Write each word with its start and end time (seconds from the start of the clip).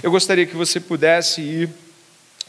Eu 0.00 0.12
gostaria 0.12 0.46
que 0.46 0.54
você 0.54 0.78
pudesse 0.78 1.40
ir 1.40 1.70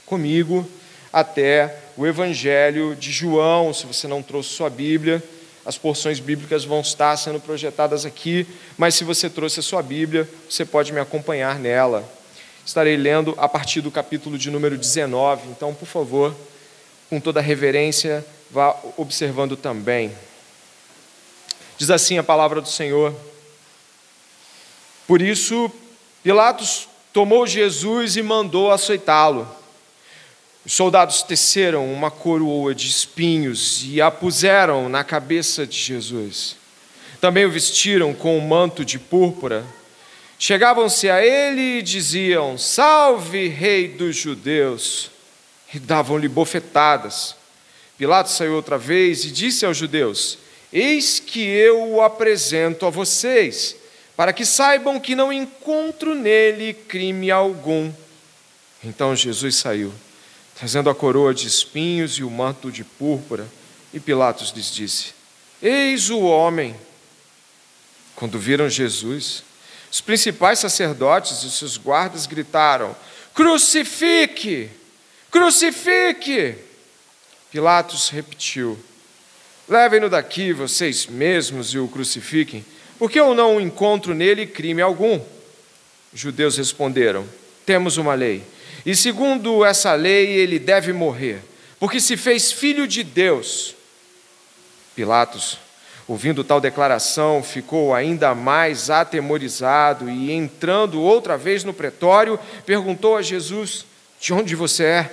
comigo 0.06 0.70
até 1.12 1.76
o 1.98 2.06
Evangelho 2.06 2.96
de 2.96 3.12
João, 3.12 3.74
se 3.74 3.88
você 3.88 4.08
não 4.08 4.22
trouxe 4.22 4.50
sua 4.50 4.70
Bíblia. 4.70 5.24
As 5.66 5.76
porções 5.76 6.20
bíblicas 6.20 6.64
vão 6.64 6.82
estar 6.82 7.18
sendo 7.18 7.40
projetadas 7.40 8.06
aqui, 8.06 8.46
mas 8.78 8.94
se 8.94 9.04
você 9.04 9.30
trouxe 9.30 9.62
a 9.62 9.64
sua 9.64 9.82
Bíblia, 9.82 10.30
você 10.48 10.64
pode 10.64 10.94
me 10.94 11.00
acompanhar 11.00 11.58
nela. 11.58 12.08
Estarei 12.64 12.96
lendo 12.96 13.34
a 13.38 13.50
partir 13.50 13.82
do 13.82 13.90
capítulo 13.90 14.38
de 14.38 14.52
número 14.52 14.78
19, 14.78 15.50
então, 15.50 15.74
por 15.74 15.88
favor, 15.88 16.36
com 17.10 17.20
toda 17.20 17.42
reverência, 17.42 18.24
vá 18.52 18.76
observando 18.96 19.58
também. 19.58 20.12
Diz 21.80 21.90
assim 21.90 22.20
a 22.20 22.24
palavra 22.24 22.62
do 22.62 22.70
Senhor. 22.70 23.14
Por 25.08 25.20
isso, 25.20 25.72
Pilatos 26.22 26.89
tomou 27.20 27.46
Jesus 27.46 28.16
e 28.16 28.24
mandou 28.24 28.72
açoitá-lo. 28.72 29.46
Os 30.66 30.72
soldados 30.72 31.22
teceram 31.22 31.92
uma 31.92 32.10
coroa 32.10 32.74
de 32.74 32.88
espinhos 32.88 33.84
e 33.86 34.02
a 34.02 34.10
puseram 34.10 34.88
na 34.88 35.04
cabeça 35.04 35.68
de 35.68 35.78
Jesus. 35.78 36.56
Também 37.20 37.44
o 37.44 37.52
vestiram 37.52 38.14
com 38.14 38.38
um 38.38 38.48
manto 38.48 38.86
de 38.86 38.98
púrpura. 38.98 39.66
Chegavam-se 40.40 41.10
a 41.10 41.22
ele 41.22 41.80
e 41.80 41.82
diziam: 41.82 42.58
Salve, 42.58 43.50
Rei 43.50 43.90
dos 43.90 44.16
Judeus! 44.16 45.12
E 45.74 45.78
davam-lhe 45.78 46.30
bofetadas. 46.30 47.36
Pilatos 47.98 48.32
saiu 48.32 48.54
outra 48.54 48.78
vez 48.78 49.26
e 49.26 49.32
disse 49.32 49.66
aos 49.66 49.76
judeus: 49.76 50.38
Eis 50.72 51.20
que 51.20 51.42
eu 51.42 51.86
o 51.86 52.02
apresento 52.02 52.86
a 52.86 52.90
vocês, 52.90 53.76
para 54.20 54.34
que 54.34 54.46
saibam 54.46 55.00
que 55.00 55.16
não 55.16 55.32
encontro 55.32 56.14
nele 56.14 56.74
crime 56.74 57.32
algum. 57.32 57.90
Então 58.84 59.16
Jesus 59.16 59.56
saiu 59.56 59.94
trazendo 60.56 60.90
a 60.90 60.94
coroa 60.94 61.34
de 61.34 61.48
espinhos 61.48 62.16
e 62.16 62.24
o 62.26 62.30
manto 62.30 62.70
de 62.70 62.84
púrpura. 62.84 63.48
E 63.94 64.00
Pilatos 64.02 64.52
lhes 64.54 64.74
disse: 64.74 65.14
Eis 65.62 66.10
o 66.10 66.20
homem. 66.20 66.76
Quando 68.14 68.38
viram 68.38 68.70
Jesus, 68.70 69.42
os 69.90 70.02
principais 70.02 70.60
sacerdotes 70.60 71.42
e 71.44 71.50
seus 71.50 71.78
guardas 71.78 72.26
gritaram: 72.26 72.94
Crucifique! 73.34 74.70
Crucifique! 75.32 76.56
Pilatos 77.50 78.10
repetiu: 78.10 78.78
Levem-no 79.66 80.10
daqui, 80.10 80.52
vocês 80.52 81.06
mesmos, 81.06 81.74
e 81.74 81.80
o 81.80 81.88
crucifiquem, 81.88 82.66
porque 83.00 83.20
eu 83.20 83.34
não 83.34 83.60
encontro 83.60 84.14
nele 84.14 84.46
crime 84.46 84.82
algum. 84.82 85.20
Os 86.14 86.20
judeus 86.20 86.58
responderam: 86.58 87.26
Temos 87.66 87.98
uma 87.98 88.14
lei 88.14 88.44
e 88.86 88.96
segundo 88.96 89.66
essa 89.66 89.94
lei, 89.94 90.32
ele 90.32 90.58
deve 90.58 90.94
morrer, 90.94 91.42
porque 91.80 92.00
se 92.00 92.16
fez 92.16 92.52
filho 92.52 92.88
de 92.88 93.04
Deus. 93.04 93.76
Pilatos, 94.96 95.58
ouvindo 96.08 96.44
tal 96.44 96.60
declaração, 96.60 97.44
ficou 97.44 97.94
ainda 97.94 98.34
mais 98.34 98.90
atemorizado 98.90 100.10
e, 100.10 100.32
entrando 100.32 101.02
outra 101.02 101.38
vez 101.38 101.64
no 101.64 101.74
pretório, 101.74 102.40
perguntou 102.66 103.18
a 103.18 103.22
Jesus: 103.22 103.86
De 104.20 104.34
onde 104.34 104.56
você 104.56 104.84
é? 104.84 105.12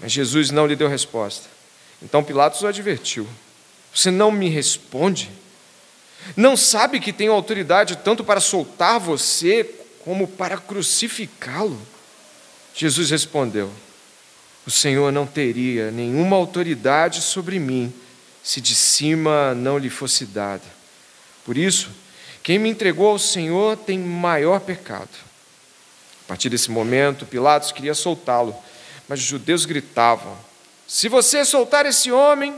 Mas 0.00 0.12
Jesus 0.12 0.50
não 0.50 0.66
lhe 0.66 0.76
deu 0.76 0.88
resposta. 0.88 1.48
Então 2.02 2.22
Pilatos 2.22 2.62
o 2.62 2.66
advertiu: 2.66 3.26
Você 3.92 4.10
não 4.10 4.30
me 4.30 4.48
responde? 4.48 5.30
Não 6.34 6.56
sabe 6.56 6.98
que 6.98 7.12
tenho 7.12 7.32
autoridade 7.32 7.96
tanto 7.96 8.24
para 8.24 8.40
soltar 8.40 8.98
você 8.98 9.64
como 10.04 10.26
para 10.26 10.56
crucificá-lo? 10.56 11.80
Jesus 12.74 13.10
respondeu: 13.10 13.70
O 14.66 14.70
Senhor 14.70 15.12
não 15.12 15.26
teria 15.26 15.90
nenhuma 15.90 16.36
autoridade 16.36 17.20
sobre 17.20 17.58
mim 17.58 17.92
se 18.42 18.60
de 18.60 18.74
cima 18.74 19.54
não 19.54 19.76
lhe 19.76 19.90
fosse 19.90 20.24
dada. 20.24 20.62
Por 21.44 21.58
isso, 21.58 21.90
quem 22.44 22.60
me 22.60 22.68
entregou 22.68 23.08
ao 23.08 23.18
Senhor 23.18 23.76
tem 23.76 23.98
maior 23.98 24.60
pecado. 24.60 25.08
A 26.24 26.28
partir 26.28 26.48
desse 26.48 26.70
momento, 26.70 27.26
Pilatos 27.26 27.72
queria 27.72 27.94
soltá-lo, 27.94 28.54
mas 29.08 29.18
os 29.18 29.26
judeus 29.26 29.64
gritavam: 29.64 30.36
Se 30.86 31.08
você 31.08 31.44
soltar 31.44 31.86
esse 31.86 32.12
homem, 32.12 32.54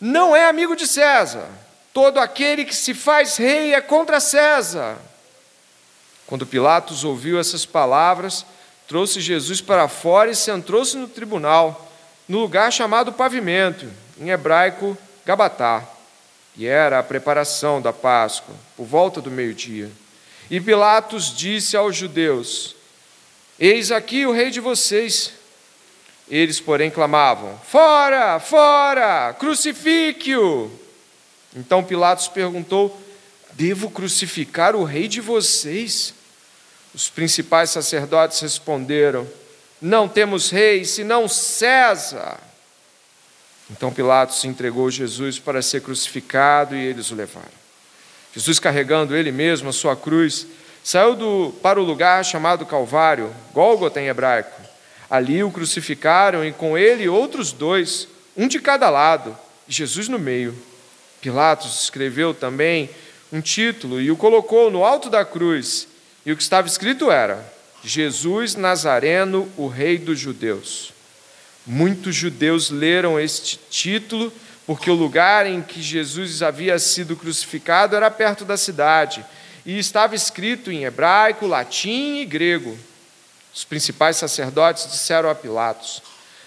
não 0.00 0.34
é 0.34 0.48
amigo 0.48 0.74
de 0.74 0.86
César. 0.86 1.48
Todo 1.92 2.18
aquele 2.18 2.64
que 2.64 2.74
se 2.74 2.94
faz 2.94 3.36
rei 3.36 3.74
é 3.74 3.80
contra 3.80 4.20
César. 4.20 4.96
Quando 6.26 6.46
Pilatos 6.46 7.02
ouviu 7.02 7.40
essas 7.40 7.66
palavras, 7.66 8.46
trouxe 8.86 9.20
Jesus 9.20 9.60
para 9.60 9.88
fora 9.88 10.30
e 10.30 10.36
sentou-se 10.36 10.96
no 10.96 11.08
tribunal, 11.08 11.90
no 12.28 12.38
lugar 12.38 12.72
chamado 12.72 13.12
pavimento, 13.12 13.88
em 14.20 14.30
hebraico, 14.30 14.96
Gabatá, 15.26 15.84
e 16.56 16.66
era 16.66 16.98
a 16.98 17.02
preparação 17.02 17.82
da 17.82 17.92
Páscoa, 17.92 18.54
por 18.76 18.84
volta 18.84 19.20
do 19.20 19.30
meio-dia. 19.30 19.90
E 20.50 20.60
Pilatos 20.60 21.36
disse 21.36 21.76
aos 21.76 21.96
judeus: 21.96 22.76
Eis 23.58 23.90
aqui 23.90 24.26
o 24.26 24.32
rei 24.32 24.50
de 24.50 24.60
vocês. 24.60 25.32
Eles, 26.28 26.60
porém, 26.60 26.90
clamavam: 26.90 27.58
Fora, 27.64 28.38
fora, 28.38 29.34
crucifique-o. 29.38 30.79
Então 31.54 31.82
Pilatos 31.82 32.28
perguntou: 32.28 33.00
Devo 33.52 33.90
crucificar 33.90 34.76
o 34.76 34.84
rei 34.84 35.08
de 35.08 35.20
vocês? 35.20 36.14
Os 36.94 37.08
principais 37.08 37.70
sacerdotes 37.70 38.40
responderam: 38.40 39.26
Não 39.80 40.08
temos 40.08 40.50
rei 40.50 40.84
senão 40.84 41.28
César. 41.28 42.38
Então 43.70 43.92
Pilatos 43.92 44.44
entregou 44.44 44.90
Jesus 44.90 45.38
para 45.38 45.62
ser 45.62 45.82
crucificado 45.82 46.74
e 46.74 46.84
eles 46.84 47.10
o 47.10 47.14
levaram. 47.14 47.60
Jesus, 48.34 48.58
carregando 48.58 49.16
ele 49.16 49.32
mesmo 49.32 49.68
a 49.68 49.72
sua 49.72 49.96
cruz, 49.96 50.46
saiu 50.84 51.16
do, 51.16 51.54
para 51.62 51.80
o 51.80 51.84
lugar 51.84 52.24
chamado 52.24 52.64
Calvário, 52.64 53.34
Gólgota 53.52 54.00
em 54.00 54.08
hebraico. 54.08 54.60
Ali 55.08 55.42
o 55.42 55.50
crucificaram 55.50 56.44
e 56.44 56.52
com 56.52 56.78
ele 56.78 57.08
outros 57.08 57.52
dois, 57.52 58.06
um 58.36 58.46
de 58.46 58.60
cada 58.60 58.88
lado, 58.88 59.36
e 59.68 59.72
Jesus 59.72 60.08
no 60.08 60.18
meio. 60.18 60.56
Pilatos 61.20 61.82
escreveu 61.82 62.32
também 62.32 62.90
um 63.32 63.40
título 63.40 64.00
e 64.00 64.10
o 64.10 64.16
colocou 64.16 64.70
no 64.70 64.84
alto 64.84 65.10
da 65.10 65.24
cruz 65.24 65.86
e 66.24 66.32
o 66.32 66.36
que 66.36 66.42
estava 66.42 66.66
escrito 66.66 67.10
era: 67.10 67.44
Jesus 67.84 68.54
Nazareno, 68.54 69.50
o 69.56 69.68
Rei 69.68 69.98
dos 69.98 70.18
Judeus. 70.18 70.92
Muitos 71.66 72.14
judeus 72.14 72.70
leram 72.70 73.20
este 73.20 73.58
título 73.70 74.32
porque 74.66 74.90
o 74.90 74.94
lugar 74.94 75.46
em 75.46 75.60
que 75.60 75.82
Jesus 75.82 76.42
havia 76.42 76.78
sido 76.78 77.16
crucificado 77.16 77.96
era 77.96 78.10
perto 78.10 78.44
da 78.44 78.56
cidade 78.56 79.24
e 79.64 79.78
estava 79.78 80.14
escrito 80.14 80.70
em 80.70 80.84
hebraico, 80.84 81.46
latim 81.46 82.16
e 82.16 82.24
grego. 82.24 82.78
Os 83.54 83.64
principais 83.64 84.16
sacerdotes 84.16 84.90
disseram 84.90 85.28
a 85.28 85.34
Pilatos: 85.34 86.02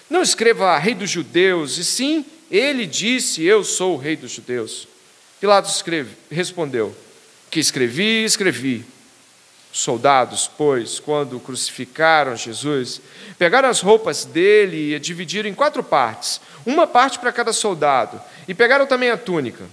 Não 0.09 0.21
escreva 0.21 0.77
Rei 0.77 0.95
dos 0.95 1.09
Judeus, 1.09 1.77
e 1.77 1.83
sim, 1.83 2.25
ele 2.57 2.85
disse: 2.85 3.43
Eu 3.43 3.63
sou 3.63 3.95
o 3.95 3.97
Rei 3.97 4.15
dos 4.15 4.31
Judeus. 4.31 4.87
Pilatos 5.41 5.75
escreve, 5.75 6.15
respondeu: 6.29 6.95
Que 7.49 7.59
escrevi, 7.59 8.23
escrevi 8.23 8.85
soldados, 9.71 10.49
pois, 10.55 10.99
quando 10.99 11.39
crucificaram 11.39 12.35
Jesus, 12.35 13.01
pegaram 13.39 13.67
as 13.67 13.81
roupas 13.81 14.23
dele 14.23 14.91
e 14.91 14.95
a 14.95 14.99
dividiram 14.99 15.49
em 15.49 15.53
quatro 15.55 15.83
partes, 15.83 16.39
uma 16.63 16.85
parte 16.85 17.17
para 17.17 17.31
cada 17.31 17.51
soldado, 17.51 18.21
e 18.47 18.53
pegaram 18.53 18.85
também 18.85 19.09
a 19.09 19.17
túnica. 19.17 19.65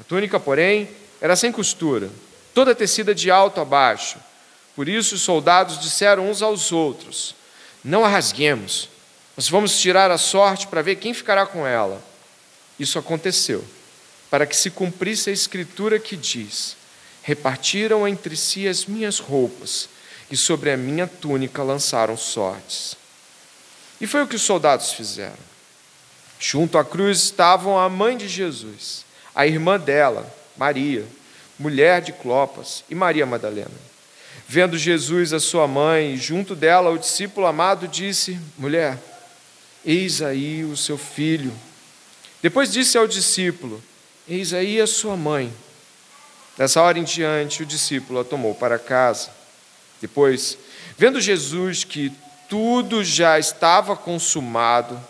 A 0.00 0.02
túnica, 0.02 0.40
porém, 0.40 0.88
era 1.20 1.36
sem 1.36 1.52
costura, 1.52 2.10
toda 2.52 2.74
tecida 2.74 3.14
de 3.14 3.30
alto 3.30 3.60
a 3.60 3.64
baixo. 3.64 4.18
Por 4.74 4.88
isso 4.88 5.14
os 5.14 5.22
soldados 5.22 5.78
disseram 5.78 6.28
uns 6.28 6.42
aos 6.42 6.72
outros: 6.72 7.36
Não 7.84 8.04
a 8.04 8.08
rasguemos, 8.08 8.88
mas 9.36 9.48
vamos 9.48 9.78
tirar 9.78 10.10
a 10.10 10.18
sorte 10.18 10.66
para 10.66 10.82
ver 10.82 10.96
quem 10.96 11.14
ficará 11.14 11.46
com 11.46 11.64
ela. 11.64 12.02
Isso 12.78 12.98
aconteceu, 12.98 13.64
para 14.30 14.46
que 14.46 14.56
se 14.56 14.70
cumprisse 14.70 15.30
a 15.30 15.32
escritura 15.32 15.98
que 15.98 16.16
diz: 16.16 16.76
repartiram 17.22 18.06
entre 18.06 18.36
si 18.36 18.68
as 18.68 18.84
minhas 18.84 19.18
roupas, 19.18 19.88
e 20.30 20.36
sobre 20.36 20.70
a 20.70 20.76
minha 20.76 21.06
túnica 21.06 21.62
lançaram 21.62 22.16
sortes. 22.16 22.96
E 24.00 24.06
foi 24.06 24.22
o 24.22 24.26
que 24.26 24.36
os 24.36 24.42
soldados 24.42 24.92
fizeram. 24.92 25.38
Junto 26.38 26.76
à 26.76 26.84
cruz 26.84 27.18
estavam 27.18 27.78
a 27.78 27.88
mãe 27.88 28.16
de 28.16 28.28
Jesus, 28.28 29.06
a 29.34 29.46
irmã 29.46 29.78
dela, 29.78 30.30
Maria, 30.56 31.06
mulher 31.58 32.02
de 32.02 32.12
Clopas, 32.12 32.84
e 32.90 32.94
Maria 32.94 33.24
Madalena. 33.24 33.70
Vendo 34.46 34.76
Jesus 34.76 35.32
a 35.32 35.40
sua 35.40 35.66
mãe, 35.66 36.14
e 36.14 36.16
junto 36.18 36.54
dela 36.54 36.90
o 36.90 36.98
discípulo 36.98 37.46
amado, 37.46 37.88
disse: 37.88 38.38
Mulher, 38.58 38.98
eis 39.84 40.20
aí 40.20 40.64
o 40.64 40.76
seu 40.76 40.98
filho. 40.98 41.52
Depois 42.44 42.70
disse 42.70 42.98
ao 42.98 43.06
discípulo: 43.06 43.82
Eis 44.28 44.52
aí 44.52 44.78
a 44.78 44.86
sua 44.86 45.16
mãe. 45.16 45.50
Dessa 46.58 46.82
hora 46.82 46.98
em 46.98 47.02
diante, 47.02 47.62
o 47.62 47.66
discípulo 47.66 48.20
a 48.20 48.24
tomou 48.24 48.54
para 48.54 48.78
casa. 48.78 49.30
Depois, 49.98 50.58
vendo 50.98 51.22
Jesus 51.22 51.84
que 51.84 52.12
tudo 52.46 53.02
já 53.02 53.38
estava 53.38 53.96
consumado, 53.96 55.00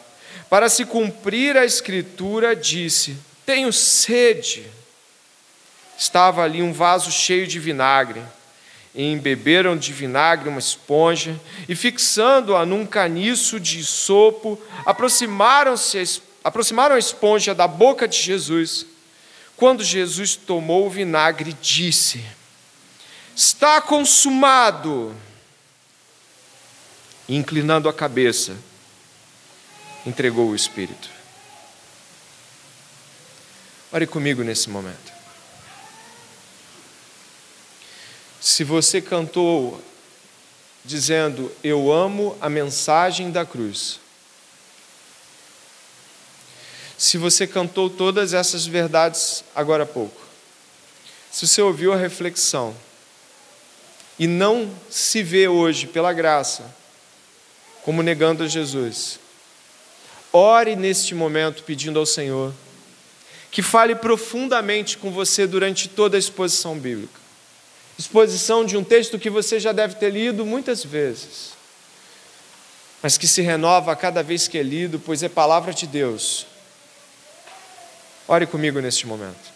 para 0.49 0.69
se 0.69 0.85
cumprir 0.85 1.57
a 1.57 1.65
Escritura, 1.65 2.55
disse: 2.55 3.17
Tenho 3.45 3.73
sede. 3.73 4.65
Estava 5.99 6.45
ali 6.45 6.63
um 6.63 6.73
vaso 6.73 7.11
cheio 7.11 7.49
de 7.49 7.59
vinagre. 7.59 8.23
E 8.95 9.11
embeberam 9.11 9.77
de 9.77 9.93
vinagre 9.93 10.49
uma 10.49 10.61
esponja 10.61 11.35
e, 11.69 11.75
fixando-a 11.75 12.65
num 12.65 12.87
caniço 12.87 13.59
de 13.59 13.83
sopo, 13.83 14.57
aproximaram-se 14.87 15.99
aproximaram 16.45 16.95
a 16.95 16.99
esponja 16.99 17.55
da 17.55 17.67
boca 17.67 18.07
de 18.07 18.21
Jesus. 18.21 18.85
Quando 19.57 19.83
Jesus 19.83 20.37
tomou 20.37 20.87
o 20.87 20.91
vinagre, 20.91 21.57
disse: 21.61 22.23
Está 23.35 23.81
consumado. 23.81 25.17
E, 27.27 27.35
inclinando 27.35 27.89
a 27.89 27.93
cabeça, 27.93 28.55
entregou 30.05 30.51
o 30.51 30.55
Espírito. 30.55 31.09
Ore 33.91 34.07
comigo 34.07 34.43
nesse 34.43 34.69
momento. 34.69 35.15
Se 38.41 38.63
você 38.63 39.01
cantou 39.01 39.81
dizendo, 40.85 41.51
Eu 41.63 41.91
amo 41.91 42.37
a 42.43 42.51
mensagem 42.51 43.31
da 43.31 43.47
cruz. 43.47 44.04
Se 46.97 47.19
você 47.19 47.47
cantou 47.47 47.91
todas 47.91 48.33
essas 48.33 48.67
verdades 48.67 49.45
agora 49.55 49.83
há 49.83 49.87
pouco. 49.87 50.21
Se 51.31 51.47
você 51.47 51.61
ouviu 51.61 51.93
a 51.93 51.97
reflexão 51.97 52.75
e 54.19 54.27
não 54.27 54.73
se 54.89 55.23
vê 55.23 55.49
hoje, 55.49 55.87
pela 55.87 56.13
graça, 56.13 56.75
como 57.83 58.03
negando 58.03 58.45
a 58.45 58.47
Jesus, 58.47 59.19
ore 60.33 60.77
neste 60.77 61.15
momento 61.15 61.63
pedindo 61.65 61.99
ao 61.99 62.07
Senhor 62.07 62.53
que 63.51 63.63
fale 63.63 63.95
profundamente 63.95 64.99
com 64.99 65.11
você 65.11 65.47
durante 65.47 65.89
toda 65.89 66.17
a 66.17 66.19
exposição 66.19 66.79
bíblica 66.79 67.25
exposição 67.99 68.65
de 68.65 68.77
um 68.77 68.85
texto 68.85 69.19
que 69.19 69.31
você 69.31 69.61
já 69.61 69.73
deve 69.73 69.95
ter 69.95 70.11
lido 70.11 70.45
muitas 70.45 70.85
vezes, 70.85 71.53
mas 73.03 73.17
que 73.17 73.27
se 73.27 73.43
renova 73.43 73.93
a 73.93 73.97
cada 73.97 74.23
vez 74.23 74.49
que 74.49 74.59
é 74.59 74.63
lido, 74.63 74.99
pois 74.99 75.23
é 75.23 75.29
palavra 75.29 75.73
de 75.73 75.87
Deus. 75.87 76.47
Ore 78.27 78.47
comigo 78.47 78.81
neste 78.81 79.07
momento. 79.07 79.53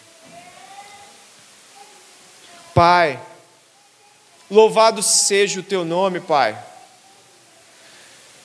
Pai, 2.73 3.19
louvado 4.49 5.01
seja 5.03 5.59
o 5.59 5.63
teu 5.63 5.83
nome, 5.83 6.19
Pai. 6.19 6.57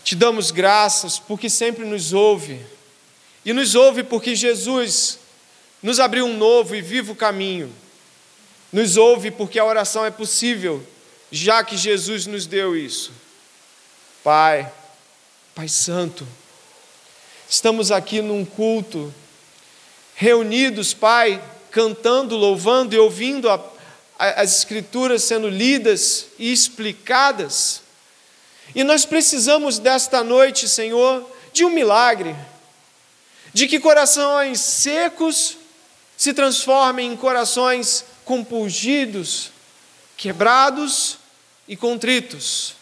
Te 0.03 0.15
damos 0.15 0.50
graças 0.50 1.19
porque 1.19 1.49
sempre 1.49 1.85
nos 1.85 2.12
ouve, 2.12 2.65
e 3.44 3.53
nos 3.53 3.75
ouve 3.75 4.03
porque 4.03 4.35
Jesus 4.35 5.19
nos 5.82 6.00
abriu 6.00 6.26
um 6.26 6.37
novo 6.37 6.75
e 6.75 6.81
vivo 6.81 7.15
caminho 7.15 7.75
nos 8.75 8.97
ouve 8.97 9.31
porque 9.31 9.56
a 9.61 9.65
oração 9.65 10.05
é 10.05 10.11
possível, 10.11 10.85
já 11.31 11.62
que 11.62 11.76
Jesus 11.76 12.26
nos 12.26 12.44
deu 12.44 12.76
isso. 12.76 13.12
Pai, 14.25 14.69
Pai 15.55 15.69
Santo, 15.69 16.26
estamos 17.49 17.93
aqui 17.93 18.21
num 18.21 18.44
culto, 18.44 19.15
reunidos, 20.14 20.94
Pai, 20.94 21.43
cantando, 21.70 22.37
louvando 22.37 22.94
e 22.94 22.99
ouvindo 22.99 23.50
a, 23.50 23.61
a, 24.19 24.43
as 24.43 24.58
Escrituras 24.58 25.25
sendo 25.25 25.49
lidas 25.49 26.26
e 26.38 26.52
explicadas. 26.52 27.82
E 28.75 28.84
nós 28.84 29.05
precisamos 29.05 29.78
desta 29.78 30.22
noite, 30.22 30.69
Senhor, 30.69 31.28
de 31.52 31.64
um 31.64 31.70
milagre, 31.70 32.34
de 33.52 33.69
que 33.69 33.78
corações 33.78 34.61
secos 34.61 35.56
se 36.16 36.32
transformem 36.32 37.12
em 37.12 37.16
corações 37.16 38.05
compungidos, 38.25 39.50
quebrados 40.16 41.19
e 41.69 41.76
contritos. 41.76 42.75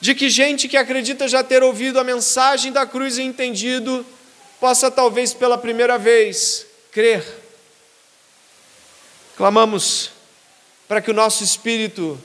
De 0.00 0.14
que 0.14 0.28
gente 0.28 0.68
que 0.68 0.76
acredita 0.76 1.28
já 1.28 1.42
ter 1.42 1.62
ouvido 1.62 1.98
a 1.98 2.04
mensagem 2.04 2.72
da 2.72 2.86
cruz 2.86 3.18
e 3.18 3.22
entendido, 3.22 4.04
possa 4.60 4.90
talvez 4.90 5.34
pela 5.34 5.58
primeira 5.58 5.98
vez 5.98 6.66
crer. 6.90 7.24
Clamamos 9.36 10.10
para 10.86 11.00
que 11.00 11.10
o 11.10 11.14
nosso 11.14 11.42
espírito 11.42 12.20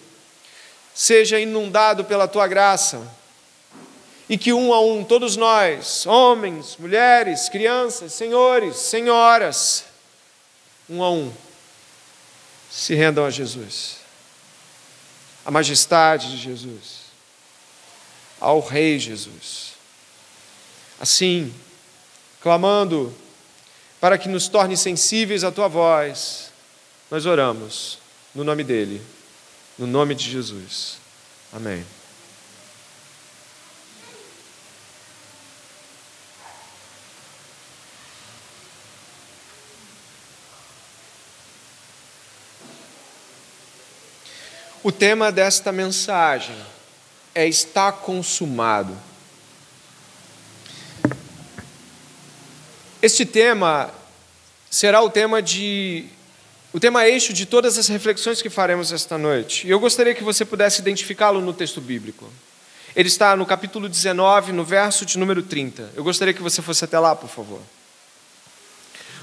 seja 0.94 1.40
inundado 1.40 2.06
pela 2.06 2.28
tua 2.28 2.48
graça 2.48 3.02
e 4.30 4.38
que 4.38 4.54
um 4.54 4.72
a 4.74 4.80
um, 4.80 5.04
todos 5.04 5.36
nós, 5.36 6.06
homens, 6.06 6.78
mulheres, 6.78 7.50
crianças, 7.50 8.14
senhores, 8.14 8.76
senhoras, 8.78 9.86
um 10.88 11.02
a 11.02 11.10
um, 11.10 11.34
se 12.70 12.94
rendam 12.94 13.26
a 13.26 13.32
Jesus, 13.32 13.98
à 15.44 15.50
majestade 15.50 16.30
de 16.30 16.38
Jesus, 16.38 17.10
ao 18.40 18.60
Rei 18.60 19.00
Jesus. 19.00 19.74
Assim, 21.00 21.52
clamando 22.42 23.14
para 24.00 24.18
que 24.18 24.30
nos 24.30 24.48
torne 24.48 24.78
sensíveis 24.78 25.44
à 25.44 25.52
tua 25.52 25.68
voz, 25.68 26.52
nós 27.12 27.26
oramos 27.26 28.00
no 28.34 28.44
nome 28.44 28.64
dele, 28.64 29.02
no 29.78 29.86
nome 29.86 30.16
de 30.16 30.30
Jesus. 30.30 30.98
Amém. 31.52 31.86
O 44.82 44.94
tema 44.94 45.30
desta 45.32 45.74
mensagem 45.74 46.56
é 47.36 47.46
está 47.46 47.92
consumado. 47.92 49.09
Este 53.02 53.26
tema 53.26 53.90
será 54.70 55.02
o 55.02 55.10
tema 55.10 55.42
de 55.42 56.06
o 56.74 56.80
tema 56.80 57.08
eixo 57.08 57.34
de 57.34 57.46
todas 57.46 57.78
as 57.78 57.88
reflexões 57.88 58.42
que 58.42 58.50
faremos 58.50 58.92
esta 58.92 59.18
noite. 59.18 59.66
E 59.66 59.70
eu 59.70 59.80
gostaria 59.80 60.14
que 60.14 60.24
você 60.24 60.44
pudesse 60.44 60.82
identificá-lo 60.82 61.42
no 61.42 61.54
texto 61.54 61.80
bíblico. 61.82 62.30
Ele 62.96 63.08
está 63.08 63.36
no 63.36 63.46
capítulo 63.46 63.88
19, 63.88 64.52
no 64.52 64.64
verso 64.64 65.06
de 65.06 65.18
número 65.18 65.42
30. 65.42 65.94
Eu 65.96 66.04
gostaria 66.04 66.34
que 66.34 66.42
você 66.42 66.62
fosse 66.62 66.84
até 66.84 67.00
lá, 67.00 67.16
por 67.16 67.30
favor. 67.30 67.62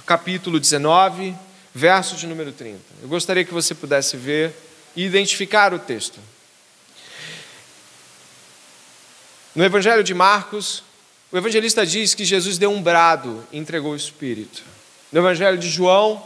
Capítulo 0.07 0.59
19, 0.59 1.37
verso 1.75 2.17
de 2.17 2.27
número 2.27 2.53
30. 2.53 2.81
Eu 3.03 3.09
gostaria 3.09 3.45
que 3.45 3.53
você 3.53 3.75
pudesse 3.75 4.17
ver 4.17 4.53
e 4.97 5.05
identificar 5.05 5.75
o 5.75 5.79
texto. 5.79 6.19
No 9.55 9.65
Evangelho 9.65 10.03
de 10.03 10.15
Marcos, 10.15 10.83
o 11.33 11.37
evangelista 11.37 11.85
diz 11.85 12.15
que 12.15 12.25
Jesus 12.25 12.57
deu 12.57 12.71
um 12.71 12.81
brado 12.81 13.45
e 13.51 13.59
entregou 13.59 13.93
o 13.93 13.97
Espírito. 13.97 14.63
No 15.11 15.21
Evangelho 15.21 15.59
de 15.59 15.69
João, 15.69 16.23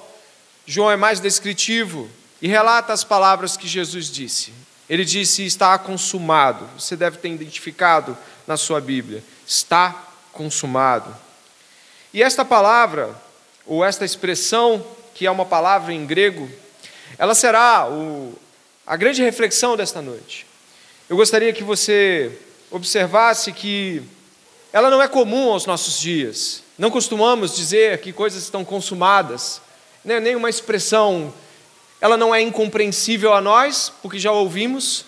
João 0.66 0.90
é 0.90 0.96
mais 0.96 1.20
descritivo 1.20 2.08
e 2.40 2.48
relata 2.48 2.92
as 2.92 3.02
palavras 3.02 3.56
que 3.56 3.66
Jesus 3.66 4.10
disse. 4.10 4.52
Ele 4.88 5.04
disse: 5.04 5.44
Está 5.44 5.78
consumado. 5.78 6.68
Você 6.78 6.96
deve 6.96 7.18
ter 7.18 7.28
identificado 7.28 8.16
na 8.46 8.56
sua 8.56 8.80
Bíblia. 8.80 9.22
Está 9.46 10.08
consumado. 10.32 11.14
E 12.12 12.22
esta 12.22 12.44
palavra, 12.44 13.14
ou 13.64 13.84
esta 13.84 14.04
expressão, 14.04 14.84
que 15.14 15.26
é 15.26 15.30
uma 15.30 15.46
palavra 15.46 15.92
em 15.92 16.04
grego, 16.04 16.50
ela 17.16 17.34
será 17.34 17.88
o, 17.88 18.36
a 18.86 18.96
grande 18.96 19.22
reflexão 19.22 19.76
desta 19.76 20.02
noite. 20.02 20.46
Eu 21.08 21.16
gostaria 21.16 21.52
que 21.52 21.62
você 21.64 22.32
observasse 22.70 23.52
que 23.52 24.02
ela 24.72 24.90
não 24.90 25.02
é 25.02 25.08
comum 25.08 25.50
aos 25.50 25.66
nossos 25.66 25.98
dias. 25.98 26.62
Não 26.78 26.90
costumamos 26.90 27.54
dizer 27.54 28.00
que 28.00 28.12
coisas 28.12 28.42
estão 28.42 28.64
consumadas, 28.64 29.60
né? 30.04 30.20
nem 30.20 30.36
uma 30.36 30.48
expressão, 30.48 31.32
ela 32.00 32.16
não 32.16 32.34
é 32.34 32.40
incompreensível 32.40 33.34
a 33.34 33.40
nós, 33.40 33.92
porque 34.00 34.18
já 34.18 34.32
ouvimos, 34.32 35.04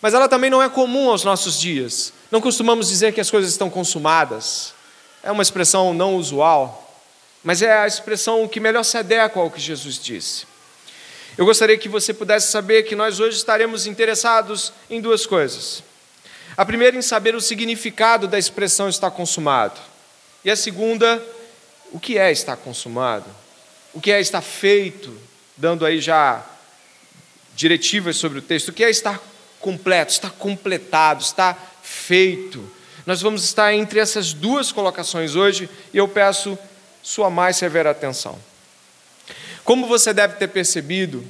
mas 0.00 0.14
ela 0.14 0.28
também 0.28 0.50
não 0.50 0.62
é 0.62 0.68
comum 0.68 1.10
aos 1.10 1.24
nossos 1.24 1.58
dias. 1.58 2.12
Não 2.30 2.40
costumamos 2.40 2.88
dizer 2.88 3.12
que 3.12 3.20
as 3.20 3.30
coisas 3.30 3.50
estão 3.50 3.68
consumadas. 3.68 4.74
É 5.22 5.32
uma 5.32 5.42
expressão 5.42 5.92
não 5.92 6.14
usual, 6.14 7.02
mas 7.42 7.62
é 7.62 7.78
a 7.78 7.86
expressão 7.86 8.46
que 8.46 8.60
melhor 8.60 8.84
se 8.84 8.96
adequa 8.96 9.40
ao 9.40 9.50
que 9.50 9.60
Jesus 9.60 9.98
disse. 9.98 10.46
Eu 11.36 11.44
gostaria 11.44 11.78
que 11.78 11.88
você 11.88 12.12
pudesse 12.12 12.50
saber 12.50 12.82
que 12.84 12.94
nós 12.94 13.20
hoje 13.20 13.36
estaremos 13.36 13.86
interessados 13.86 14.72
em 14.90 15.00
duas 15.00 15.24
coisas. 15.24 15.82
A 16.58 16.66
primeira, 16.66 16.96
em 16.96 17.02
saber 17.02 17.36
o 17.36 17.40
significado 17.40 18.26
da 18.26 18.36
expressão 18.36 18.88
está 18.88 19.08
consumado. 19.08 19.80
E 20.44 20.50
a 20.50 20.56
segunda, 20.56 21.24
o 21.92 22.00
que 22.00 22.18
é 22.18 22.32
estar 22.32 22.56
consumado? 22.56 23.26
O 23.94 24.00
que 24.00 24.10
é 24.10 24.20
estar 24.20 24.40
feito? 24.40 25.16
Dando 25.56 25.86
aí 25.86 26.00
já 26.00 26.44
diretivas 27.54 28.16
sobre 28.16 28.40
o 28.40 28.42
texto. 28.42 28.70
O 28.70 28.72
que 28.72 28.82
é 28.82 28.90
estar 28.90 29.22
completo, 29.60 30.10
está 30.10 30.30
completado, 30.30 31.22
está 31.22 31.56
feito. 31.80 32.68
Nós 33.06 33.22
vamos 33.22 33.44
estar 33.44 33.72
entre 33.72 34.00
essas 34.00 34.32
duas 34.32 34.72
colocações 34.72 35.36
hoje 35.36 35.70
e 35.94 35.98
eu 35.98 36.08
peço 36.08 36.58
sua 37.04 37.30
mais 37.30 37.56
severa 37.56 37.92
atenção. 37.92 38.36
Como 39.62 39.86
você 39.86 40.12
deve 40.12 40.34
ter 40.34 40.48
percebido, 40.48 41.24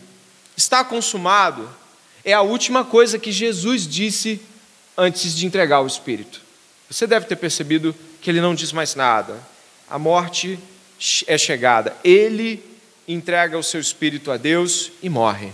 está 0.56 0.82
consumado 0.82 1.70
é 2.24 2.32
a 2.32 2.40
última 2.40 2.82
coisa 2.82 3.18
que 3.18 3.30
Jesus 3.30 3.86
disse 3.86 4.40
antes 4.98 5.34
de 5.36 5.46
entregar 5.46 5.80
o 5.80 5.86
Espírito. 5.86 6.42
Você 6.90 7.06
deve 7.06 7.26
ter 7.26 7.36
percebido 7.36 7.94
que 8.20 8.28
ele 8.28 8.40
não 8.40 8.54
diz 8.54 8.72
mais 8.72 8.96
nada. 8.96 9.38
A 9.88 9.98
morte 9.98 10.58
é 11.28 11.38
chegada. 11.38 11.96
Ele 12.02 12.62
entrega 13.06 13.56
o 13.56 13.62
seu 13.62 13.80
espírito 13.80 14.32
a 14.32 14.36
Deus 14.36 14.90
e 15.00 15.08
morre. 15.08 15.52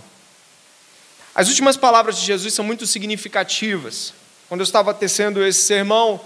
As 1.34 1.48
últimas 1.48 1.76
palavras 1.76 2.18
de 2.18 2.24
Jesus 2.24 2.54
são 2.54 2.64
muito 2.64 2.86
significativas. 2.86 4.14
Quando 4.48 4.60
eu 4.60 4.64
estava 4.64 4.94
tecendo 4.94 5.44
esse 5.44 5.62
sermão, 5.62 6.20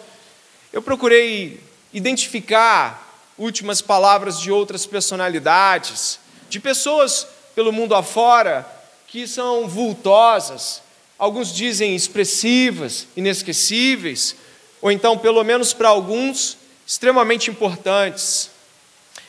eu 0.72 0.80
procurei 0.80 1.62
identificar 1.92 3.06
últimas 3.37 3.80
palavras 3.80 4.40
de 4.40 4.52
outras 4.52 4.87
personalidades, 4.87 6.20
de 6.48 6.60
pessoas 6.60 7.26
pelo 7.54 7.72
mundo 7.72 7.94
afora 7.94 8.66
que 9.06 9.26
são 9.26 9.66
vultosas, 9.66 10.82
alguns 11.18 11.52
dizem 11.52 11.96
expressivas, 11.96 13.06
inesquecíveis, 13.16 14.37
ou 14.80 14.92
então, 14.92 15.18
pelo 15.18 15.42
menos 15.42 15.72
para 15.72 15.88
alguns, 15.88 16.56
extremamente 16.87 17.50
importantes. 17.50 18.50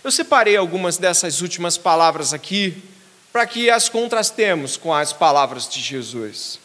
Eu 0.03 0.11
separei 0.11 0.55
algumas 0.55 0.97
dessas 0.97 1.41
últimas 1.41 1.77
palavras 1.77 2.33
aqui 2.33 2.81
para 3.33 3.45
que 3.45 3.69
as 3.69 3.89
contrastemos 3.89 4.77
com 4.77 4.93
as 4.93 5.11
palavras 5.11 5.67
de 5.67 5.81
Jesus. 5.81 6.59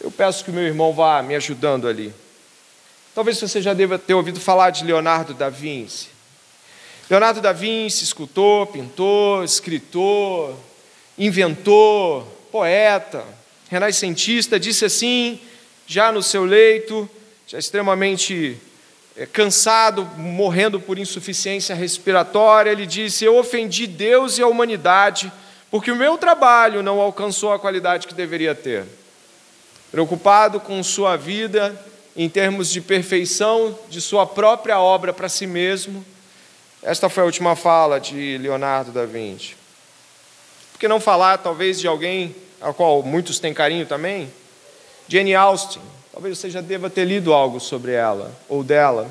Eu 0.00 0.10
peço 0.10 0.44
que 0.44 0.50
o 0.50 0.54
meu 0.54 0.64
irmão 0.64 0.92
vá 0.92 1.22
me 1.22 1.34
ajudando 1.34 1.86
ali. 1.86 2.12
Talvez 3.14 3.38
você 3.38 3.60
já 3.60 3.74
deva 3.74 3.98
ter 3.98 4.14
ouvido 4.14 4.40
falar 4.40 4.70
de 4.70 4.84
Leonardo 4.84 5.34
da 5.34 5.48
Vinci. 5.48 6.08
Leonardo 7.08 7.40
da 7.40 7.52
Vinci, 7.52 8.04
escultor, 8.04 8.68
pintor, 8.68 9.44
escritor, 9.44 10.56
inventor, 11.18 12.26
poeta, 12.50 13.24
renascentista, 13.70 14.58
disse 14.58 14.84
assim, 14.84 15.40
já 15.86 16.12
no 16.12 16.22
seu 16.22 16.44
leito, 16.44 17.08
já 17.46 17.58
extremamente 17.58 18.56
é, 19.16 19.26
cansado, 19.26 20.04
morrendo 20.16 20.80
por 20.80 20.98
insuficiência 20.98 21.74
respiratória, 21.74 22.70
ele 22.70 22.86
disse: 22.86 23.24
Eu 23.24 23.36
ofendi 23.36 23.86
Deus 23.86 24.38
e 24.38 24.42
a 24.42 24.46
humanidade, 24.46 25.32
porque 25.70 25.90
o 25.90 25.96
meu 25.96 26.16
trabalho 26.16 26.82
não 26.82 27.00
alcançou 27.00 27.52
a 27.52 27.58
qualidade 27.58 28.06
que 28.06 28.14
deveria 28.14 28.54
ter. 28.54 28.84
Preocupado 29.90 30.60
com 30.60 30.82
sua 30.82 31.16
vida, 31.16 31.78
em 32.16 32.28
termos 32.28 32.70
de 32.70 32.80
perfeição 32.80 33.76
de 33.88 34.00
sua 34.00 34.26
própria 34.26 34.78
obra 34.78 35.12
para 35.12 35.28
si 35.28 35.46
mesmo, 35.46 36.04
esta 36.82 37.08
foi 37.08 37.24
a 37.24 37.26
última 37.26 37.54
fala 37.54 38.00
de 38.00 38.38
Leonardo 38.38 38.90
da 38.90 39.04
Vinci. 39.04 39.59
Que 40.80 40.88
não 40.88 40.98
falar, 40.98 41.38
talvez, 41.38 41.78
de 41.78 41.86
alguém 41.86 42.34
a 42.60 42.72
qual 42.72 43.04
muitos 43.04 43.38
têm 43.38 43.54
carinho 43.54 43.86
também? 43.86 44.32
Jane 45.06 45.34
Austen, 45.34 45.82
Talvez 46.12 46.38
você 46.38 46.50
já 46.50 46.60
deva 46.60 46.90
ter 46.90 47.04
lido 47.04 47.32
algo 47.32 47.60
sobre 47.60 47.92
ela 47.92 48.36
ou 48.48 48.64
dela. 48.64 49.04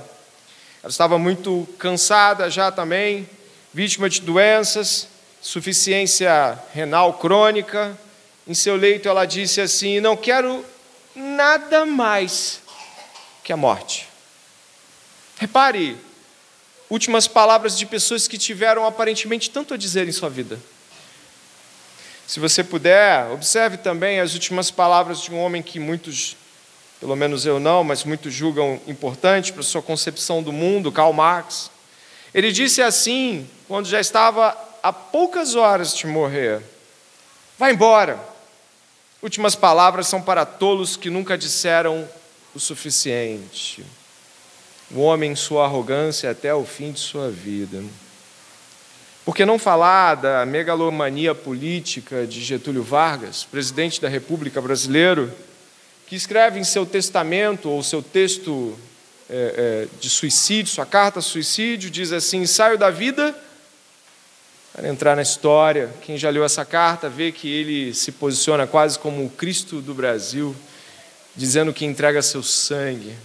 Ela 0.84 0.92
estava 0.92 1.18
muito 1.18 1.68
cansada 1.78 2.50
já 2.52 2.72
também, 2.72 3.28
vítima 3.74 4.10
de 4.10 4.22
doenças, 4.22 5.08
suficiência 5.42 6.60
renal 6.74 7.14
crônica. 7.14 7.98
Em 8.46 8.54
seu 8.54 8.76
leito 8.76 9.08
ela 9.08 9.26
disse 9.26 9.62
assim: 9.62 10.00
Não 10.02 10.18
quero 10.18 10.64
nada 11.16 11.86
mais 11.86 12.62
que 13.44 13.54
a 13.54 13.58
morte. 13.58 14.08
Repare, 15.38 15.98
últimas 16.90 17.28
palavras 17.28 17.78
de 17.78 17.86
pessoas 17.86 18.28
que 18.28 18.38
tiveram 18.38 18.86
aparentemente 18.86 19.50
tanto 19.50 19.74
a 19.74 19.78
dizer 19.78 20.08
em 20.08 20.12
sua 20.12 20.30
vida. 20.30 20.60
Se 22.30 22.40
você 22.40 22.64
puder, 22.64 23.26
observe 23.32 23.76
também 23.76 24.20
as 24.20 24.36
últimas 24.36 24.70
palavras 24.70 25.20
de 25.20 25.34
um 25.34 25.40
homem 25.40 25.64
que 25.64 25.80
muitos 25.80 26.38
pelo 27.00 27.16
menos 27.16 27.44
eu 27.44 27.60
não, 27.60 27.84
mas 27.84 28.04
muitos 28.04 28.32
julgam 28.32 28.80
importante 28.86 29.52
para 29.52 29.64
sua 29.64 29.82
concepção 29.82 30.44
do 30.44 30.54
mundo, 30.54 30.92
Karl 30.92 31.12
Marx. 31.12 31.72
Ele 32.32 32.52
disse 32.52 32.84
assim, 32.84 33.50
quando 33.68 33.88
já 33.88 34.00
estava 34.00 34.56
a 34.84 34.94
poucas 34.94 35.56
horas 35.56 35.98
de 35.98 36.06
morrer: 36.06 36.62
Vá 37.58 37.72
embora. 37.72 38.20
Últimas 39.24 39.56
palavras 39.56 40.08
são 40.08 40.22
para 40.22 40.46
tolos 40.46 40.96
que 40.96 41.10
nunca 41.10 41.36
disseram 41.36 42.08
o 42.54 42.60
suficiente. 42.60 43.84
O 44.92 45.00
homem, 45.00 45.32
em 45.32 45.36
sua 45.36 45.66
arrogância, 45.66 46.30
até 46.30 46.54
o 46.54 46.64
fim 46.64 46.92
de 46.92 47.00
sua 47.00 47.32
vida. 47.32 47.84
Por 49.30 49.36
que 49.36 49.46
não 49.46 49.60
falar 49.60 50.16
da 50.16 50.44
megalomania 50.44 51.36
política 51.36 52.26
de 52.26 52.42
Getúlio 52.42 52.82
Vargas, 52.82 53.44
presidente 53.44 54.02
da 54.02 54.10
República 54.10 54.60
Brasileira? 54.60 55.32
que 56.08 56.16
escreve 56.16 56.60
em 56.60 56.64
seu 56.64 56.84
testamento 56.84 57.70
ou 57.70 57.84
seu 57.84 58.02
texto 58.02 58.76
é, 59.30 59.86
é, 59.86 60.00
de 60.02 60.10
suicídio, 60.10 60.74
sua 60.74 60.86
carta 60.88 61.22
suicídio, 61.22 61.92
diz 61.92 62.12
assim: 62.12 62.44
saio 62.48 62.76
da 62.76 62.90
vida 62.90 63.40
para 64.74 64.90
entrar 64.90 65.16
na 65.16 65.22
história. 65.22 65.92
Quem 66.02 66.18
já 66.18 66.32
leu 66.32 66.44
essa 66.44 66.66
carta 66.66 67.08
vê 67.08 67.32
que 67.32 67.48
ele 67.48 67.94
se 67.94 68.12
posiciona 68.12 68.66
quase 68.66 68.98
como 68.98 69.24
o 69.24 69.30
Cristo 69.30 69.80
do 69.80 69.94
Brasil, 69.94 70.56
dizendo 71.36 71.72
que 71.72 71.86
entrega 71.86 72.24
seu 72.24 72.42
sangue. 72.42 73.16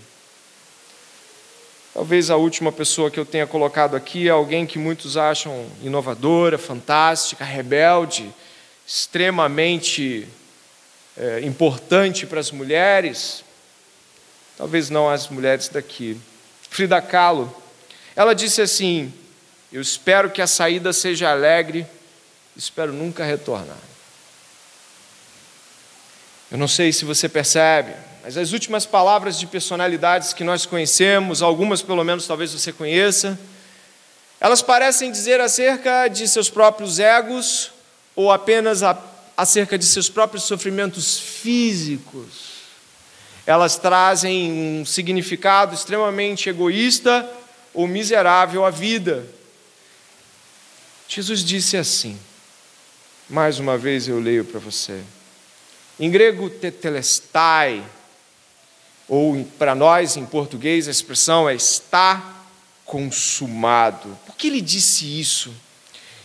Talvez 1.94 2.28
a 2.28 2.34
última 2.34 2.72
pessoa 2.72 3.08
que 3.08 3.20
eu 3.20 3.24
tenha 3.24 3.46
colocado 3.46 3.94
aqui 3.94 4.26
é 4.26 4.32
alguém 4.32 4.66
que 4.66 4.80
muitos 4.80 5.16
acham 5.16 5.64
inovadora, 5.80 6.58
fantástica, 6.58 7.44
rebelde, 7.44 8.34
extremamente 8.84 10.26
é, 11.16 11.42
importante 11.42 12.26
para 12.26 12.40
as 12.40 12.50
mulheres, 12.50 13.44
talvez 14.58 14.90
não 14.90 15.08
as 15.08 15.28
mulheres 15.28 15.68
daqui. 15.68 16.20
Frida 16.68 17.00
Kahlo, 17.00 17.54
ela 18.16 18.34
disse 18.34 18.60
assim: 18.60 19.14
Eu 19.72 19.80
espero 19.80 20.28
que 20.30 20.42
a 20.42 20.48
saída 20.48 20.92
seja 20.92 21.30
alegre, 21.30 21.86
espero 22.56 22.92
nunca 22.92 23.24
retornar. 23.24 23.78
Eu 26.50 26.58
não 26.58 26.66
sei 26.66 26.92
se 26.92 27.04
você 27.04 27.28
percebe, 27.28 27.94
mas 28.24 28.38
as 28.38 28.52
últimas 28.52 28.86
palavras 28.86 29.38
de 29.38 29.46
personalidades 29.46 30.32
que 30.32 30.42
nós 30.42 30.64
conhecemos, 30.64 31.42
algumas 31.42 31.82
pelo 31.82 32.02
menos 32.02 32.26
talvez 32.26 32.54
você 32.54 32.72
conheça, 32.72 33.38
elas 34.40 34.62
parecem 34.62 35.12
dizer 35.12 35.40
acerca 35.42 36.08
de 36.08 36.26
seus 36.26 36.48
próprios 36.48 36.98
egos 36.98 37.70
ou 38.16 38.32
apenas 38.32 38.82
a 38.82 38.98
acerca 39.36 39.76
de 39.76 39.84
seus 39.84 40.08
próprios 40.08 40.44
sofrimentos 40.44 41.18
físicos. 41.18 42.54
Elas 43.46 43.76
trazem 43.76 44.50
um 44.52 44.86
significado 44.86 45.74
extremamente 45.74 46.48
egoísta 46.48 47.28
ou 47.72 47.86
miserável 47.86 48.64
à 48.64 48.70
vida. 48.70 49.26
Jesus 51.08 51.44
disse 51.44 51.76
assim, 51.76 52.18
mais 53.28 53.58
uma 53.58 53.76
vez 53.76 54.08
eu 54.08 54.18
leio 54.18 54.44
para 54.44 54.60
você. 54.60 55.02
Em 56.00 56.10
grego, 56.10 56.48
tetelestai, 56.48 57.84
ou 59.08 59.44
para 59.58 59.74
nós 59.74 60.16
em 60.16 60.24
português 60.24 60.88
a 60.88 60.90
expressão 60.90 61.48
é 61.48 61.54
está 61.54 62.34
consumado. 62.84 64.16
Por 64.26 64.36
que 64.36 64.48
ele 64.48 64.60
disse 64.60 65.20
isso? 65.20 65.52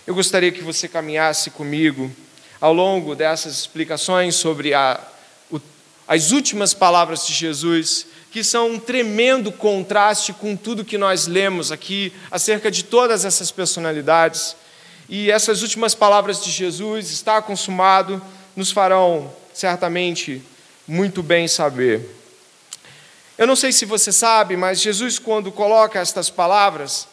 Eu 0.06 0.16
gostaria 0.16 0.52
que 0.52 0.62
você 0.62 0.88
caminhasse 0.88 1.52
comigo 1.52 2.12
ao 2.60 2.74
longo 2.74 3.16
dessas 3.16 3.58
explicações 3.58 4.36
sobre 4.36 4.74
a, 4.74 5.00
o, 5.52 5.60
as 6.08 6.32
últimas 6.32 6.74
palavras 6.74 7.26
de 7.26 7.34
Jesus, 7.34 8.08
que 8.32 8.44
são 8.44 8.72
um 8.72 8.80
tremendo 8.80 9.52
contraste 9.52 10.34
com 10.34 10.56
tudo 10.56 10.86
que 10.86 10.98
nós 10.98 11.28
lemos 11.28 11.72
aqui 11.72 12.14
acerca 12.30 12.70
de 12.70 12.84
todas 12.84 13.24
essas 13.26 13.52
personalidades. 13.52 14.56
E 15.08 15.32
essas 15.32 15.62
últimas 15.62 15.96
palavras 15.96 16.44
de 16.44 16.52
Jesus, 16.52 17.10
está 17.10 17.42
consumado, 17.42 18.22
nos 18.56 18.72
farão 18.72 19.34
certamente 19.54 20.42
muito 20.88 21.24
bem 21.24 21.48
saber. 21.48 22.19
Eu 23.40 23.48
não 23.48 23.56
sei 23.56 23.72
se 23.72 23.86
você 23.86 24.12
sabe, 24.12 24.58
mas 24.58 24.82
Jesus, 24.82 25.18
quando 25.18 25.50
coloca 25.50 25.98
estas 25.98 26.30
palavras, 26.30 27.08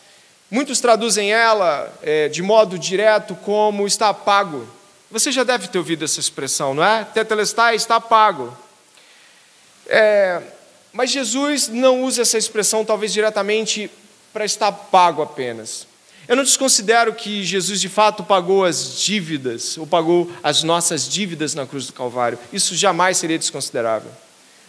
muitos 0.50 0.80
traduzem 0.80 1.33
ela 1.33 1.97
é, 2.02 2.28
de 2.28 2.42
modo 2.42 2.76
direto 2.76 3.37
como 3.37 3.87
está 3.87 4.12
pago. 4.12 4.66
Você 5.09 5.30
já 5.30 5.45
deve 5.45 5.68
ter 5.68 5.78
ouvido 5.78 6.04
essa 6.04 6.18
expressão, 6.18 6.75
não 6.75 6.83
é? 6.83 7.04
Tetelestai 7.04 7.76
está 7.76 8.00
pago. 8.00 8.52
É, 9.87 10.42
mas 10.92 11.12
Jesus 11.12 11.68
não 11.68 12.02
usa 12.02 12.23
essa 12.23 12.37
expressão, 12.37 12.85
talvez 12.85 13.12
diretamente, 13.12 13.88
para 14.33 14.45
estar 14.45 14.73
pago 14.73 15.23
apenas. 15.23 15.87
Eu 16.26 16.35
não 16.35 16.42
desconsidero 16.42 17.14
que 17.14 17.45
Jesus 17.45 17.80
de 17.80 17.88
fato 17.88 18.25
pagou 18.25 18.64
as 18.64 18.99
dívidas, 18.99 19.78
ou 19.78 19.87
pagou 19.87 20.28
as 20.42 20.64
nossas 20.64 21.09
dívidas 21.09 21.54
na 21.54 21.68
cruz 21.68 21.87
do 21.87 21.92
Calvário. 21.92 22.37
Isso 22.52 22.75
jamais 22.75 23.16
seria 23.16 23.38
desconsiderável. 23.38 24.11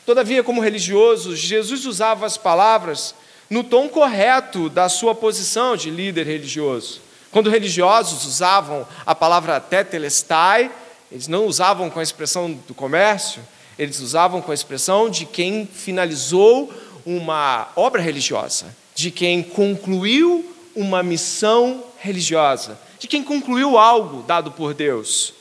Todavia, 0.08 0.42
como 0.42 0.62
religioso, 0.62 1.36
Jesus 1.36 1.86
usava 1.86 2.26
as 2.26 2.38
palavras 2.38 3.14
no 3.50 3.62
tom 3.62 3.90
correto 3.90 4.70
da 4.70 4.88
sua 4.88 5.14
posição 5.14 5.76
de 5.76 5.90
líder 5.90 6.26
religioso. 6.26 7.02
Quando 7.30 7.50
religiosos 7.50 8.24
usavam 8.24 8.88
a 9.06 9.14
palavra 9.14 9.60
tetelestai, 9.60 10.72
eles 11.12 11.28
não 11.28 11.46
usavam 11.46 11.90
com 11.90 12.00
a 12.00 12.04
expressão 12.04 12.50
do 12.50 12.74
comércio, 12.74 13.42
eles 13.78 14.00
usavam 14.00 14.42
com 14.42 14.50
a 14.50 14.54
expressão 14.54 15.10
de 15.10 15.26
quem 15.26 15.68
finalizou 15.68 16.74
uma 17.06 17.68
obra 17.76 18.02
religiosa, 18.02 18.74
de 18.96 19.12
quem 19.12 19.44
concluiu 19.44 20.56
uma 20.74 21.04
missão 21.04 21.84
religiosa, 22.00 22.80
de 22.98 23.10
quem 23.10 23.22
concluiu 23.22 23.78
algo 23.78 24.24
dado 24.24 24.54
por 24.54 24.74
Deus. 24.74 25.34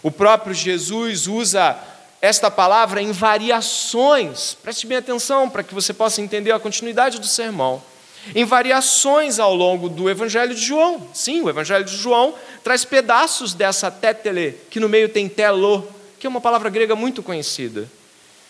O 0.00 0.12
próprio 0.12 0.54
Jesus 0.54 1.26
usa 1.26 1.76
esta 2.22 2.48
palavra 2.48 3.02
em 3.02 3.10
variações, 3.10 4.56
preste 4.62 4.86
bem 4.86 4.98
atenção 4.98 5.50
para 5.50 5.64
que 5.64 5.74
você 5.74 5.92
possa 5.92 6.20
entender 6.20 6.52
a 6.52 6.60
continuidade 6.60 7.18
do 7.18 7.26
sermão. 7.26 7.82
Em 8.32 8.44
variações 8.44 9.40
ao 9.40 9.52
longo 9.52 9.88
do 9.88 10.08
Evangelho 10.08 10.54
de 10.54 10.60
João. 10.64 11.08
Sim, 11.12 11.42
o 11.42 11.50
Evangelho 11.50 11.84
de 11.84 11.96
João 11.96 12.32
traz 12.62 12.84
pedaços 12.84 13.54
dessa 13.54 13.90
tétele, 13.90 14.56
que 14.70 14.78
no 14.78 14.88
meio 14.88 15.08
tem 15.08 15.28
telo, 15.28 15.84
que 16.20 16.24
é 16.24 16.30
uma 16.30 16.40
palavra 16.40 16.70
grega 16.70 16.94
muito 16.94 17.24
conhecida. 17.24 17.90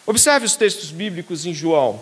Observe 0.05 0.45
os 0.45 0.55
textos 0.55 0.91
bíblicos 0.91 1.47
em 1.47 1.55
João. 1.55 1.99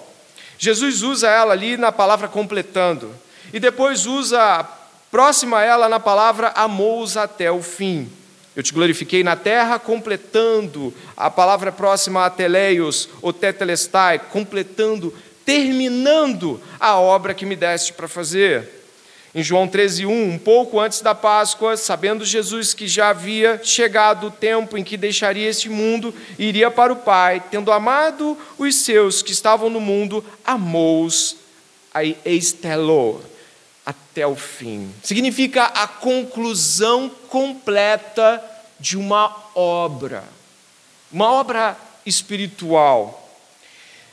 Jesus 0.59 1.05
usa 1.05 1.29
ela 1.29 1.53
ali 1.53 1.77
na 1.77 1.93
palavra 1.93 2.27
completando. 2.27 3.15
E 3.53 3.61
depois 3.61 4.07
usa 4.07 4.69
próxima 5.09 5.59
a 5.59 5.62
ela 5.62 5.89
na 5.89 6.00
palavra 6.00 6.53
amou-os 6.57 7.17
até 7.17 7.49
o 7.53 7.62
fim. 7.62 8.11
Eu 8.61 8.62
te 8.62 8.75
glorifiquei 8.75 9.25
na 9.25 9.37
terra, 9.37 9.79
completando 9.79 10.93
a 11.17 11.31
palavra 11.31 11.73
próxima 11.73 12.26
a 12.26 12.29
teleios, 12.29 13.09
ou 13.23 13.33
tetelestai, 13.33 14.19
completando, 14.19 15.14
terminando 15.47 16.61
a 16.79 16.95
obra 17.00 17.33
que 17.33 17.47
me 17.47 17.57
deste 17.57 17.95
para 17.95 18.07
fazer. 18.07 18.69
Em 19.35 19.43
João 19.43 19.67
13, 19.67 20.05
1, 20.05 20.11
um 20.35 20.37
pouco 20.38 20.79
antes 20.79 21.00
da 21.00 21.14
Páscoa, 21.14 21.75
sabendo 21.75 22.23
Jesus 22.23 22.75
que 22.75 22.87
já 22.87 23.09
havia 23.09 23.59
chegado 23.64 24.26
o 24.26 24.31
tempo 24.31 24.76
em 24.76 24.85
que 24.85 24.99
deixaria 24.99 25.49
este 25.49 25.71
mundo 25.71 26.14
iria 26.38 26.71
para 26.71 26.93
o 26.93 26.97
Pai, 26.97 27.43
tendo 27.50 27.73
amado 27.73 28.37
os 28.59 28.75
seus 28.75 29.23
que 29.23 29.33
estavam 29.33 29.71
no 29.71 29.81
mundo, 29.81 30.23
amou-os, 30.45 31.35
eistelou 32.26 33.23
até 33.87 34.26
o 34.26 34.37
fim. 34.37 34.93
Significa 35.02 35.64
a 35.64 35.87
conclusão 35.87 37.11
completa 37.29 38.50
de 38.80 38.96
uma 38.96 39.37
obra, 39.54 40.25
uma 41.12 41.30
obra 41.30 41.76
espiritual. 42.04 43.18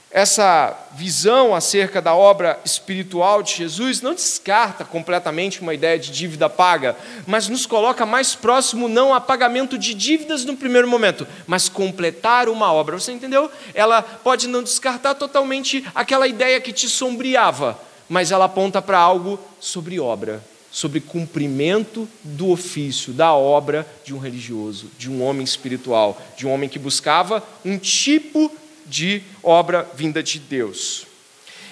Essa 0.09 0.75
visão 0.93 1.53
acerca 1.53 2.01
da 2.01 2.15
obra 2.15 2.59
espiritual 2.63 3.43
de 3.43 3.53
Jesus 3.55 4.01
não 4.01 4.13
descarta 4.13 4.85
completamente 4.85 5.61
uma 5.61 5.73
ideia 5.73 5.99
de 5.99 6.11
dívida 6.11 6.49
paga, 6.49 6.95
mas 7.25 7.49
nos 7.49 7.65
coloca 7.65 8.05
mais 8.05 8.33
próximo 8.33 8.87
não 8.87 9.13
a 9.13 9.19
pagamento 9.19 9.77
de 9.77 9.93
dívidas 9.93 10.45
no 10.45 10.55
primeiro 10.55 10.87
momento, 10.87 11.27
mas 11.45 11.67
completar 11.67 12.47
uma 12.47 12.71
obra. 12.71 12.97
Você 12.97 13.11
entendeu? 13.11 13.51
Ela 13.73 14.01
pode 14.01 14.47
não 14.47 14.63
descartar 14.63 15.13
totalmente 15.15 15.85
aquela 15.93 16.25
ideia 16.25 16.61
que 16.61 16.71
te 16.71 16.87
sombreava, 16.87 17.77
mas 18.07 18.31
ela 18.31 18.45
aponta 18.45 18.81
para 18.81 18.97
algo 18.97 19.37
sobre 19.59 19.99
obra, 19.99 20.41
sobre 20.77 21.01
cumprimento 21.01 22.07
do 22.23 22.51
ofício, 22.51 23.11
da 23.11 23.33
obra 23.33 23.87
de 24.05 24.13
um 24.13 24.19
religioso, 24.19 24.91
de 24.95 25.09
um 25.09 25.23
homem 25.23 25.43
espiritual, 25.43 26.21
de 26.37 26.45
um 26.45 26.51
homem 26.51 26.69
que 26.69 26.77
buscava 26.77 27.43
um 27.65 27.79
tipo 27.79 28.55
de 28.85 29.23
obra 29.41 29.89
vinda 29.95 30.21
de 30.21 30.37
Deus. 30.37 31.07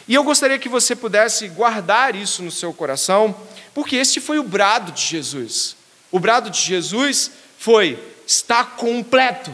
E 0.07 0.15
eu 0.15 0.23
gostaria 0.23 0.57
que 0.57 0.67
você 0.67 0.95
pudesse 0.95 1.47
guardar 1.49 2.15
isso 2.15 2.41
no 2.41 2.49
seu 2.49 2.73
coração, 2.73 3.35
porque 3.75 3.95
este 3.95 4.19
foi 4.19 4.39
o 4.39 4.43
brado 4.43 4.91
de 4.91 5.03
Jesus. 5.03 5.75
O 6.11 6.19
brado 6.19 6.49
de 6.49 6.59
Jesus 6.59 7.29
foi: 7.59 7.99
está 8.25 8.63
completo, 8.63 9.51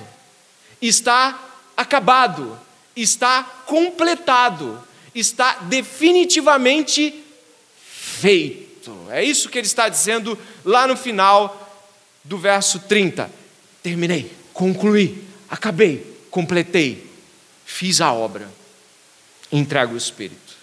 está 0.82 1.38
acabado, 1.76 2.58
está 2.95 3.43
completado 3.65 4.82
está 5.13 5.60
definitivamente 5.63 7.23
feito. 7.78 8.70
É 9.10 9.24
isso 9.24 9.50
que 9.50 9.58
ele 9.58 9.67
está 9.67 9.89
dizendo 9.89 10.38
lá 10.63 10.88
no 10.88 10.96
final 10.96 11.84
do 12.24 12.38
verso 12.38 12.80
30. 12.80 13.30
Terminei, 13.84 14.32
concluí, 14.54 15.24
acabei, 15.50 16.17
completei, 16.30 17.06
fiz 17.65 18.02
a 18.02 18.13
obra, 18.13 18.50
entrego 19.52 19.94
o 19.94 19.98
Espírito. 19.98 20.56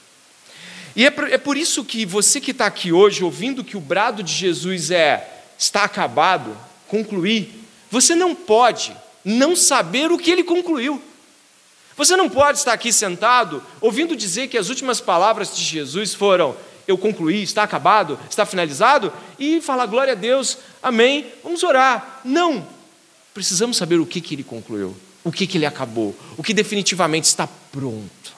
E 0.97 1.05
é 1.05 1.11
por, 1.11 1.31
é 1.31 1.39
por 1.39 1.57
isso 1.57 1.85
que 1.85 2.05
você 2.05 2.41
que 2.41 2.51
está 2.51 2.67
aqui 2.67 2.93
hoje, 2.93 3.23
ouvindo 3.23 3.63
que 3.63 3.77
o 3.77 3.81
brado 3.81 4.23
de 4.23 4.33
Jesus 4.33 4.91
é 4.91 5.45
está 5.59 5.85
acabado, 5.85 6.57
concluí, 6.87 7.53
você 7.91 8.15
não 8.15 8.35
pode 8.35 8.97
não 9.25 9.55
saber 9.55 10.11
o 10.11 10.19
que 10.19 10.31
ele 10.31 10.45
concluiu. 10.45 11.03
Você 11.97 12.17
não 12.17 12.29
pode 12.29 12.59
estar 12.59 12.73
aqui 12.73 12.93
sentado 12.93 13.63
ouvindo 13.81 14.15
dizer 14.15 14.47
que 14.47 14.57
as 14.57 14.69
últimas 14.69 15.01
palavras 15.01 15.55
de 15.57 15.63
Jesus 15.65 16.15
foram: 16.15 16.57
Eu 16.89 16.97
concluí, 16.97 17.43
está 17.43 17.63
acabado, 17.63 18.19
está 18.31 18.47
finalizado, 18.47 19.13
e 19.39 19.61
falar 19.61 19.85
glória 19.85 20.15
a 20.15 20.17
Deus, 20.17 20.57
amém, 20.83 21.27
vamos 21.45 21.63
orar. 21.63 22.23
Não. 22.25 22.67
Precisamos 23.35 23.77
saber 23.77 24.01
o 24.01 24.07
que, 24.07 24.23
que 24.23 24.35
ele 24.35 24.43
concluiu, 24.43 24.97
o 25.23 25.31
que, 25.31 25.47
que 25.47 25.59
ele 25.59 25.67
acabou, 25.67 26.17
o 26.39 26.43
que 26.43 26.55
definitivamente 26.55 27.27
está 27.27 27.47
pronto. 27.71 28.33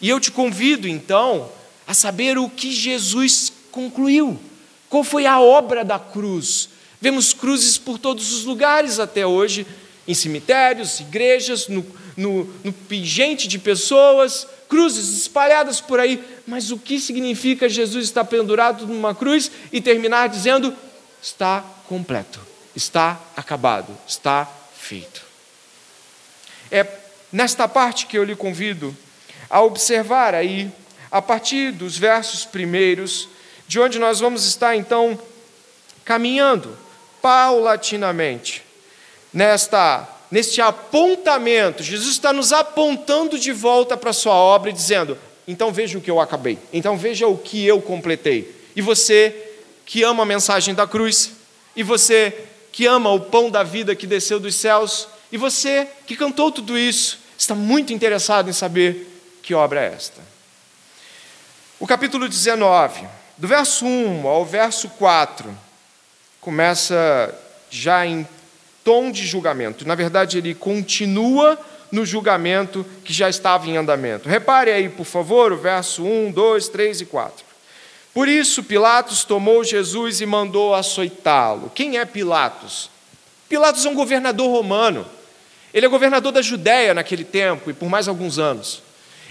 E 0.00 0.08
eu 0.08 0.18
te 0.18 0.30
convido 0.30 0.88
então 0.88 1.52
a 1.86 1.92
saber 1.92 2.38
o 2.38 2.48
que 2.48 2.72
Jesus 2.72 3.52
concluiu, 3.70 4.40
qual 4.88 5.04
foi 5.04 5.26
a 5.26 5.38
obra 5.38 5.84
da 5.84 5.98
cruz. 5.98 6.70
Vemos 6.98 7.34
cruzes 7.34 7.76
por 7.76 7.98
todos 7.98 8.32
os 8.32 8.44
lugares 8.44 8.98
até 8.98 9.26
hoje, 9.26 9.66
em 10.08 10.14
cemitérios, 10.14 10.98
igrejas, 11.00 11.68
no, 11.68 11.84
no, 12.16 12.44
no 12.64 12.72
pingente 12.72 13.46
de 13.46 13.58
pessoas, 13.58 14.46
cruzes 14.70 15.20
espalhadas 15.20 15.80
por 15.80 16.00
aí. 16.00 16.24
Mas 16.46 16.70
o 16.70 16.78
que 16.78 16.98
significa 16.98 17.68
Jesus 17.68 18.06
estar 18.06 18.24
pendurado 18.24 18.86
numa 18.86 19.14
cruz 19.14 19.50
e 19.70 19.80
terminar 19.82 20.28
dizendo: 20.28 20.74
está 21.20 21.62
completo, 21.86 22.40
está 22.74 23.20
acabado, 23.36 23.94
está 24.08 24.48
feito? 24.78 25.22
É 26.70 26.86
nesta 27.30 27.68
parte 27.68 28.06
que 28.06 28.16
eu 28.16 28.24
lhe 28.24 28.36
convido 28.36 28.96
a 29.50 29.60
observar 29.60 30.34
aí, 30.34 30.70
a 31.10 31.20
partir 31.20 31.72
dos 31.72 31.98
versos 31.98 32.44
primeiros, 32.44 33.28
de 33.66 33.80
onde 33.80 33.98
nós 33.98 34.20
vamos 34.20 34.46
estar 34.46 34.76
então 34.76 35.20
caminhando 36.04 36.76
paulatinamente 37.20 38.62
nesta 39.32 40.08
neste 40.30 40.60
apontamento. 40.60 41.82
Jesus 41.82 42.12
está 42.12 42.32
nos 42.32 42.52
apontando 42.52 43.38
de 43.38 43.52
volta 43.52 43.96
para 43.96 44.10
a 44.10 44.14
sua 44.14 44.34
obra 44.34 44.70
e 44.70 44.72
dizendo: 44.72 45.18
então 45.46 45.72
veja 45.72 45.98
o 45.98 46.00
que 46.00 46.10
eu 46.10 46.20
acabei, 46.20 46.58
então 46.72 46.96
veja 46.96 47.26
o 47.26 47.36
que 47.36 47.66
eu 47.66 47.82
completei. 47.82 48.54
E 48.76 48.80
você 48.80 49.34
que 49.84 50.04
ama 50.04 50.22
a 50.22 50.26
mensagem 50.26 50.74
da 50.74 50.86
cruz, 50.86 51.32
e 51.74 51.82
você 51.82 52.46
que 52.70 52.86
ama 52.86 53.10
o 53.12 53.18
pão 53.18 53.50
da 53.50 53.64
vida 53.64 53.96
que 53.96 54.06
desceu 54.06 54.38
dos 54.38 54.54
céus, 54.54 55.08
e 55.32 55.36
você 55.36 55.88
que 56.06 56.16
cantou 56.16 56.52
tudo 56.52 56.78
isso, 56.78 57.18
está 57.36 57.54
muito 57.54 57.92
interessado 57.92 58.48
em 58.48 58.52
saber 58.52 59.08
que 59.42 59.54
obra 59.54 59.82
é 59.82 59.94
esta. 59.94 60.20
O 61.80 61.86
capítulo 61.86 62.28
19, 62.28 63.08
do 63.36 63.48
verso 63.48 63.84
1 63.84 64.28
ao 64.28 64.44
verso 64.44 64.88
4, 64.90 65.52
começa 66.40 67.34
já 67.68 68.06
em 68.06 68.26
tom 68.84 69.10
de 69.10 69.26
julgamento. 69.26 69.86
Na 69.86 69.94
verdade, 69.94 70.38
ele 70.38 70.54
continua 70.54 71.58
no 71.90 72.06
julgamento 72.06 72.86
que 73.04 73.12
já 73.12 73.28
estava 73.28 73.68
em 73.68 73.76
andamento. 73.76 74.28
Repare 74.28 74.70
aí, 74.70 74.88
por 74.88 75.04
favor, 75.04 75.52
o 75.52 75.56
verso 75.56 76.04
1, 76.04 76.30
2, 76.32 76.68
3 76.68 77.00
e 77.00 77.06
4. 77.06 77.44
Por 78.12 78.28
isso, 78.28 78.62
Pilatos 78.64 79.24
tomou 79.24 79.62
Jesus 79.62 80.20
e 80.20 80.26
mandou 80.26 80.74
açoitá-lo. 80.74 81.70
Quem 81.74 81.98
é 81.98 82.04
Pilatos? 82.04 82.90
Pilatos 83.48 83.84
é 83.84 83.88
um 83.88 83.94
governador 83.94 84.50
romano. 84.50 85.06
Ele 85.72 85.86
é 85.86 85.88
governador 85.88 86.32
da 86.32 86.42
Judéia 86.42 86.94
naquele 86.94 87.24
tempo 87.24 87.70
e 87.70 87.72
por 87.72 87.88
mais 87.88 88.08
alguns 88.08 88.38
anos. 88.38 88.82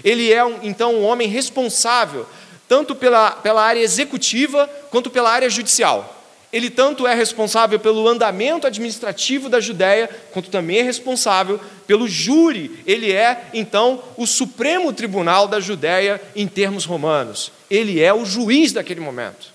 Ele 0.03 0.31
é, 0.31 0.41
então, 0.63 0.95
um 0.95 1.05
homem 1.05 1.27
responsável 1.27 2.25
tanto 2.67 2.95
pela, 2.95 3.31
pela 3.31 3.63
área 3.63 3.79
executiva 3.79 4.69
quanto 4.89 5.09
pela 5.09 5.31
área 5.31 5.49
judicial. 5.49 6.18
Ele 6.51 6.69
tanto 6.69 7.05
é 7.05 7.13
responsável 7.13 7.79
pelo 7.79 8.07
andamento 8.07 8.65
administrativo 8.65 9.49
da 9.49 9.59
Judéia, 9.59 10.09
quanto 10.31 10.49
também 10.49 10.79
é 10.79 10.81
responsável 10.81 11.59
pelo 11.85 12.07
júri. 12.07 12.79
Ele 12.87 13.11
é, 13.11 13.49
então, 13.53 14.03
o 14.17 14.25
Supremo 14.25 14.91
Tribunal 14.91 15.47
da 15.47 15.59
Judéia 15.59 16.19
em 16.35 16.47
termos 16.47 16.85
romanos. 16.85 17.51
Ele 17.69 18.01
é 18.01 18.11
o 18.11 18.25
juiz 18.25 18.73
daquele 18.73 18.99
momento. 18.99 19.53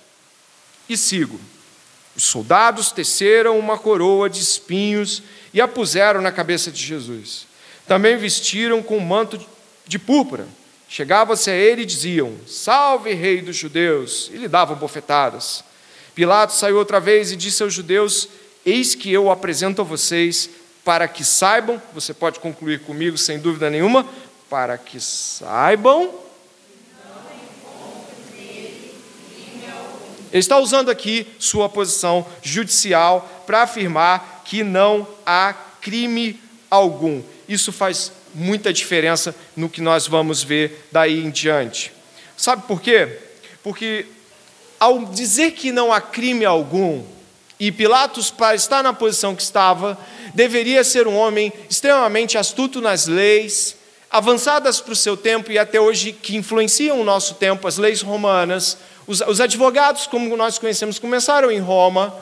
e 0.88 0.96
sigo. 0.96 1.40
Os 2.16 2.24
soldados 2.24 2.92
teceram 2.92 3.58
uma 3.58 3.76
coroa 3.76 4.30
de 4.30 4.40
espinhos 4.40 5.22
e 5.52 5.60
a 5.60 5.66
puseram 5.66 6.20
na 6.20 6.30
cabeça 6.30 6.70
de 6.70 6.80
Jesus. 6.80 7.46
Também 7.88 8.16
vestiram 8.16 8.82
com 8.82 8.98
um 8.98 9.00
manto 9.00 9.44
de 9.84 9.98
púrpura. 9.98 10.46
Chegavam-se 10.88 11.50
a 11.50 11.54
ele 11.54 11.82
e 11.82 11.86
diziam: 11.86 12.36
Salve, 12.46 13.14
rei 13.14 13.40
dos 13.42 13.56
judeus! 13.56 14.30
E 14.32 14.36
lhe 14.36 14.46
davam 14.46 14.76
bofetadas. 14.76 15.64
Pilatos 16.14 16.58
saiu 16.58 16.76
outra 16.76 17.00
vez 17.00 17.32
e 17.32 17.36
disse 17.36 17.62
aos 17.62 17.74
judeus: 17.74 18.28
Eis 18.64 18.94
que 18.94 19.12
eu 19.12 19.30
apresento 19.30 19.80
a 19.80 19.84
vocês 19.84 20.50
para 20.84 21.08
que 21.08 21.24
saibam, 21.24 21.80
você 21.92 22.12
pode 22.12 22.40
concluir 22.40 22.80
comigo 22.80 23.16
sem 23.16 23.38
dúvida 23.38 23.70
nenhuma, 23.70 24.06
para 24.48 24.76
que 24.76 25.00
saibam. 25.00 26.24
Ele 30.34 30.40
está 30.40 30.58
usando 30.58 30.90
aqui 30.90 31.28
sua 31.38 31.68
posição 31.68 32.26
judicial 32.42 33.44
para 33.46 33.62
afirmar 33.62 34.42
que 34.44 34.64
não 34.64 35.06
há 35.24 35.54
crime 35.80 36.40
algum. 36.68 37.22
Isso 37.48 37.72
faz 37.72 38.10
muita 38.34 38.72
diferença 38.72 39.34
no 39.54 39.68
que 39.68 39.80
nós 39.80 40.08
vamos 40.08 40.42
ver 40.42 40.88
daí 40.90 41.24
em 41.24 41.30
diante. 41.30 41.92
Sabe 42.36 42.66
por 42.66 42.80
quê? 42.80 43.20
Porque 43.62 44.06
ao 44.84 45.06
dizer 45.06 45.52
que 45.52 45.72
não 45.72 45.90
há 45.90 45.98
crime 45.98 46.44
algum, 46.44 47.02
e 47.58 47.72
Pilatos, 47.72 48.30
para 48.30 48.54
estar 48.54 48.82
na 48.82 48.92
posição 48.92 49.34
que 49.34 49.40
estava, 49.40 49.96
deveria 50.34 50.84
ser 50.84 51.08
um 51.08 51.16
homem 51.16 51.50
extremamente 51.70 52.36
astuto 52.36 52.82
nas 52.82 53.06
leis, 53.06 53.76
avançadas 54.10 54.82
para 54.82 54.92
o 54.92 54.96
seu 54.96 55.16
tempo 55.16 55.50
e 55.50 55.58
até 55.58 55.80
hoje 55.80 56.12
que 56.12 56.36
influenciam 56.36 57.00
o 57.00 57.04
nosso 57.04 57.34
tempo, 57.36 57.66
as 57.66 57.78
leis 57.78 58.02
romanas. 58.02 58.76
Os, 59.06 59.22
os 59.22 59.40
advogados, 59.40 60.06
como 60.06 60.36
nós 60.36 60.58
conhecemos, 60.58 60.98
começaram 60.98 61.50
em 61.50 61.60
Roma. 61.60 62.14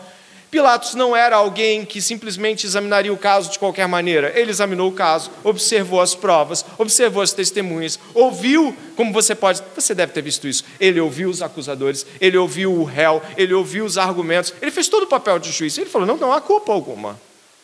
Pilatos 0.52 0.94
não 0.94 1.16
era 1.16 1.36
alguém 1.36 1.82
que 1.82 2.02
simplesmente 2.02 2.66
examinaria 2.66 3.10
o 3.10 3.16
caso 3.16 3.50
de 3.50 3.58
qualquer 3.58 3.88
maneira. 3.88 4.38
Ele 4.38 4.50
examinou 4.50 4.90
o 4.90 4.92
caso, 4.92 5.30
observou 5.42 5.98
as 5.98 6.14
provas, 6.14 6.62
observou 6.76 7.22
as 7.22 7.32
testemunhas, 7.32 7.98
ouviu, 8.12 8.76
como 8.94 9.14
você 9.14 9.34
pode, 9.34 9.62
você 9.74 9.94
deve 9.94 10.12
ter 10.12 10.20
visto 10.20 10.46
isso. 10.46 10.62
Ele 10.78 11.00
ouviu 11.00 11.30
os 11.30 11.40
acusadores, 11.40 12.04
ele 12.20 12.36
ouviu 12.36 12.70
o 12.70 12.84
réu, 12.84 13.22
ele 13.34 13.54
ouviu 13.54 13.86
os 13.86 13.96
argumentos, 13.96 14.52
ele 14.60 14.70
fez 14.70 14.88
todo 14.88 15.04
o 15.04 15.06
papel 15.06 15.38
de 15.38 15.50
juiz. 15.50 15.78
Ele 15.78 15.88
falou: 15.88 16.06
não, 16.06 16.18
não 16.18 16.30
há 16.30 16.40
culpa 16.42 16.70
alguma. 16.70 17.18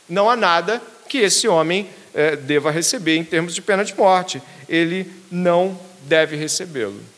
Não 0.09 0.31
há 0.31 0.35
nada 0.35 0.81
que 1.11 1.19
esse 1.19 1.47
homem 1.47 1.91
é, 2.15 2.37
deva 2.37 2.71
receber 2.71 3.19
em 3.19 3.25
termos 3.25 3.55
de 3.55 3.61
pena 3.61 3.85
de 3.85 3.95
morte. 3.95 4.41
Ele 4.67 5.07
não 5.31 5.79
deve 6.05 6.37
recebê-lo. 6.37 7.18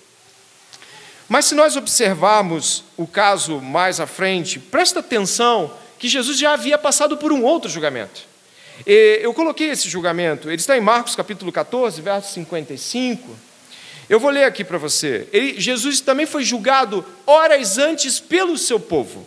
Mas 1.30 1.44
se 1.44 1.54
nós 1.54 1.76
observarmos 1.76 2.82
o 2.96 3.06
caso 3.06 3.60
mais 3.60 4.00
à 4.00 4.06
frente, 4.06 4.58
presta 4.58 4.98
atenção 4.98 5.72
que 5.96 6.08
Jesus 6.08 6.36
já 6.36 6.54
havia 6.54 6.76
passado 6.76 7.16
por 7.16 7.30
um 7.30 7.44
outro 7.44 7.70
julgamento. 7.70 8.22
Eu 8.84 9.32
coloquei 9.32 9.68
esse 9.70 9.88
julgamento, 9.88 10.48
ele 10.48 10.56
está 10.56 10.76
em 10.76 10.80
Marcos 10.80 11.14
capítulo 11.14 11.52
14, 11.52 12.02
verso 12.02 12.32
55. 12.32 13.30
Eu 14.08 14.18
vou 14.18 14.28
ler 14.28 14.42
aqui 14.42 14.64
para 14.64 14.76
você. 14.76 15.28
Ele, 15.32 15.60
Jesus 15.60 16.00
também 16.00 16.26
foi 16.26 16.42
julgado 16.42 17.06
horas 17.24 17.78
antes 17.78 18.18
pelo 18.18 18.58
seu 18.58 18.80
povo. 18.80 19.24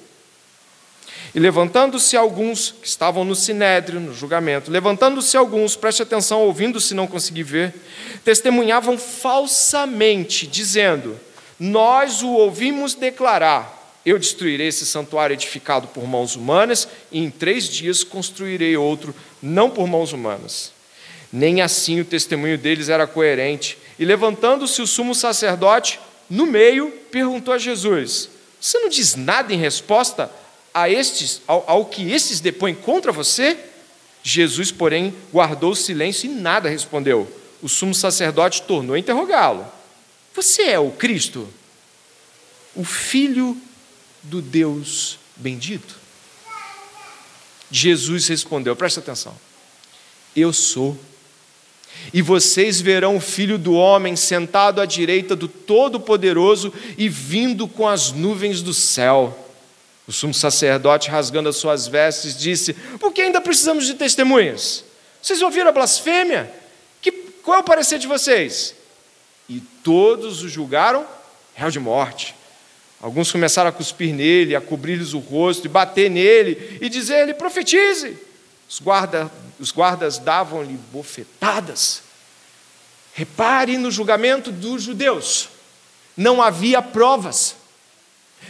E 1.34 1.40
levantando-se 1.40 2.18
alguns, 2.18 2.76
que 2.82 2.88
estavam 2.88 3.24
no 3.24 3.34
sinédrio, 3.34 4.02
no 4.02 4.14
julgamento, 4.14 4.70
levantando-se 4.70 5.38
alguns, 5.38 5.78
preste 5.78 6.04
atenção, 6.04 6.42
ouvindo 6.42 6.82
se 6.82 6.94
não 6.94 7.08
conseguir 7.08 7.44
ver, 7.44 7.74
testemunhavam 8.26 8.98
falsamente, 8.98 10.46
dizendo: 10.46 11.18
nós 11.64 12.22
o 12.22 12.28
ouvimos 12.28 12.94
declarar: 12.94 13.98
Eu 14.06 14.20
destruirei 14.20 14.68
esse 14.68 14.86
santuário 14.86 15.34
edificado 15.34 15.88
por 15.88 16.06
mãos 16.06 16.36
humanas, 16.36 16.90
e 17.10 17.20
em 17.20 17.30
três 17.30 17.70
dias 17.70 18.04
construirei 18.04 18.76
outro, 18.76 19.16
não 19.42 19.70
por 19.70 19.88
mãos 19.88 20.12
humanas. 20.12 20.74
Nem 21.32 21.62
assim 21.62 22.02
o 22.02 22.06
testemunho 22.06 22.58
deles 22.58 22.90
era 22.90 23.08
coerente. 23.08 23.78
E 23.98 24.04
levantando-se 24.04 24.82
o 24.82 24.88
sumo 24.88 25.16
sacerdote, 25.16 26.02
no 26.30 26.46
meio, 26.46 26.92
perguntou 27.10 27.54
a 27.54 27.58
Jesus: 27.58 28.30
Você 28.60 28.78
não 28.80 28.90
diz 28.90 29.16
nada 29.16 29.54
em 29.54 29.58
resposta 29.58 30.30
a 30.74 30.90
estes, 30.90 31.42
ao, 31.48 31.64
ao 31.66 31.86
que 31.86 32.12
estes 32.12 32.42
depõem 32.42 32.76
contra 32.76 33.10
você? 33.14 33.58
Jesus, 34.22 34.70
porém, 34.70 35.14
guardou 35.32 35.74
silêncio 35.76 36.30
e 36.30 36.34
nada 36.34 36.68
respondeu. 36.68 37.26
O 37.62 37.70
sumo 37.70 37.96
sacerdote 37.96 38.64
tornou 38.64 38.96
a 38.96 39.00
interrogá-lo. 39.00 39.66
Você 40.34 40.64
é 40.64 40.80
o 40.80 40.92
Cristo? 40.92 41.48
O 42.76 42.84
Filho 42.84 43.58
do 44.24 44.42
Deus 44.42 45.20
bendito? 45.36 45.96
Jesus 47.70 48.28
respondeu, 48.28 48.76
presta 48.76 49.00
atenção. 49.00 49.36
Eu 50.36 50.54
sou. 50.54 50.98
E 52.12 52.22
vocês 52.22 52.82
verão 52.82 53.18
o 53.18 53.22
Filho 53.22 53.58
do 53.58 53.74
Homem 53.74 54.16
sentado 54.16 54.82
à 54.82 54.86
direita 54.86 55.36
do 55.36 55.48
Todo-Poderoso 55.48 56.74
e 56.98 57.08
vindo 57.08 57.68
com 57.68 57.88
as 57.88 58.12
nuvens 58.12 58.62
do 58.62 58.74
céu. 58.74 59.40
O 60.08 60.12
sumo 60.12 60.34
sacerdote, 60.34 61.10
rasgando 61.10 61.50
as 61.50 61.56
suas 61.56 61.88
vestes, 61.88 62.38
disse: 62.38 62.74
Por 63.00 63.14
que 63.14 63.22
ainda 63.22 63.40
precisamos 63.40 63.86
de 63.86 63.94
testemunhas? 63.94 64.84
Vocês 65.22 65.42
ouviram 65.42 65.70
a 65.70 65.72
blasfêmia? 65.72 66.52
Que, 67.02 67.12
qual 67.12 67.58
é 67.58 67.62
o 67.62 67.64
parecer 67.64 68.00
de 68.00 68.08
vocês? 68.08 68.76
E 69.48 69.60
todos 69.84 70.42
o 70.44 70.50
julgaram 70.50 71.06
réu 71.56 71.70
de 71.70 71.80
morte. 71.80 72.36
Alguns 73.02 73.32
começaram 73.32 73.70
a 73.70 73.74
cuspir 73.74 74.14
nele, 74.14 74.56
a 74.56 74.62
cobrir-lhes 74.62 75.14
o 75.14 75.20
rosto 75.20 75.66
e 75.66 75.70
bater 75.70 76.10
nele 76.10 76.80
e 76.82 76.90
dizer-lhe: 76.90 77.34
profetize. 77.34 78.18
Os, 78.70 78.80
guarda, 78.80 79.30
os 79.60 79.72
guardas 79.72 80.18
davam-lhe 80.18 80.80
bofetadas. 80.92 82.02
Repare 83.14 83.78
no 83.78 83.92
julgamento 83.92 84.52
dos 84.52 84.84
judeus: 84.84 85.50
não 86.16 86.42
havia 86.42 86.82
provas, 86.82 87.56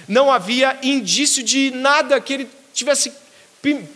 não 0.07 0.31
havia 0.31 0.77
indício 0.83 1.43
de 1.43 1.71
nada 1.71 2.21
que 2.21 2.33
ele 2.33 2.49
tivesse 2.73 3.11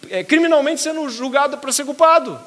é, 0.10 0.24
criminalmente 0.24 0.82
sendo 0.82 1.08
julgado 1.10 1.58
para 1.58 1.72
ser 1.72 1.86
culpado. 1.86 2.40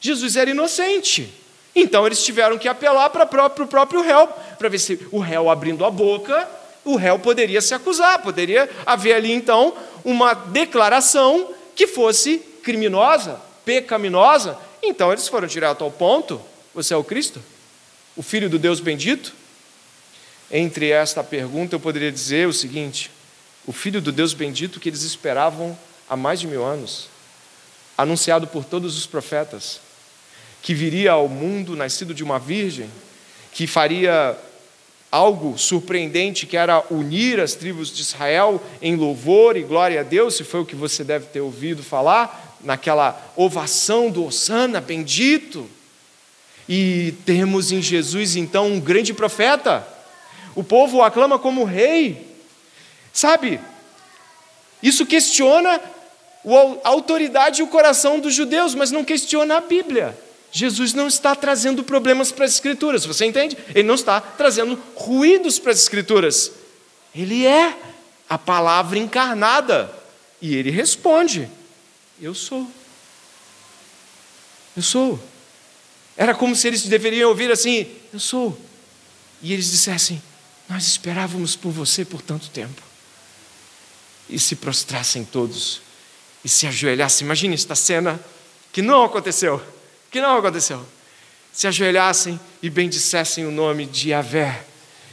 Jesus 0.00 0.36
era 0.36 0.50
inocente. 0.50 1.32
Então 1.74 2.06
eles 2.06 2.22
tiveram 2.22 2.56
que 2.56 2.68
apelar 2.68 3.10
para 3.10 3.24
o 3.24 3.66
próprio 3.66 4.02
réu, 4.02 4.28
para 4.58 4.68
ver 4.68 4.78
se 4.78 5.06
o 5.10 5.18
réu 5.18 5.50
abrindo 5.50 5.84
a 5.84 5.90
boca, 5.90 6.48
o 6.84 6.96
réu 6.96 7.18
poderia 7.18 7.60
se 7.60 7.74
acusar, 7.74 8.22
poderia 8.22 8.70
haver 8.86 9.14
ali 9.14 9.32
então 9.32 9.74
uma 10.04 10.34
declaração 10.34 11.52
que 11.74 11.86
fosse 11.86 12.38
criminosa, 12.62 13.40
pecaminosa. 13.64 14.56
Então 14.82 15.10
eles 15.10 15.26
foram 15.26 15.48
direto 15.48 15.82
ao 15.82 15.90
ponto: 15.90 16.40
você 16.72 16.94
é 16.94 16.96
o 16.96 17.02
Cristo? 17.02 17.42
O 18.16 18.22
Filho 18.22 18.48
do 18.48 18.58
Deus 18.58 18.78
bendito? 18.78 19.32
Entre 20.50 20.90
esta 20.90 21.24
pergunta 21.24 21.74
eu 21.74 21.80
poderia 21.80 22.12
dizer 22.12 22.46
o 22.46 22.52
seguinte: 22.52 23.10
o 23.66 23.72
Filho 23.72 24.00
do 24.00 24.12
Deus 24.12 24.32
bendito 24.32 24.78
que 24.78 24.88
eles 24.88 25.02
esperavam 25.02 25.76
há 26.08 26.16
mais 26.16 26.38
de 26.38 26.46
mil 26.46 26.64
anos, 26.64 27.08
anunciado 27.98 28.46
por 28.46 28.64
todos 28.64 28.96
os 28.96 29.06
profetas 29.06 29.80
que 30.64 30.72
viria 30.72 31.12
ao 31.12 31.28
mundo 31.28 31.76
nascido 31.76 32.14
de 32.14 32.24
uma 32.24 32.38
virgem, 32.38 32.88
que 33.52 33.66
faria 33.66 34.34
algo 35.12 35.58
surpreendente, 35.58 36.46
que 36.46 36.56
era 36.56 36.82
unir 36.90 37.38
as 37.38 37.52
tribos 37.52 37.94
de 37.94 38.00
Israel 38.00 38.58
em 38.80 38.96
louvor 38.96 39.58
e 39.58 39.62
glória 39.62 40.00
a 40.00 40.02
Deus, 40.02 40.36
se 40.36 40.42
foi 40.42 40.60
o 40.60 40.64
que 40.64 40.74
você 40.74 41.04
deve 41.04 41.26
ter 41.26 41.42
ouvido 41.42 41.82
falar, 41.82 42.56
naquela 42.62 43.30
ovação 43.36 44.10
do 44.10 44.24
Osana, 44.24 44.80
bendito. 44.80 45.68
E 46.66 47.12
temos 47.26 47.70
em 47.70 47.82
Jesus 47.82 48.34
então 48.34 48.68
um 48.68 48.80
grande 48.80 49.12
profeta. 49.12 49.86
O 50.54 50.64
povo 50.64 50.96
o 50.96 51.02
aclama 51.02 51.38
como 51.38 51.64
rei. 51.64 52.26
Sabe? 53.12 53.60
Isso 54.82 55.04
questiona 55.04 55.78
a 56.82 56.88
autoridade 56.88 57.60
e 57.60 57.62
o 57.62 57.68
coração 57.68 58.18
dos 58.18 58.34
judeus, 58.34 58.74
mas 58.74 58.90
não 58.90 59.04
questiona 59.04 59.58
a 59.58 59.60
Bíblia. 59.60 60.24
Jesus 60.56 60.94
não 60.94 61.08
está 61.08 61.34
trazendo 61.34 61.82
problemas 61.82 62.30
para 62.30 62.44
as 62.44 62.52
Escrituras, 62.52 63.04
você 63.04 63.24
entende? 63.26 63.58
Ele 63.70 63.82
não 63.82 63.96
está 63.96 64.20
trazendo 64.20 64.80
ruídos 64.94 65.58
para 65.58 65.72
as 65.72 65.80
Escrituras. 65.80 66.52
Ele 67.12 67.44
é 67.44 67.76
a 68.28 68.38
palavra 68.38 68.96
encarnada. 68.96 69.92
E 70.40 70.54
ele 70.54 70.70
responde: 70.70 71.50
Eu 72.22 72.36
sou. 72.36 72.70
Eu 74.76 74.82
sou. 74.82 75.18
Era 76.16 76.32
como 76.32 76.54
se 76.54 76.68
eles 76.68 76.84
deveriam 76.84 77.30
ouvir 77.30 77.50
assim: 77.50 77.88
Eu 78.12 78.20
sou. 78.20 78.56
E 79.42 79.52
eles 79.52 79.72
dissessem: 79.72 80.22
Nós 80.68 80.86
esperávamos 80.86 81.56
por 81.56 81.72
você 81.72 82.04
por 82.04 82.22
tanto 82.22 82.48
tempo. 82.50 82.80
E 84.30 84.38
se 84.38 84.54
prostrassem 84.54 85.24
todos 85.24 85.82
e 86.44 86.48
se 86.48 86.68
ajoelhassem. 86.68 87.24
Imagine 87.24 87.56
esta 87.56 87.74
cena 87.74 88.20
que 88.72 88.80
não 88.80 89.02
aconteceu 89.02 89.60
que 90.14 90.20
não 90.20 90.36
aconteceu. 90.36 90.80
Se 91.52 91.66
ajoelhassem 91.66 92.38
e 92.62 92.70
bendissessem 92.70 93.46
o 93.46 93.50
nome 93.50 93.84
de 93.84 94.10
Yahvé. 94.10 94.62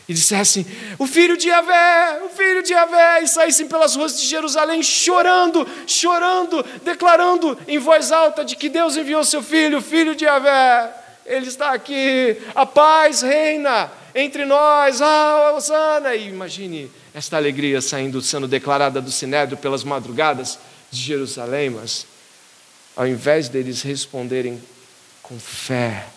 e 0.08 0.14
dissessem: 0.14 0.64
O 1.00 1.08
filho 1.08 1.36
de 1.36 1.48
Yahvé, 1.48 2.22
o 2.24 2.30
filho 2.30 2.62
de 2.62 2.72
Yahvé, 2.72 3.24
e 3.24 3.28
saíssem 3.28 3.68
pelas 3.68 3.96
ruas 3.96 4.22
de 4.22 4.28
Jerusalém 4.28 4.84
chorando, 4.84 5.68
chorando, 5.88 6.64
declarando 6.84 7.58
em 7.68 7.80
voz 7.80 8.12
alta 8.12 8.46
de 8.46 8.56
que 8.56 8.70
Deus 8.70 8.96
enviou 8.96 9.24
seu 9.24 9.42
filho, 9.42 9.80
o 9.80 9.82
filho 9.82 10.14
de 10.14 10.26
Yahvé. 10.26 10.94
Ele 11.26 11.48
está 11.48 11.72
aqui, 11.72 12.38
a 12.54 12.64
paz 12.64 13.24
reina 13.24 13.92
entre 14.14 14.46
nós, 14.46 15.02
ah, 15.02 15.54
Osana! 15.56 16.14
E 16.14 16.28
imagine 16.28 16.92
esta 17.12 17.38
alegria 17.38 17.82
saindo, 17.82 18.22
sendo 18.22 18.48
declarada 18.48 19.02
do 19.02 19.12
Sinédrio 19.12 19.58
pelas 19.58 19.84
madrugadas 19.84 20.60
de 20.92 21.02
Jerusalém, 21.02 21.72
mas 21.72 22.06
ao 22.96 23.08
invés 23.08 23.50
deles 23.50 23.82
responderem 23.82 24.62
com 25.22 25.40
fé, 25.40 26.08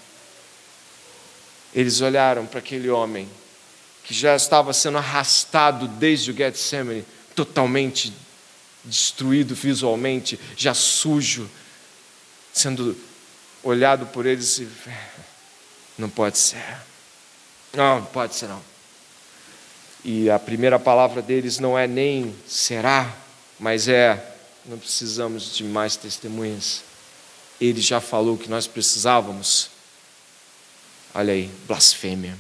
eles 1.75 2.01
olharam 2.01 2.47
para 2.47 2.61
aquele 2.61 2.89
homem 2.89 3.29
que 4.05 4.15
já 4.15 4.37
estava 4.37 4.73
sendo 4.73 4.99
arrastado 4.99 5.89
desde 5.89 6.31
o 6.31 6.37
Getsemane, 6.37 7.05
totalmente 7.35 8.13
destruído 8.85 9.55
visualmente, 9.55 10.39
já 10.57 10.75
sujo, 10.75 11.51
sendo 12.53 12.97
olhado 13.63 14.07
por 14.07 14.27
eles 14.27 14.59
e 14.59 14.69
não 15.97 16.09
pode 16.11 16.39
ser. 16.39 16.63
Não, 17.73 18.01
não 18.01 18.07
pode 18.07 18.35
ser 18.35 18.47
não. 18.47 18.63
E 20.05 20.31
a 20.31 20.39
primeira 20.39 20.79
palavra 20.79 21.23
deles 21.23 21.59
não 21.59 21.79
é 21.79 21.87
nem 21.87 22.37
será, 22.47 23.11
mas 23.59 23.89
é 23.89 24.33
não 24.67 24.79
precisamos 24.79 25.55
de 25.55 25.65
mais 25.65 25.97
testemunhas. 25.97 26.83
Ele 27.61 27.81
já 27.81 28.01
falou 28.01 28.37
que 28.37 28.49
nós 28.49 28.67
precisávamos. 28.67 29.71
Olha 31.15 31.33
aí, 31.33 31.51
blasfêmia. 31.67 32.37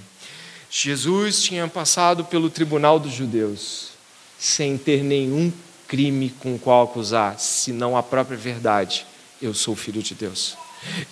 Jesus 0.70 1.42
tinha 1.42 1.68
passado 1.68 2.24
pelo 2.24 2.50
tribunal 2.50 2.98
dos 2.98 3.12
judeus 3.12 3.90
sem 4.38 4.76
ter 4.76 5.02
nenhum 5.02 5.52
crime 5.86 6.30
com 6.40 6.56
o 6.56 6.58
qual 6.58 6.84
acusar, 6.84 7.38
senão 7.38 7.96
a 7.96 8.02
própria 8.02 8.36
verdade. 8.36 9.06
Eu 9.40 9.54
sou 9.54 9.76
filho 9.76 10.02
de 10.02 10.14
Deus. 10.14 10.56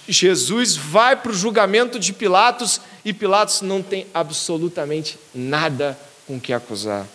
Jesus 0.08 0.76
vai 0.76 1.16
para 1.16 1.30
o 1.30 1.34
julgamento 1.34 1.98
de 1.98 2.12
Pilatos 2.12 2.80
e 3.04 3.12
Pilatos 3.12 3.62
não 3.62 3.82
tem 3.82 4.06
absolutamente 4.12 5.18
nada 5.34 5.98
com 6.26 6.40
que 6.40 6.52
acusar. 6.52 7.06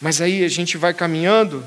Mas 0.00 0.20
aí 0.20 0.44
a 0.44 0.48
gente 0.48 0.76
vai 0.76 0.94
caminhando 0.94 1.66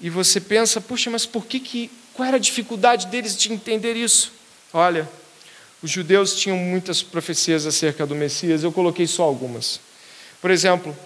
e 0.00 0.10
você 0.10 0.40
pensa, 0.40 0.80
puxa, 0.80 1.10
mas 1.10 1.26
por 1.26 1.46
que, 1.46 1.58
que 1.58 1.90
qual 2.18 2.26
era 2.26 2.36
a 2.36 2.40
dificuldade 2.40 3.06
deles 3.06 3.36
de 3.36 3.52
entender 3.52 3.94
isso? 3.94 4.32
Olha, 4.72 5.08
os 5.80 5.88
judeus 5.88 6.34
tinham 6.34 6.56
muitas 6.56 7.00
profecias 7.00 7.64
acerca 7.64 8.04
do 8.04 8.16
Messias, 8.16 8.64
eu 8.64 8.72
coloquei 8.72 9.06
só 9.06 9.22
algumas. 9.22 9.78
Por 10.42 10.50
exemplo, 10.50 10.96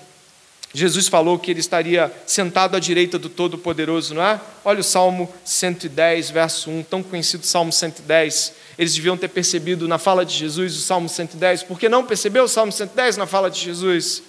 Jesus 0.72 1.09
falou 1.09 1.38
que 1.38 1.51
ele 1.51 1.61
estaria 1.61 2.11
sentado 2.25 2.79
à 2.79 2.81
direita 2.81 3.18
do 3.18 3.29
Todo-Poderoso, 3.29 4.14
não 4.14 4.22
é? 4.22 4.40
Olha 4.64 4.81
o 4.81 4.83
Salmo 4.83 5.31
110, 5.44 6.31
verso 6.31 6.70
1, 6.70 6.83
tão 6.85 7.03
conhecido 7.03 7.44
Salmo 7.44 7.75
110. 7.75 8.55
Eles 8.79 8.94
deviam 8.94 9.14
ter 9.14 9.29
percebido 9.29 9.87
na 9.87 9.98
fala 9.98 10.25
de 10.25 10.35
Jesus 10.35 10.75
o 10.75 10.81
Salmo 10.81 11.11
110. 11.11 11.64
Por 11.64 11.79
que 11.79 11.90
não 11.90 12.07
percebeu 12.07 12.44
o 12.44 12.48
Salmo 12.48 12.72
110 12.72 13.18
na 13.18 13.27
fala 13.27 13.51
de 13.51 13.61
Jesus? 13.61 14.22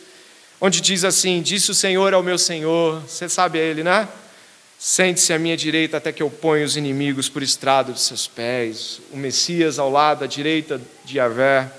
Onde 0.60 0.82
diz 0.82 1.06
assim: 1.06 1.42
Disse 1.42 1.72
o 1.72 1.74
Senhor 1.74 2.14
ao 2.14 2.22
meu 2.22 2.38
Senhor, 2.38 3.02
você 3.08 3.30
sabe 3.30 3.58
ele, 3.58 3.86
né? 3.86 4.06
Sente-se 4.86 5.32
à 5.32 5.40
minha 5.40 5.56
direita 5.56 5.96
até 5.96 6.12
que 6.12 6.22
eu 6.22 6.30
ponha 6.30 6.66
os 6.66 6.76
inimigos 6.76 7.30
por 7.30 7.42
estrado 7.42 7.94
de 7.94 8.02
seus 8.02 8.28
pés. 8.28 9.00
O 9.14 9.16
Messias 9.16 9.80
ao 9.80 9.90
lado, 9.90 10.26
à 10.26 10.28
direita 10.28 10.82
de 11.06 11.20
Yahvé. 11.20 11.72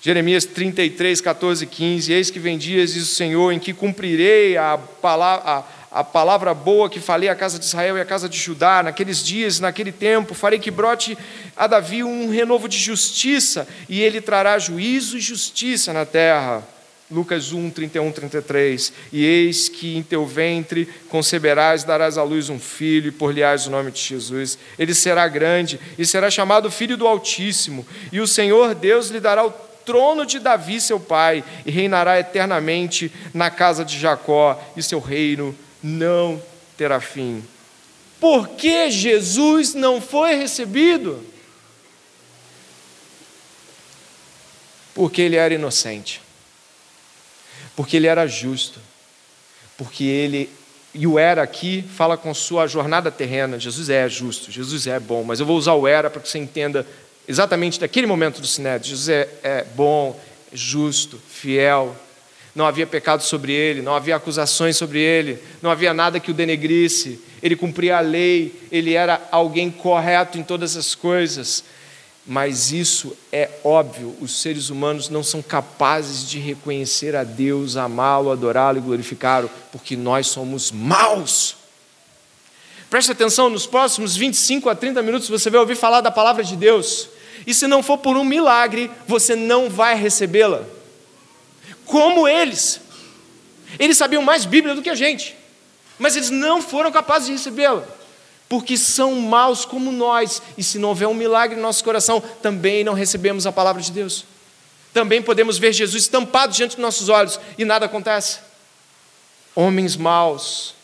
Jeremias 0.00 0.44
33, 0.44 1.20
14 1.20 1.62
e 1.62 1.66
15. 1.68 2.12
Eis 2.12 2.28
que 2.28 2.40
vem 2.40 2.58
dias, 2.58 2.94
diz 2.94 3.04
o 3.04 3.14
Senhor, 3.14 3.52
em 3.52 3.60
que 3.60 3.72
cumprirei 3.72 4.56
a 4.56 4.76
palavra, 4.76 5.48
a, 5.92 6.00
a 6.00 6.02
palavra 6.02 6.52
boa 6.54 6.90
que 6.90 6.98
falei 6.98 7.28
à 7.28 7.36
casa 7.36 7.56
de 7.56 7.66
Israel 7.66 7.96
e 7.96 8.00
à 8.00 8.04
casa 8.04 8.28
de 8.28 8.36
Judá. 8.36 8.82
Naqueles 8.82 9.24
dias, 9.24 9.60
naquele 9.60 9.92
tempo, 9.92 10.34
farei 10.34 10.58
que 10.58 10.72
brote 10.72 11.16
a 11.56 11.68
Davi 11.68 12.02
um 12.02 12.32
renovo 12.32 12.68
de 12.68 12.78
justiça, 12.78 13.68
e 13.88 14.02
ele 14.02 14.20
trará 14.20 14.58
juízo 14.58 15.16
e 15.16 15.20
justiça 15.20 15.92
na 15.92 16.04
terra 16.04 16.66
Lucas 17.10 17.52
1, 17.52 17.70
31, 17.70 18.12
33. 18.12 18.92
E 19.12 19.24
eis 19.24 19.68
que 19.68 19.96
em 19.96 20.02
teu 20.02 20.26
ventre 20.26 20.86
conceberás, 21.08 21.82
darás 21.82 22.18
à 22.18 22.22
luz 22.22 22.50
um 22.50 22.58
filho, 22.58 23.08
e 23.08 23.12
por-lhe-ás 23.12 23.66
o 23.66 23.70
nome 23.70 23.90
de 23.90 24.00
Jesus. 24.00 24.58
Ele 24.78 24.94
será 24.94 25.26
grande 25.26 25.80
e 25.98 26.04
será 26.04 26.30
chamado 26.30 26.70
Filho 26.70 26.98
do 26.98 27.06
Altíssimo. 27.06 27.86
E 28.12 28.20
o 28.20 28.26
Senhor 28.26 28.74
Deus 28.74 29.08
lhe 29.08 29.20
dará 29.20 29.46
o 29.46 29.50
trono 29.86 30.26
de 30.26 30.38
Davi, 30.38 30.82
seu 30.82 31.00
pai, 31.00 31.42
e 31.64 31.70
reinará 31.70 32.20
eternamente 32.20 33.10
na 33.32 33.50
casa 33.50 33.86
de 33.86 33.98
Jacó, 33.98 34.62
e 34.76 34.82
seu 34.82 35.00
reino 35.00 35.56
não 35.82 36.42
terá 36.76 37.00
fim. 37.00 37.42
Por 38.20 38.48
que 38.48 38.90
Jesus 38.90 39.72
não 39.72 39.98
foi 39.98 40.34
recebido? 40.34 41.24
Porque 44.94 45.22
ele 45.22 45.36
era 45.36 45.54
inocente 45.54 46.27
porque 47.78 47.96
ele 47.96 48.08
era 48.08 48.26
justo, 48.26 48.80
porque 49.76 50.02
ele 50.02 50.50
e 50.92 51.06
o 51.06 51.16
era 51.16 51.44
aqui 51.44 51.84
fala 51.94 52.16
com 52.16 52.34
sua 52.34 52.66
jornada 52.66 53.08
terrena. 53.08 53.56
Jesus 53.56 53.88
é 53.88 54.08
justo, 54.08 54.50
Jesus 54.50 54.88
é 54.88 54.98
bom, 54.98 55.22
mas 55.22 55.38
eu 55.38 55.46
vou 55.46 55.56
usar 55.56 55.74
o 55.74 55.86
era 55.86 56.10
para 56.10 56.20
que 56.20 56.28
você 56.28 56.38
entenda 56.38 56.84
exatamente 57.28 57.78
daquele 57.78 58.04
momento 58.08 58.40
do 58.40 58.48
Sinédrio. 58.48 58.90
Jesus 58.90 59.08
é, 59.08 59.28
é 59.44 59.64
bom, 59.76 60.20
é 60.52 60.56
justo, 60.56 61.22
fiel. 61.28 61.94
Não 62.52 62.66
havia 62.66 62.84
pecado 62.84 63.22
sobre 63.22 63.52
ele, 63.52 63.80
não 63.80 63.94
havia 63.94 64.16
acusações 64.16 64.76
sobre 64.76 64.98
ele, 64.98 65.38
não 65.62 65.70
havia 65.70 65.94
nada 65.94 66.18
que 66.18 66.32
o 66.32 66.34
denegrisse. 66.34 67.20
Ele 67.40 67.54
cumpria 67.54 67.98
a 67.98 68.00
lei, 68.00 68.60
ele 68.72 68.94
era 68.94 69.22
alguém 69.30 69.70
correto 69.70 70.36
em 70.36 70.42
todas 70.42 70.76
as 70.76 70.96
coisas 70.96 71.62
mas 72.28 72.72
isso 72.72 73.16
é 73.32 73.48
óbvio, 73.64 74.14
os 74.20 74.42
seres 74.42 74.68
humanos 74.68 75.08
não 75.08 75.22
são 75.22 75.40
capazes 75.40 76.28
de 76.28 76.38
reconhecer 76.38 77.16
a 77.16 77.24
Deus, 77.24 77.74
amá-lo, 77.74 78.30
adorá-lo 78.30 78.76
e 78.76 78.82
glorificá-lo, 78.82 79.50
porque 79.72 79.96
nós 79.96 80.26
somos 80.26 80.70
maus. 80.70 81.56
Preste 82.90 83.12
atenção, 83.12 83.48
nos 83.48 83.66
próximos 83.66 84.14
25 84.14 84.68
a 84.68 84.74
30 84.74 85.02
minutos 85.02 85.26
você 85.26 85.48
vai 85.48 85.58
ouvir 85.58 85.74
falar 85.74 86.02
da 86.02 86.10
palavra 86.10 86.44
de 86.44 86.54
Deus, 86.54 87.08
e 87.46 87.54
se 87.54 87.66
não 87.66 87.82
for 87.82 87.96
por 87.96 88.14
um 88.14 88.24
milagre, 88.24 88.90
você 89.06 89.34
não 89.34 89.70
vai 89.70 89.94
recebê-la. 89.96 90.64
Como 91.86 92.28
eles, 92.28 92.78
eles 93.78 93.96
sabiam 93.96 94.22
mais 94.22 94.44
Bíblia 94.44 94.74
do 94.74 94.82
que 94.82 94.90
a 94.90 94.94
gente, 94.94 95.34
mas 95.98 96.14
eles 96.14 96.28
não 96.28 96.60
foram 96.60 96.92
capazes 96.92 97.28
de 97.28 97.32
recebê-la 97.32 97.97
porque 98.48 98.78
são 98.78 99.14
maus 99.20 99.64
como 99.64 99.92
nós, 99.92 100.40
e 100.56 100.64
se 100.64 100.78
não 100.78 100.88
houver 100.88 101.06
um 101.06 101.14
milagre 101.14 101.54
no 101.54 101.62
nosso 101.62 101.84
coração, 101.84 102.20
também 102.42 102.82
não 102.82 102.94
recebemos 102.94 103.46
a 103.46 103.52
palavra 103.52 103.82
de 103.82 103.92
Deus. 103.92 104.24
Também 104.92 105.20
podemos 105.20 105.58
ver 105.58 105.72
Jesus 105.72 106.04
estampado 106.04 106.54
diante 106.54 106.76
dos 106.76 106.82
nossos 106.82 107.08
olhos 107.08 107.38
e 107.58 107.64
nada 107.64 107.86
acontece. 107.86 108.38
Homens 109.54 109.96
maus, 109.96 110.74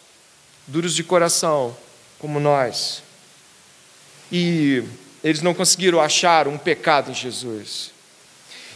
duros 0.66 0.94
de 0.94 1.02
coração, 1.02 1.74
como 2.18 2.38
nós. 2.38 3.02
E 4.30 4.84
eles 5.22 5.40
não 5.40 5.54
conseguiram 5.54 6.00
achar 6.00 6.46
um 6.46 6.58
pecado 6.58 7.10
em 7.10 7.14
Jesus. 7.14 7.92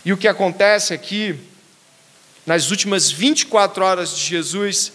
E 0.05 0.12
o 0.12 0.16
que 0.16 0.29
acontece 0.29 0.94
aqui, 0.94 1.38
nas 2.46 2.70
últimas 2.70 3.11
24 3.11 3.85
horas 3.85 4.16
de 4.16 4.24
Jesus, 4.24 4.92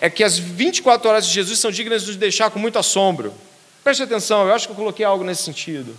é 0.00 0.08
que 0.08 0.22
as 0.22 0.38
24 0.38 1.08
horas 1.08 1.26
de 1.26 1.32
Jesus 1.32 1.58
são 1.58 1.70
dignas 1.70 2.02
de 2.02 2.08
nos 2.08 2.16
deixar 2.16 2.50
com 2.50 2.58
muito 2.58 2.78
assombro. 2.78 3.34
Preste 3.82 4.02
atenção, 4.02 4.46
eu 4.46 4.54
acho 4.54 4.66
que 4.66 4.72
eu 4.72 4.76
coloquei 4.76 5.04
algo 5.04 5.24
nesse 5.24 5.42
sentido. 5.42 5.96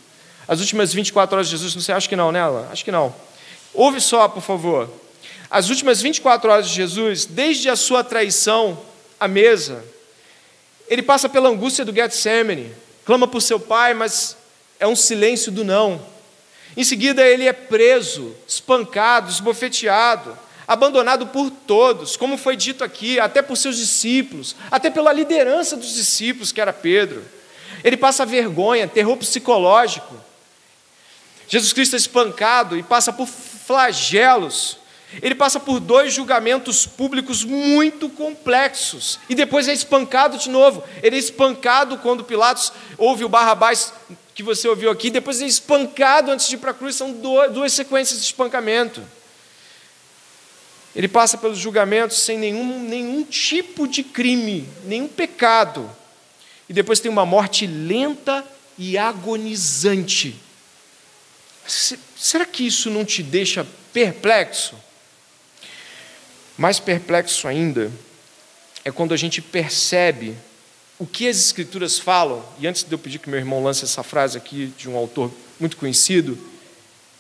As 0.48 0.60
últimas 0.60 0.94
24 0.94 1.36
horas 1.36 1.48
de 1.48 1.52
Jesus, 1.52 1.74
você 1.74 1.92
acha 1.92 2.08
que 2.08 2.16
não, 2.16 2.32
nela? 2.32 2.70
Acho 2.72 2.84
que 2.84 2.92
não. 2.92 3.14
Ouve 3.74 4.00
só, 4.00 4.28
por 4.28 4.42
favor. 4.42 4.90
As 5.50 5.70
últimas 5.70 6.02
24 6.02 6.50
horas 6.50 6.70
de 6.70 6.76
Jesus, 6.76 7.26
desde 7.26 7.70
a 7.70 7.76
sua 7.76 8.04
traição 8.04 8.80
à 9.20 9.28
mesa, 9.28 9.84
ele 10.88 11.02
passa 11.04 11.28
pela 11.28 11.50
angústia 11.50 11.84
do 11.84 11.94
Getsemane, 11.94 12.72
clama 13.06 13.28
por 13.28 13.42
seu 13.42 13.60
pai, 13.60 13.94
mas 13.94 14.38
é 14.80 14.88
um 14.88 14.96
silêncio 14.96 15.52
do 15.52 15.64
não. 15.64 16.02
Em 16.78 16.84
seguida, 16.84 17.26
ele 17.28 17.48
é 17.48 17.54
preso, 17.54 18.36
espancado, 18.48 19.30
esbofeteado 19.30 20.38
abandonado 20.70 21.26
por 21.26 21.50
todos, 21.50 22.16
como 22.16 22.38
foi 22.38 22.56
dito 22.56 22.84
aqui, 22.84 23.20
até 23.20 23.42
por 23.42 23.58
seus 23.58 23.76
discípulos, 23.76 24.56
até 24.70 24.92
pela 24.92 25.12
liderança 25.12 25.76
dos 25.76 25.96
discípulos, 25.96 26.52
que 26.52 26.62
era 26.62 26.72
Pedro. 26.72 27.26
Ele 27.84 27.98
passa 27.98 28.24
vergonha, 28.24 28.88
terror 28.88 29.18
psicológico. 29.18 30.16
Jesus 31.48 31.74
Cristo 31.74 31.96
é 31.96 31.98
espancado 31.98 32.78
e 32.78 32.84
passa 32.84 33.12
por 33.12 33.26
flagelos. 33.26 34.78
Ele 35.24 35.34
passa 35.34 35.60
por 35.60 35.80
dois 35.80 36.14
julgamentos 36.14 36.86
públicos 36.86 37.44
muito 37.44 38.08
complexos 38.08 39.20
e 39.28 39.34
depois 39.34 39.68
é 39.68 39.74
espancado 39.74 40.38
de 40.38 40.52
novo. 40.52 40.84
Ele 41.02 41.16
é 41.16 41.20
espancado 41.20 41.98
quando 41.98 42.24
Pilatos 42.24 42.72
ouve 42.96 43.26
o 43.26 43.30
Barrabás 43.30 43.92
que 44.36 44.44
você 44.44 44.68
ouviu 44.68 44.92
aqui, 44.92 45.10
depois 45.10 45.42
é 45.42 45.48
espancado 45.48 46.30
antes 46.30 46.48
de 46.48 46.54
ir 46.54 46.60
para 46.60 46.70
a 46.70 46.76
cruz. 46.76 46.96
São 46.96 47.12
duas 47.12 47.74
sequências 47.74 48.20
de 48.20 48.26
espancamento. 48.26 49.02
Ele 50.96 51.08
passa 51.08 51.38
pelos 51.38 51.58
julgamentos 51.58 52.20
sem 52.20 52.38
nenhum, 52.38 52.84
nenhum 52.84 53.24
tipo 53.24 53.88
de 53.88 54.04
crime, 54.04 54.68
nenhum 54.86 55.08
pecado. 55.08 55.90
E 56.68 56.74
depois 56.74 57.00
tem 57.00 57.12
uma 57.12 57.26
morte 57.26 57.68
lenta 57.68 58.46
e 58.78 58.98
agonizante. 58.98 60.36
Será 61.68 62.46
que 62.46 62.66
isso 62.66 62.90
não 62.90 63.06
te 63.06 63.22
deixa 63.22 63.66
perplexo? 63.94 64.76
Mais 66.58 66.80
perplexo 66.80 67.48
ainda 67.48 67.92
é 68.84 68.92
quando 68.92 69.14
a 69.14 69.18
gente 69.18 69.42
percebe 69.42 70.36
o 70.98 71.06
que 71.06 71.28
as 71.28 71.38
Escrituras 71.38 71.98
falam, 71.98 72.44
e 72.60 72.68
antes 72.68 72.84
de 72.84 72.92
eu 72.92 73.00
pedir 73.00 73.20
que 73.20 73.30
meu 73.30 73.40
irmão 73.40 73.64
lance 73.64 73.86
essa 73.86 74.04
frase 74.04 74.38
aqui 74.38 74.74
de 74.78 74.90
um 74.90 74.98
autor 74.98 75.32
muito 75.60 75.78
conhecido, 75.78 76.38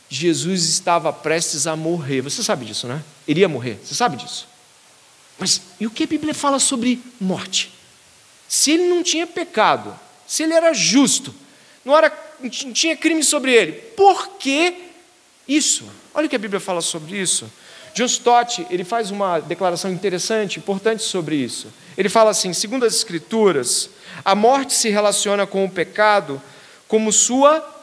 Jesus 0.10 0.66
estava 0.66 1.14
prestes 1.14 1.68
a 1.68 1.76
morrer. 1.76 2.22
Você 2.22 2.44
sabe 2.44 2.66
disso, 2.66 2.88
né? 2.88 3.04
Ele 3.28 3.42
ia 3.42 3.48
morrer, 3.48 3.80
você 3.84 3.94
sabe 3.94 4.18
disso. 4.18 4.48
Mas 5.38 5.62
e 5.80 5.86
o 5.86 5.92
que 5.92 6.04
a 6.04 6.08
Bíblia 6.08 6.34
fala 6.34 6.60
sobre 6.60 7.02
morte? 7.20 7.72
Se 8.48 8.72
ele 8.72 8.88
não 8.88 9.04
tinha 9.04 9.28
pecado, 9.28 9.98
se 10.28 10.44
ele 10.44 10.54
era 10.54 10.74
justo, 10.74 11.34
não, 11.86 11.96
era, 11.96 12.12
não 12.40 12.50
tinha 12.50 12.98
crime 12.98 13.24
sobre 13.24 13.54
ele, 13.54 13.72
por 13.72 14.30
que 14.40 14.74
isso? 15.48 15.86
Olha 16.14 16.26
o 16.26 16.30
que 16.30 16.36
a 16.36 16.40
Bíblia 16.40 16.60
fala 16.60 16.82
sobre 16.82 17.18
isso. 17.18 17.50
John 17.94 18.06
Stott 18.06 18.66
ele 18.70 18.84
faz 18.84 19.12
uma 19.12 19.40
declaração 19.40 19.92
interessante, 19.92 20.60
importante 20.60 21.04
sobre 21.04 21.36
isso. 21.36 21.68
Ele 21.98 22.10
fala 22.10 22.32
assim: 22.32 22.54
segundo 22.54 22.86
as 22.86 22.96
Escrituras, 22.96 23.90
a 24.26 24.36
morte 24.36 24.74
se 24.74 24.90
relaciona 24.90 25.46
com 25.46 25.64
o 25.66 25.70
pecado 25.70 26.42
como 26.88 27.14
sua 27.14 27.79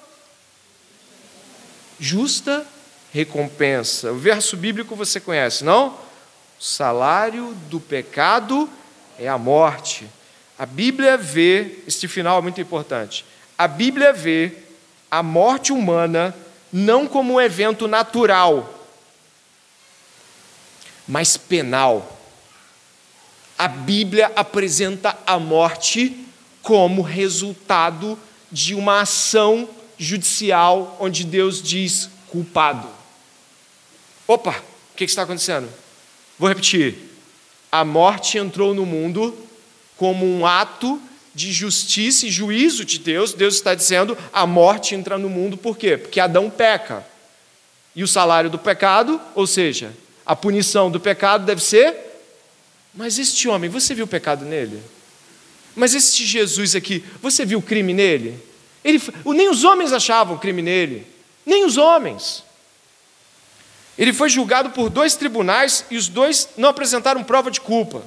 justa 1.99 2.67
recompensa. 3.13 4.13
O 4.13 4.19
verso 4.19 4.57
bíblico 4.57 4.95
você 4.95 5.21
conhece, 5.21 5.65
não? 5.65 5.89
O 6.59 6.63
salário 6.63 7.55
do 7.69 7.81
pecado 7.81 8.69
é 9.19 9.29
a 9.29 9.39
morte. 9.39 10.07
A 10.59 10.65
Bíblia 10.67 11.17
vê, 11.17 11.79
este 11.87 12.09
final 12.09 12.39
é 12.39 12.43
muito 12.43 12.61
importante. 12.61 13.25
A 13.59 13.69
Bíblia 13.69 14.13
vê 14.13 14.53
a 15.11 15.23
morte 15.23 15.73
humana 15.73 16.35
não 16.73 17.07
como 17.07 17.35
um 17.35 17.41
evento 17.41 17.87
natural, 17.87 18.73
mas 21.07 21.37
penal. 21.37 22.19
A 23.59 23.69
Bíblia 23.69 24.33
apresenta 24.37 25.17
a 25.27 25.39
morte 25.39 26.27
como 26.63 27.01
resultado 27.01 28.19
de 28.51 28.75
uma 28.75 29.01
ação 29.01 29.69
judicial 29.99 30.97
onde 31.01 31.25
Deus 31.25 31.63
diz 31.63 32.09
culpado. 32.29 32.89
Opa, 34.27 34.63
o 34.93 34.97
que 34.97 35.05
está 35.05 35.23
acontecendo? 35.23 35.69
Vou 36.39 36.49
repetir. 36.49 36.97
A 37.71 37.85
morte 37.85 38.39
entrou 38.39 38.75
no 38.75 38.85
mundo 38.85 39.37
como 39.97 40.27
um 40.27 40.47
ato 40.47 41.01
de 41.35 41.53
justiça 41.53 42.27
e 42.27 42.31
juízo 42.31 42.85
de 42.85 42.99
Deus. 42.99 43.33
Deus 43.33 43.55
está 43.55 43.75
dizendo: 43.75 44.17
a 44.33 44.47
morte 44.47 44.95
entra 44.95 45.19
no 45.19 45.29
mundo 45.29 45.57
por 45.57 45.77
quê? 45.77 45.97
Porque 45.97 46.19
Adão 46.19 46.51
peca. 46.51 47.07
E 47.95 48.03
o 48.03 48.09
salário 48.09 48.51
do 48.51 48.59
pecado, 48.59 49.21
ou 49.35 49.47
seja, 49.47 49.93
a 50.25 50.37
punição 50.37 50.91
do 50.91 51.01
pecado 51.01 51.45
deve 51.47 51.63
ser. 51.63 51.95
Mas 52.93 53.19
este 53.19 53.49
homem, 53.49 53.71
você 53.71 53.95
viu 53.95 54.07
o 54.07 54.09
pecado 54.09 54.45
nele? 54.45 54.83
Mas 55.75 55.95
este 55.95 56.25
Jesus 56.25 56.75
aqui, 56.75 57.05
você 57.21 57.45
viu 57.45 57.59
o 57.59 57.63
crime 57.63 57.93
nele? 57.93 58.43
Ele, 58.87 59.03
nem 59.25 59.49
os 59.49 59.65
homens 59.65 59.93
achavam 59.93 60.39
crime 60.39 60.63
nele, 60.63 61.05
nem 61.45 61.65
os 61.65 61.77
homens. 61.77 62.45
Ele 63.99 64.13
foi 64.13 64.29
julgado 64.29 64.71
por 64.71 64.89
dois 64.89 65.17
tribunais 65.17 65.85
e 65.91 65.97
os 65.97 66.07
dois 66.07 66.51
não 66.57 66.69
apresentaram 66.69 67.25
prova 67.25 67.51
de 67.51 67.61
culpa. 67.61 68.05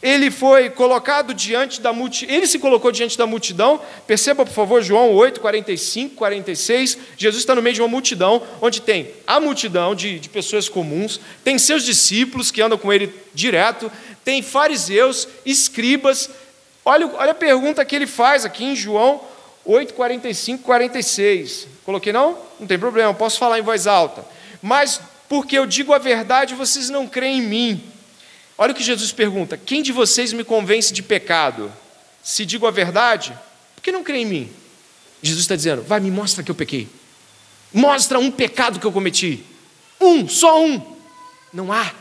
Ele 0.00 0.30
foi 0.30 0.70
colocado 0.70 1.34
diante 1.34 1.80
da 1.80 1.92
multidão, 1.92 2.34
ele 2.34 2.46
se 2.46 2.58
colocou 2.60 2.92
diante 2.92 3.18
da 3.18 3.26
multidão, 3.26 3.80
perceba 4.06 4.44
por 4.44 4.52
favor 4.52 4.82
João 4.82 5.12
8, 5.12 5.40
45, 5.40 6.14
46, 6.14 6.98
Jesus 7.16 7.42
está 7.42 7.54
no 7.54 7.62
meio 7.62 7.74
de 7.74 7.82
uma 7.82 7.88
multidão, 7.88 8.42
onde 8.60 8.80
tem 8.80 9.10
a 9.26 9.40
multidão 9.40 9.94
de, 9.94 10.18
de 10.20 10.28
pessoas 10.28 10.68
comuns, 10.68 11.20
tem 11.42 11.56
seus 11.58 11.84
discípulos 11.84 12.50
que 12.50 12.60
andam 12.60 12.78
com 12.78 12.92
ele 12.92 13.12
direto, 13.32 13.90
tem 14.24 14.42
fariseus, 14.42 15.28
escribas, 15.46 16.30
olha, 16.84 17.08
olha 17.14 17.30
a 17.30 17.34
pergunta 17.34 17.84
que 17.84 17.94
ele 17.94 18.06
faz 18.06 18.44
aqui 18.44 18.64
em 18.64 18.76
João 18.76 19.20
8, 19.64 19.94
45, 19.94 20.62
46, 20.62 21.68
coloquei 21.84 22.12
não? 22.12 22.38
Não 22.58 22.66
tem 22.66 22.78
problema, 22.78 23.14
posso 23.14 23.38
falar 23.38 23.58
em 23.58 23.62
voz 23.62 23.86
alta, 23.86 24.24
mas 24.60 25.00
porque 25.28 25.56
eu 25.56 25.66
digo 25.66 25.92
a 25.92 25.98
verdade, 25.98 26.54
vocês 26.54 26.90
não 26.90 27.06
creem 27.06 27.38
em 27.38 27.42
mim, 27.42 27.92
Olha 28.62 28.72
o 28.72 28.74
que 28.74 28.82
Jesus 28.82 29.12
pergunta: 29.12 29.56
Quem 29.56 29.82
de 29.82 29.90
vocês 29.92 30.32
me 30.32 30.44
convence 30.44 30.92
de 30.92 31.02
pecado? 31.02 31.72
Se 32.22 32.46
digo 32.46 32.66
a 32.66 32.70
verdade, 32.70 33.36
por 33.74 33.82
que 33.82 33.90
não 33.90 34.04
crê 34.04 34.18
em 34.18 34.26
mim? 34.26 34.52
Jesus 35.22 35.42
está 35.42 35.56
dizendo: 35.56 35.82
Vai, 35.82 36.00
me 36.00 36.10
mostra 36.10 36.44
que 36.44 36.50
eu 36.50 36.54
pequei. 36.54 36.88
Mostra 37.72 38.18
um 38.18 38.30
pecado 38.30 38.78
que 38.78 38.86
eu 38.86 38.92
cometi. 38.92 39.44
Um, 40.00 40.28
só 40.28 40.62
um. 40.62 40.96
Não 41.52 41.72
há, 41.72 41.92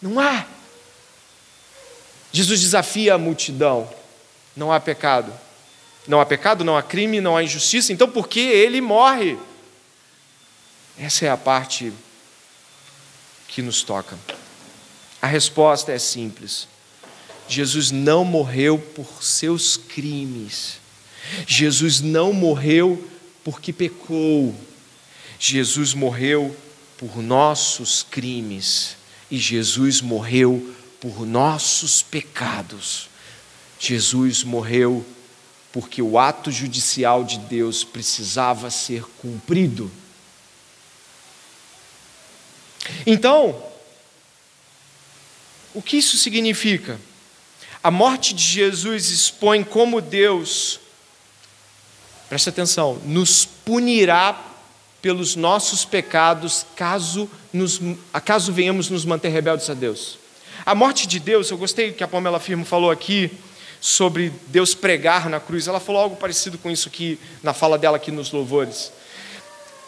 não 0.00 0.18
há. 0.18 0.46
Jesus 2.32 2.60
desafia 2.60 3.14
a 3.14 3.18
multidão: 3.18 3.86
Não 4.56 4.72
há 4.72 4.80
pecado. 4.80 5.32
Não 6.06 6.20
há 6.20 6.26
pecado, 6.26 6.64
não 6.64 6.76
há 6.76 6.82
crime, 6.82 7.20
não 7.20 7.36
há 7.36 7.42
injustiça. 7.42 7.92
Então 7.92 8.08
por 8.08 8.28
que 8.28 8.40
ele 8.40 8.80
morre? 8.80 9.36
Essa 10.98 11.26
é 11.26 11.30
a 11.30 11.36
parte 11.36 11.92
que 13.48 13.60
nos 13.60 13.82
toca. 13.82 14.18
A 15.20 15.26
resposta 15.26 15.92
é 15.92 15.98
simples. 15.98 16.68
Jesus 17.48 17.90
não 17.90 18.24
morreu 18.24 18.78
por 18.78 19.22
seus 19.22 19.76
crimes. 19.76 20.78
Jesus 21.46 22.00
não 22.00 22.32
morreu 22.32 23.08
porque 23.44 23.72
pecou. 23.72 24.54
Jesus 25.38 25.94
morreu 25.94 26.56
por 26.96 27.22
nossos 27.22 28.02
crimes. 28.02 28.96
E 29.30 29.38
Jesus 29.38 30.00
morreu 30.00 30.74
por 31.00 31.26
nossos 31.26 32.02
pecados. 32.02 33.08
Jesus 33.78 34.42
morreu 34.42 35.04
porque 35.76 36.00
o 36.00 36.18
ato 36.18 36.50
judicial 36.50 37.22
de 37.22 37.38
Deus 37.38 37.84
precisava 37.84 38.70
ser 38.70 39.04
cumprido. 39.20 39.90
Então, 43.06 43.62
o 45.74 45.82
que 45.82 45.98
isso 45.98 46.16
significa? 46.16 46.98
A 47.84 47.90
morte 47.90 48.32
de 48.32 48.42
Jesus 48.42 49.10
expõe 49.10 49.62
como 49.62 50.00
Deus, 50.00 50.80
preste 52.30 52.48
atenção, 52.48 52.98
nos 53.04 53.44
punirá 53.44 54.42
pelos 55.02 55.36
nossos 55.36 55.84
pecados 55.84 56.64
caso, 56.74 57.28
nos, 57.52 57.82
caso 58.24 58.50
venhamos 58.50 58.88
nos 58.88 59.04
manter 59.04 59.28
rebeldes 59.28 59.68
a 59.68 59.74
Deus. 59.74 60.18
A 60.64 60.74
morte 60.74 61.06
de 61.06 61.20
Deus, 61.20 61.50
eu 61.50 61.58
gostei 61.58 61.92
que 61.92 62.02
a 62.02 62.08
Pamela 62.08 62.40
Firmo 62.40 62.64
falou 62.64 62.90
aqui 62.90 63.30
sobre 63.80 64.32
Deus 64.48 64.74
pregar 64.74 65.28
na 65.28 65.40
cruz. 65.40 65.66
Ela 65.66 65.80
falou 65.80 66.02
algo 66.02 66.16
parecido 66.16 66.58
com 66.58 66.70
isso 66.70 66.88
aqui 66.88 67.18
na 67.42 67.52
fala 67.52 67.78
dela 67.78 67.96
aqui 67.96 68.10
nos 68.10 68.32
louvores. 68.32 68.92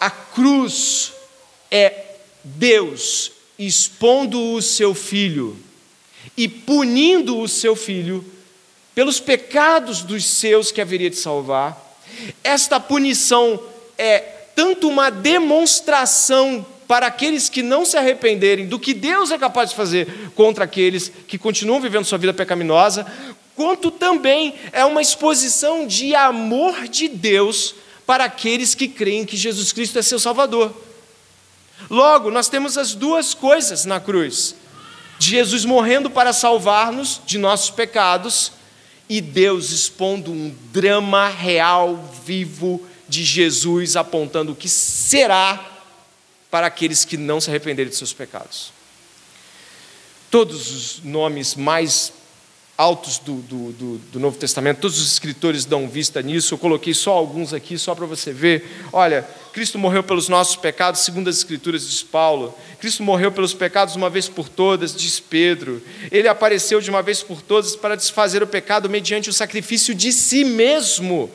A 0.00 0.10
cruz 0.10 1.12
é 1.70 2.04
Deus 2.44 3.32
expondo 3.58 4.52
o 4.52 4.62
seu 4.62 4.94
filho 4.94 5.56
e 6.36 6.48
punindo 6.48 7.38
o 7.38 7.48
seu 7.48 7.74
filho 7.74 8.24
pelos 8.94 9.20
pecados 9.20 10.02
dos 10.02 10.24
seus 10.24 10.70
que 10.70 10.80
haveria 10.80 11.10
de 11.10 11.16
salvar. 11.16 11.76
Esta 12.42 12.80
punição 12.80 13.60
é 13.96 14.18
tanto 14.54 14.88
uma 14.88 15.10
demonstração 15.10 16.64
para 16.88 17.06
aqueles 17.06 17.48
que 17.50 17.62
não 17.62 17.84
se 17.84 17.96
arrependerem 17.98 18.66
do 18.66 18.78
que 18.78 18.94
Deus 18.94 19.30
é 19.30 19.38
capaz 19.38 19.70
de 19.70 19.76
fazer 19.76 20.08
contra 20.34 20.64
aqueles 20.64 21.12
que 21.28 21.36
continuam 21.36 21.80
vivendo 21.80 22.06
sua 22.06 22.16
vida 22.16 22.32
pecaminosa, 22.32 23.06
quanto 23.58 23.90
também 23.90 24.54
é 24.70 24.84
uma 24.84 25.02
exposição 25.02 25.84
de 25.84 26.14
amor 26.14 26.86
de 26.86 27.08
Deus 27.08 27.74
para 28.06 28.26
aqueles 28.26 28.72
que 28.72 28.86
creem 28.86 29.24
que 29.24 29.36
Jesus 29.36 29.72
Cristo 29.72 29.98
é 29.98 30.02
seu 30.02 30.20
Salvador. 30.20 30.72
Logo, 31.90 32.30
nós 32.30 32.48
temos 32.48 32.78
as 32.78 32.94
duas 32.94 33.34
coisas 33.34 33.84
na 33.84 33.98
cruz 33.98 34.54
de 35.18 35.30
Jesus 35.30 35.64
morrendo 35.64 36.08
para 36.08 36.32
salvar-nos 36.32 37.20
de 37.26 37.36
nossos 37.36 37.70
pecados 37.70 38.52
e 39.08 39.20
Deus 39.20 39.72
expondo 39.72 40.30
um 40.30 40.54
drama 40.72 41.28
real, 41.28 41.96
vivo 42.24 42.80
de 43.08 43.24
Jesus 43.24 43.96
apontando 43.96 44.52
o 44.52 44.56
que 44.56 44.68
será 44.68 45.82
para 46.48 46.68
aqueles 46.68 47.04
que 47.04 47.16
não 47.16 47.40
se 47.40 47.50
arrependerem 47.50 47.90
de 47.90 47.96
seus 47.96 48.12
pecados. 48.12 48.70
Todos 50.30 50.70
os 50.70 51.02
nomes 51.02 51.56
mais 51.56 52.12
altos 52.78 53.18
do, 53.18 53.34
do, 53.42 53.72
do, 53.72 53.98
do, 54.12 54.20
Novo 54.20 54.38
Testamento, 54.38 54.78
todos 54.78 55.00
os 55.00 55.12
escritores 55.12 55.64
dão 55.64 55.88
vista 55.88 56.22
nisso, 56.22 56.54
eu 56.54 56.58
coloquei 56.58 56.94
só 56.94 57.10
alguns 57.10 57.52
aqui, 57.52 57.76
só 57.76 57.92
para 57.92 58.06
você 58.06 58.32
ver. 58.32 58.86
Olha, 58.92 59.26
Cristo 59.52 59.76
morreu 59.76 60.04
pelos 60.04 60.28
nossos 60.28 60.54
pecados, 60.54 61.00
segundo 61.00 61.28
as 61.28 61.38
escrituras, 61.38 61.88
diz 61.88 62.04
Paulo. 62.04 62.56
Cristo 62.78 63.02
morreu 63.02 63.32
pelos 63.32 63.52
pecados 63.52 63.96
uma 63.96 64.08
vez 64.08 64.28
por 64.28 64.48
todas, 64.48 64.94
diz 64.94 65.18
Pedro. 65.18 65.82
Ele 66.12 66.28
apareceu 66.28 66.80
de 66.80 66.88
uma 66.88 67.02
vez 67.02 67.20
por 67.20 67.42
todas 67.42 67.74
para 67.74 67.96
desfazer 67.96 68.44
o 68.44 68.46
pecado 68.46 68.88
mediante 68.88 69.28
o 69.28 69.32
sacrifício 69.32 69.92
de 69.92 70.12
si 70.12 70.44
mesmo. 70.44 71.28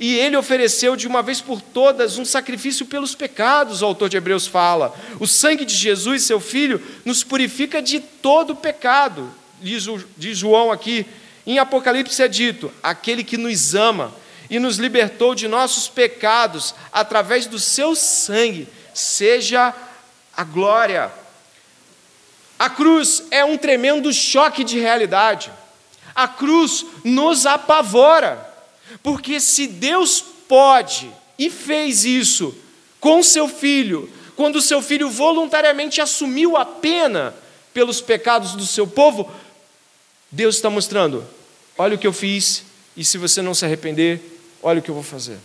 E 0.00 0.16
ele 0.16 0.36
ofereceu 0.36 0.96
de 0.96 1.06
uma 1.06 1.22
vez 1.22 1.40
por 1.40 1.60
todas 1.60 2.18
um 2.18 2.24
sacrifício 2.24 2.84
pelos 2.86 3.14
pecados, 3.14 3.82
o 3.82 3.86
autor 3.86 4.08
de 4.08 4.16
Hebreus 4.16 4.48
fala. 4.48 4.92
O 5.20 5.28
sangue 5.28 5.64
de 5.64 5.76
Jesus, 5.76 6.24
seu 6.24 6.40
filho, 6.40 6.82
nos 7.04 7.22
purifica 7.22 7.80
de 7.80 8.00
todo 8.00 8.56
pecado 8.56 9.37
diz 9.60 10.38
João 10.38 10.70
aqui, 10.70 11.06
em 11.46 11.58
Apocalipse 11.58 12.22
é 12.22 12.28
dito: 12.28 12.72
aquele 12.82 13.24
que 13.24 13.36
nos 13.36 13.74
ama 13.74 14.14
e 14.50 14.58
nos 14.58 14.76
libertou 14.76 15.34
de 15.34 15.48
nossos 15.48 15.88
pecados 15.88 16.74
através 16.92 17.46
do 17.46 17.58
seu 17.58 17.94
sangue, 17.94 18.68
seja 18.94 19.74
a 20.36 20.44
glória. 20.44 21.10
A 22.58 22.68
cruz 22.68 23.22
é 23.30 23.44
um 23.44 23.56
tremendo 23.56 24.12
choque 24.12 24.64
de 24.64 24.78
realidade. 24.78 25.52
A 26.14 26.26
cruz 26.26 26.84
nos 27.04 27.46
apavora, 27.46 28.44
porque 29.02 29.38
se 29.38 29.66
Deus 29.66 30.22
pode 30.48 31.10
e 31.38 31.48
fez 31.48 32.04
isso 32.04 32.54
com 32.98 33.22
seu 33.22 33.46
filho, 33.48 34.10
quando 34.34 34.60
seu 34.60 34.82
filho 34.82 35.08
voluntariamente 35.08 36.00
assumiu 36.00 36.56
a 36.56 36.64
pena 36.64 37.34
pelos 37.72 38.00
pecados 38.00 38.52
do 38.52 38.66
seu 38.66 38.86
povo, 38.86 39.30
Deus 40.30 40.56
está 40.56 40.68
mostrando: 40.68 41.24
olha 41.76 41.96
o 41.96 41.98
que 41.98 42.06
eu 42.06 42.12
fiz, 42.12 42.64
e 42.96 43.04
se 43.04 43.18
você 43.18 43.40
não 43.40 43.54
se 43.54 43.64
arrepender, 43.64 44.20
olha 44.62 44.80
o 44.80 44.82
que 44.82 44.90
eu 44.90 44.94
vou 44.94 45.04
fazer. 45.04 45.38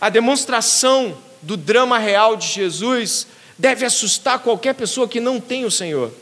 A 0.00 0.08
demonstração 0.08 1.16
do 1.42 1.56
drama 1.56 1.98
real 1.98 2.36
de 2.36 2.46
Jesus 2.46 3.26
deve 3.56 3.84
assustar 3.84 4.38
qualquer 4.38 4.74
pessoa 4.74 5.08
que 5.08 5.20
não 5.20 5.40
tem 5.40 5.64
o 5.64 5.70
Senhor. 5.70 6.12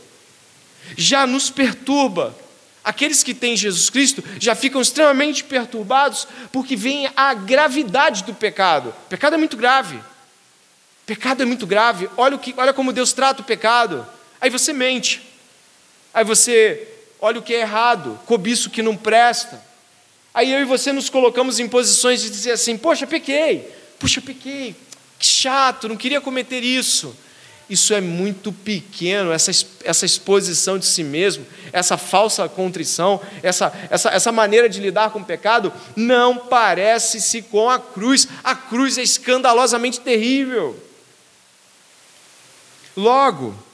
Já 0.97 1.27
nos 1.27 1.51
perturba. 1.51 2.35
Aqueles 2.83 3.25
que 3.25 3.35
têm 3.35 3.57
Jesus 3.57 3.91
Cristo 3.91 4.23
já 4.39 4.55
ficam 4.55 4.81
extremamente 4.81 5.43
perturbados 5.43 6.27
porque 6.53 6.77
vem 6.77 7.11
a 7.17 7.35
gravidade 7.35 8.23
do 8.23 8.33
pecado. 8.33 8.91
O 8.91 9.09
pecado 9.09 9.35
é 9.35 9.37
muito 9.37 9.57
grave. 9.57 9.97
O 9.97 10.03
pecado 11.05 11.43
é 11.43 11.45
muito 11.45 11.67
grave. 11.67 12.09
Olha, 12.17 12.37
o 12.37 12.39
que, 12.39 12.55
olha 12.57 12.73
como 12.73 12.93
Deus 12.93 13.13
trata 13.13 13.43
o 13.43 13.45
pecado. 13.45 14.07
Aí 14.41 14.49
você 14.49 14.73
mente. 14.73 15.21
Aí 16.15 16.25
você 16.25 16.96
olha 17.27 17.41
o 17.41 17.43
que 17.43 17.55
é 17.55 17.61
errado, 17.61 18.19
cobiço 18.25 18.71
que 18.71 18.83
não 18.83 18.97
presta. 18.97 19.61
Aí 20.33 20.53
eu 20.53 20.61
e 20.61 20.65
você 20.65 20.93
nos 20.93 21.11
colocamos 21.11 21.59
em 21.59 21.69
posições 21.69 22.23
de 22.23 22.31
dizer 22.31 22.53
assim: 22.53 22.79
poxa, 22.79 23.05
pequei, 23.05 23.69
puxa, 23.99 24.21
pequei, 24.21 24.77
que 25.19 25.27
chato, 25.27 25.89
não 25.89 25.97
queria 25.97 26.21
cometer 26.21 26.63
isso. 26.63 27.17
Isso 27.69 27.93
é 27.93 28.01
muito 28.01 28.53
pequeno, 28.53 29.33
essa, 29.33 29.51
essa 29.83 30.07
exposição 30.07 30.79
de 30.79 30.87
si 30.87 31.03
mesmo, 31.03 31.45
essa 31.73 31.97
falsa 31.97 32.49
contrição, 32.49 33.21
essa, 33.43 33.73
essa, 33.91 34.09
essa 34.11 34.31
maneira 34.31 34.69
de 34.69 34.79
lidar 34.79 35.11
com 35.11 35.19
o 35.19 35.25
pecado, 35.25 35.73
não 35.97 36.39
parece-se 36.39 37.43
com 37.43 37.69
a 37.69 37.81
cruz. 37.81 38.29
A 38.45 38.55
cruz 38.55 38.99
é 38.99 39.03
escandalosamente 39.03 39.99
terrível. 39.99 40.81
Logo, 42.97 43.66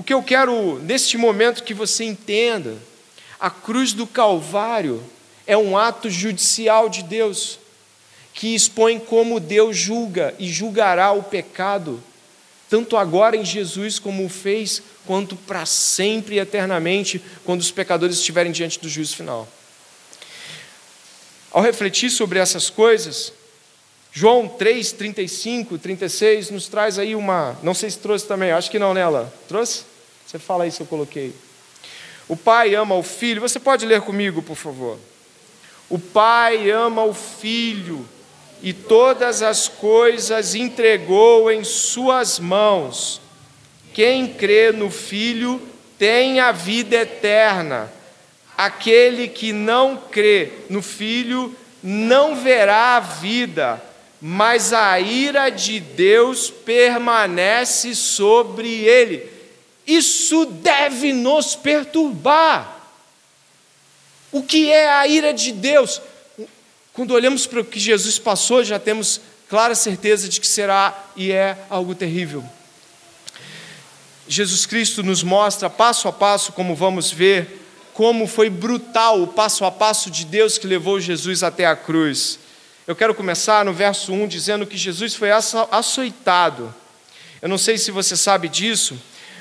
o 0.00 0.02
que 0.02 0.14
eu 0.14 0.22
quero 0.22 0.78
neste 0.78 1.18
momento 1.18 1.62
que 1.62 1.74
você 1.74 2.04
entenda, 2.04 2.74
a 3.38 3.50
cruz 3.50 3.92
do 3.92 4.06
Calvário 4.06 5.04
é 5.46 5.58
um 5.58 5.76
ato 5.76 6.08
judicial 6.08 6.88
de 6.88 7.02
Deus, 7.02 7.58
que 8.32 8.54
expõe 8.54 8.98
como 8.98 9.38
Deus 9.38 9.76
julga 9.76 10.34
e 10.38 10.48
julgará 10.48 11.12
o 11.12 11.22
pecado, 11.22 12.02
tanto 12.70 12.96
agora 12.96 13.36
em 13.36 13.44
Jesus 13.44 13.98
como 13.98 14.24
o 14.24 14.30
fez, 14.30 14.82
quanto 15.06 15.36
para 15.36 15.66
sempre 15.66 16.36
e 16.36 16.38
eternamente, 16.38 17.22
quando 17.44 17.60
os 17.60 17.70
pecadores 17.70 18.16
estiverem 18.16 18.52
diante 18.52 18.80
do 18.80 18.88
juízo 18.88 19.14
final. 19.14 19.46
Ao 21.50 21.60
refletir 21.60 22.08
sobre 22.08 22.38
essas 22.38 22.70
coisas, 22.70 23.34
João 24.10 24.48
3, 24.48 24.92
35, 24.92 25.76
36 25.76 26.50
nos 26.50 26.68
traz 26.68 26.98
aí 26.98 27.14
uma. 27.14 27.58
Não 27.62 27.74
sei 27.74 27.90
se 27.90 27.98
trouxe 27.98 28.26
também, 28.26 28.50
acho 28.50 28.70
que 28.70 28.78
não, 28.78 28.94
nela. 28.94 29.24
Né, 29.24 29.30
trouxe? 29.46 29.89
Você 30.30 30.38
fala 30.38 30.70
se 30.70 30.80
eu 30.80 30.86
coloquei. 30.86 31.34
O 32.28 32.36
pai 32.36 32.72
ama 32.76 32.94
o 32.94 33.02
filho. 33.02 33.40
Você 33.40 33.58
pode 33.58 33.84
ler 33.84 34.00
comigo, 34.02 34.40
por 34.40 34.54
favor? 34.54 34.96
O 35.88 35.98
pai 35.98 36.70
ama 36.70 37.02
o 37.02 37.12
filho 37.12 38.06
e 38.62 38.72
todas 38.72 39.42
as 39.42 39.66
coisas 39.66 40.54
entregou 40.54 41.50
em 41.50 41.64
suas 41.64 42.38
mãos. 42.38 43.20
Quem 43.92 44.32
crê 44.32 44.70
no 44.70 44.88
filho 44.88 45.60
tem 45.98 46.38
a 46.38 46.52
vida 46.52 46.94
eterna. 46.94 47.92
Aquele 48.56 49.26
que 49.26 49.52
não 49.52 49.96
crê 49.96 50.52
no 50.68 50.80
filho 50.80 51.56
não 51.82 52.36
verá 52.36 52.98
a 52.98 53.00
vida, 53.00 53.82
mas 54.20 54.72
a 54.72 55.00
ira 55.00 55.50
de 55.50 55.80
Deus 55.80 56.52
permanece 56.52 57.96
sobre 57.96 58.84
ele. 58.84 59.39
Isso 59.90 60.46
deve 60.46 61.12
nos 61.12 61.56
perturbar. 61.56 62.80
O 64.30 64.40
que 64.40 64.70
é 64.70 64.88
a 64.88 65.08
ira 65.08 65.34
de 65.34 65.50
Deus? 65.50 66.00
Quando 66.92 67.10
olhamos 67.10 67.44
para 67.44 67.60
o 67.60 67.64
que 67.64 67.80
Jesus 67.80 68.16
passou, 68.16 68.62
já 68.62 68.78
temos 68.78 69.20
clara 69.48 69.74
certeza 69.74 70.28
de 70.28 70.40
que 70.40 70.46
será 70.46 70.96
e 71.16 71.32
é 71.32 71.58
algo 71.68 71.92
terrível. 71.92 72.44
Jesus 74.28 74.64
Cristo 74.64 75.02
nos 75.02 75.24
mostra 75.24 75.68
passo 75.68 76.06
a 76.06 76.12
passo, 76.12 76.52
como 76.52 76.76
vamos 76.76 77.10
ver, 77.10 77.60
como 77.92 78.28
foi 78.28 78.48
brutal 78.48 79.20
o 79.20 79.26
passo 79.26 79.64
a 79.64 79.72
passo 79.72 80.08
de 80.08 80.24
Deus 80.24 80.56
que 80.56 80.68
levou 80.68 81.00
Jesus 81.00 81.42
até 81.42 81.66
a 81.66 81.74
cruz. 81.74 82.38
Eu 82.86 82.94
quero 82.94 83.12
começar 83.12 83.64
no 83.64 83.72
verso 83.72 84.12
1 84.12 84.28
dizendo 84.28 84.68
que 84.68 84.76
Jesus 84.76 85.16
foi 85.16 85.30
açoitado. 85.32 86.72
Eu 87.42 87.48
não 87.48 87.58
sei 87.58 87.76
se 87.76 87.90
você 87.90 88.16
sabe 88.16 88.48
disso, 88.48 88.96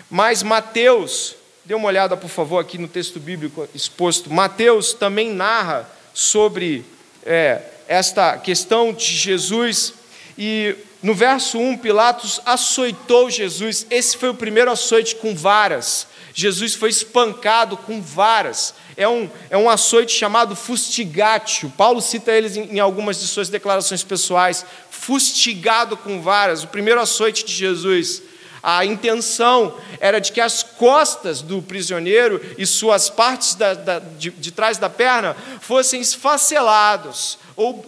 mas 0.09 0.41
Mateus, 0.41 1.35
dê 1.63 1.75
uma 1.75 1.87
olhada 1.87 2.17
por 2.17 2.29
favor 2.29 2.59
aqui 2.59 2.77
no 2.77 2.87
texto 2.87 3.19
bíblico 3.19 3.67
exposto. 3.75 4.33
Mateus 4.33 4.93
também 4.93 5.31
narra 5.31 5.87
sobre 6.13 6.83
é, 7.23 7.61
esta 7.87 8.37
questão 8.37 8.91
de 8.91 9.05
Jesus. 9.05 9.93
E 10.37 10.75
no 11.03 11.13
verso 11.13 11.59
1, 11.59 11.77
Pilatos 11.77 12.41
açoitou 12.45 13.29
Jesus. 13.29 13.85
Esse 13.89 14.17
foi 14.17 14.29
o 14.29 14.35
primeiro 14.35 14.71
açoite 14.71 15.15
com 15.15 15.35
varas. 15.35 16.07
Jesus 16.33 16.73
foi 16.73 16.89
espancado 16.89 17.77
com 17.77 18.01
varas. 18.01 18.73
É 18.97 19.07
um, 19.07 19.29
é 19.49 19.57
um 19.57 19.69
açoite 19.69 20.11
chamado 20.11 20.55
fustigatio. 20.55 21.71
Paulo 21.77 22.01
cita 22.01 22.31
eles 22.31 22.57
em, 22.57 22.75
em 22.75 22.79
algumas 22.79 23.19
de 23.19 23.27
suas 23.27 23.47
declarações 23.47 24.03
pessoais. 24.03 24.65
Fustigado 24.89 25.95
com 25.95 26.21
varas, 26.21 26.63
o 26.63 26.67
primeiro 26.67 26.99
açoite 26.99 27.45
de 27.45 27.53
Jesus. 27.53 28.23
A 28.61 28.85
intenção 28.85 29.75
era 29.99 30.19
de 30.19 30.31
que 30.31 30.41
as 30.41 30.63
costas 30.63 31.41
do 31.41 31.61
prisioneiro 31.61 32.41
e 32.57 32.65
suas 32.65 33.09
partes 33.09 33.55
da, 33.55 33.73
da, 33.73 33.99
de, 33.99 34.31
de 34.31 34.51
trás 34.51 34.77
da 34.77 34.89
perna 34.89 35.35
fossem 35.61 36.01
esfacelados, 36.01 37.37
ou 37.55 37.85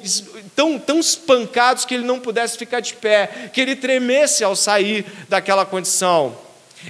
tão, 0.55 0.77
tão 0.79 0.99
espancados 0.99 1.85
que 1.85 1.93
ele 1.93 2.05
não 2.05 2.19
pudesse 2.19 2.57
ficar 2.57 2.79
de 2.79 2.93
pé, 2.93 3.49
que 3.53 3.59
ele 3.59 3.75
tremesse 3.75 4.43
ao 4.43 4.55
sair 4.55 5.05
daquela 5.27 5.65
condição. 5.65 6.35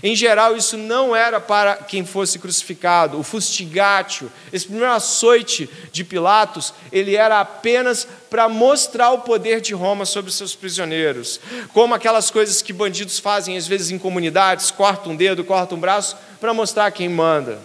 Em 0.01 0.15
geral, 0.15 0.55
isso 0.55 0.77
não 0.77 1.15
era 1.15 1.39
para 1.39 1.75
quem 1.75 2.05
fosse 2.05 2.39
crucificado. 2.39 3.19
O 3.19 3.23
fustigatio, 3.23 4.31
esse 4.51 4.65
primeiro 4.65 4.91
açoite 4.93 5.69
de 5.91 6.03
Pilatos, 6.03 6.73
ele 6.91 7.15
era 7.15 7.41
apenas 7.41 8.07
para 8.29 8.47
mostrar 8.47 9.11
o 9.11 9.19
poder 9.19 9.59
de 9.59 9.73
Roma 9.73 10.05
sobre 10.05 10.31
seus 10.31 10.55
prisioneiros. 10.55 11.39
Como 11.73 11.93
aquelas 11.93 12.31
coisas 12.31 12.61
que 12.61 12.71
bandidos 12.71 13.19
fazem, 13.19 13.57
às 13.57 13.67
vezes, 13.67 13.91
em 13.91 13.99
comunidades, 13.99 14.71
cortam 14.71 15.11
um 15.11 15.15
dedo, 15.15 15.43
cortam 15.43 15.77
um 15.77 15.81
braço, 15.81 16.15
para 16.39 16.53
mostrar 16.53 16.89
quem 16.91 17.09
manda. 17.09 17.59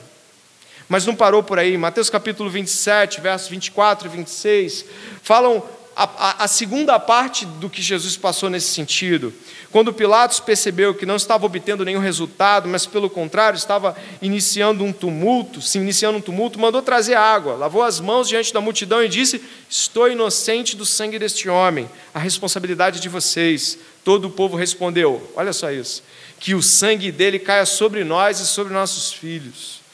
Mas 0.89 1.07
não 1.07 1.15
parou 1.15 1.43
por 1.43 1.59
aí. 1.59 1.77
Mateus 1.77 2.11
capítulo 2.11 2.51
27, 2.51 3.21
versos 3.21 3.49
24 3.49 4.09
e 4.09 4.11
26, 4.11 4.85
falam 5.23 5.63
a, 5.97 6.45
a, 6.45 6.49
segunda 6.49 7.01
parte 7.01 7.47
do 7.47 7.71
que 7.71 7.81
Jesus 7.81 8.19
passou 8.19 8.51
nesse 8.51 8.69
sentido. 8.69 9.33
Quando 9.73 9.95
Pilatos 9.95 10.39
percebeu 10.39 10.95
que 10.95 11.07
não 11.07 11.17
estava 11.17 11.47
obtendo 11.47 11.87
nenhum 11.87 12.01
resultado, 12.01 12.69
mas 12.69 12.85
pelo 12.85 13.09
contrário 13.09 13.57
estava 13.57 13.97
iniciando 14.21 14.85
um 14.85 14.93
tumulto, 14.93 15.63
se 15.63 15.79
iniciando 15.79 16.19
um 16.19 16.21
tumulto, 16.21 16.59
mandou 16.59 16.83
trazer 16.83 17.15
água, 17.15 17.55
lavou 17.55 17.83
as 17.83 17.99
mãos 17.99 18.29
diante 18.29 18.53
da 18.53 18.61
multidão 18.61 19.03
e 19.03 19.09
disse: 19.09 19.43
Estou 19.71 20.11
inocente 20.11 20.77
do 20.77 20.85
sangue 20.85 21.19
deste 21.19 21.49
homem, 21.49 21.89
a 22.13 22.19
responsabilidade 22.19 23.01
de 23.01 23.09
vocês. 23.09 23.79
Todo 24.05 24.27
o 24.27 24.31
povo 24.31 24.55
respondeu: 24.55 25.33
Olha 25.35 25.55
só 25.55 25.73
isso, 25.73 26.03
que 26.39 26.55
o 26.55 26.63
sangue 26.63 27.11
dele 27.11 27.39
caia 27.39 27.65
sobre 27.65 28.05
nós 28.05 28.39
e 28.39 28.47
sobre 28.47 28.75
nossos 28.75 29.15
filhos. 29.15 29.86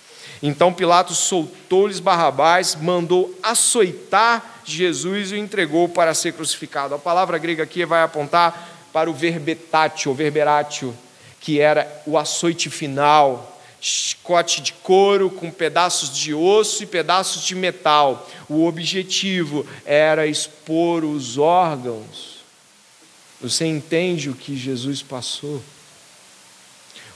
Então 0.42 0.72
Pilatos 0.72 1.18
soltou-lhes 1.18 2.00
Barrabás, 2.00 2.74
mandou 2.74 3.32
açoitar 3.42 4.60
Jesus 4.64 5.30
e 5.30 5.34
o 5.34 5.38
entregou 5.38 5.88
para 5.88 6.14
ser 6.14 6.32
crucificado. 6.32 6.94
A 6.94 6.98
palavra 6.98 7.38
grega 7.38 7.62
aqui 7.62 7.84
vai 7.84 8.02
apontar 8.02 8.70
para 8.92 9.08
o 9.08 9.14
verbetatio, 9.14 10.12
verberatio, 10.12 10.94
que 11.40 11.60
era 11.60 12.02
o 12.06 12.18
açoite 12.18 12.68
final, 12.68 13.60
chicote 13.80 14.60
de 14.60 14.72
couro 14.74 15.30
com 15.30 15.50
pedaços 15.50 16.14
de 16.16 16.34
osso 16.34 16.82
e 16.82 16.86
pedaços 16.86 17.44
de 17.44 17.54
metal. 17.54 18.28
O 18.48 18.66
objetivo 18.66 19.66
era 19.84 20.26
expor 20.26 21.04
os 21.04 21.38
órgãos. 21.38 22.42
Você 23.40 23.66
entende 23.66 24.30
o 24.30 24.34
que 24.34 24.56
Jesus 24.56 25.02
passou? 25.02 25.62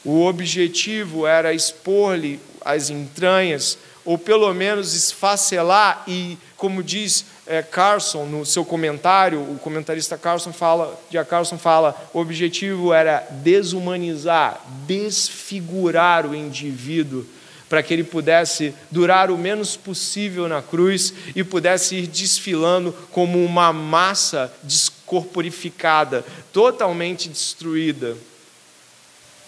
O 0.07 0.25
objetivo 0.25 1.27
era 1.27 1.53
expor-lhe 1.53 2.39
as 2.65 2.91
entranhas, 2.91 3.77
ou 4.05 4.17
pelo 4.17 4.55
menos 4.55 4.95
esfacelar, 4.95 6.05
e, 6.07 6.39
como 6.57 6.81
diz 6.81 7.25
é, 7.45 7.61
Carson 7.61 8.25
no 8.25 8.47
seu 8.47 8.65
comentário, 8.65 9.41
o 9.41 9.59
comentarista 9.59 10.17
Carson 10.17 10.53
fala, 10.53 10.97
de 11.11 11.25
Carson 11.25 11.59
fala, 11.59 12.09
o 12.15 12.21
objetivo 12.21 12.95
era 12.95 13.27
desumanizar, 13.43 14.65
desfigurar 14.87 16.25
o 16.25 16.37
indivíduo, 16.37 17.27
para 17.69 17.83
que 17.83 17.93
ele 17.93 18.05
pudesse 18.05 18.73
durar 18.89 19.29
o 19.29 19.37
menos 19.37 19.77
possível 19.77 20.47
na 20.47 20.63
cruz 20.63 21.13
e 21.35 21.43
pudesse 21.43 21.97
ir 21.97 22.07
desfilando 22.07 22.93
como 23.11 23.45
uma 23.45 23.73
massa 23.73 24.55
descorporificada, 24.63 26.25
totalmente 26.53 27.29
destruída. 27.29 28.17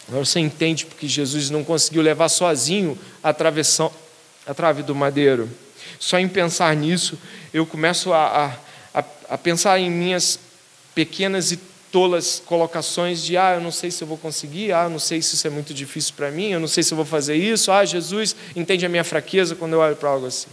Agora 0.09 0.25
você 0.25 0.41
entende 0.41 0.87
porque 0.87 1.07
Jesus 1.07 1.51
não 1.51 1.63
conseguiu 1.63 2.01
levar 2.01 2.29
sozinho 2.31 2.99
a 3.23 3.33
travessão, 3.33 3.93
a 4.47 4.55
trave 4.55 4.83
do 4.83 4.95
madeiro. 4.95 5.49
Só 5.99 6.19
em 6.19 6.29
pensar 6.29 6.75
nisso, 6.75 7.19
eu 7.53 7.67
começo 7.67 8.13
a, 8.13 8.59
a, 8.95 9.05
a 9.29 9.39
pensar 9.39 9.79
em 9.79 9.91
minhas 9.91 10.39
pequenas 10.95 11.53
e 11.53 11.59
tolas 11.93 12.43
colocações 12.45 13.23
de 13.23 13.37
ah, 13.37 13.55
eu 13.55 13.61
não 13.61 13.71
sei 13.71 13.91
se 13.91 14.03
eu 14.03 14.09
vou 14.09 14.19
conseguir, 14.19 14.73
ah, 14.73 14.85
eu 14.85 14.91
não 14.91 14.99
sei 14.99 15.21
se 15.23 15.35
isso 15.35 15.47
é 15.47 15.51
muito 15.51 15.73
difícil 15.73 16.15
para 16.17 16.31
mim, 16.31 16.51
eu 16.51 16.61
não 16.61 16.69
sei 16.69 16.83
se 16.83 16.93
eu 16.93 16.97
vou 16.97 17.07
fazer 17.07 17.37
isso, 17.37 17.71
ah, 17.71 17.85
Jesus 17.85 18.35
entende 18.57 18.85
a 18.85 18.89
minha 18.89 19.05
fraqueza 19.05 19.55
quando 19.55 19.75
eu 19.75 19.81
olho 19.81 19.97
para 19.97 20.09
algo 20.09 20.27
assim. 20.27 20.49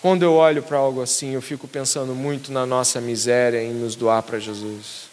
Quando 0.00 0.22
eu 0.22 0.34
olho 0.34 0.62
para 0.62 0.78
algo 0.78 1.02
assim, 1.02 1.34
eu 1.34 1.42
fico 1.42 1.66
pensando 1.66 2.14
muito 2.14 2.52
na 2.52 2.64
nossa 2.64 3.00
miséria 3.00 3.62
em 3.62 3.72
nos 3.72 3.96
doar 3.96 4.22
para 4.22 4.38
Jesus. 4.38 5.07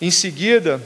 Em 0.00 0.10
seguida, 0.10 0.82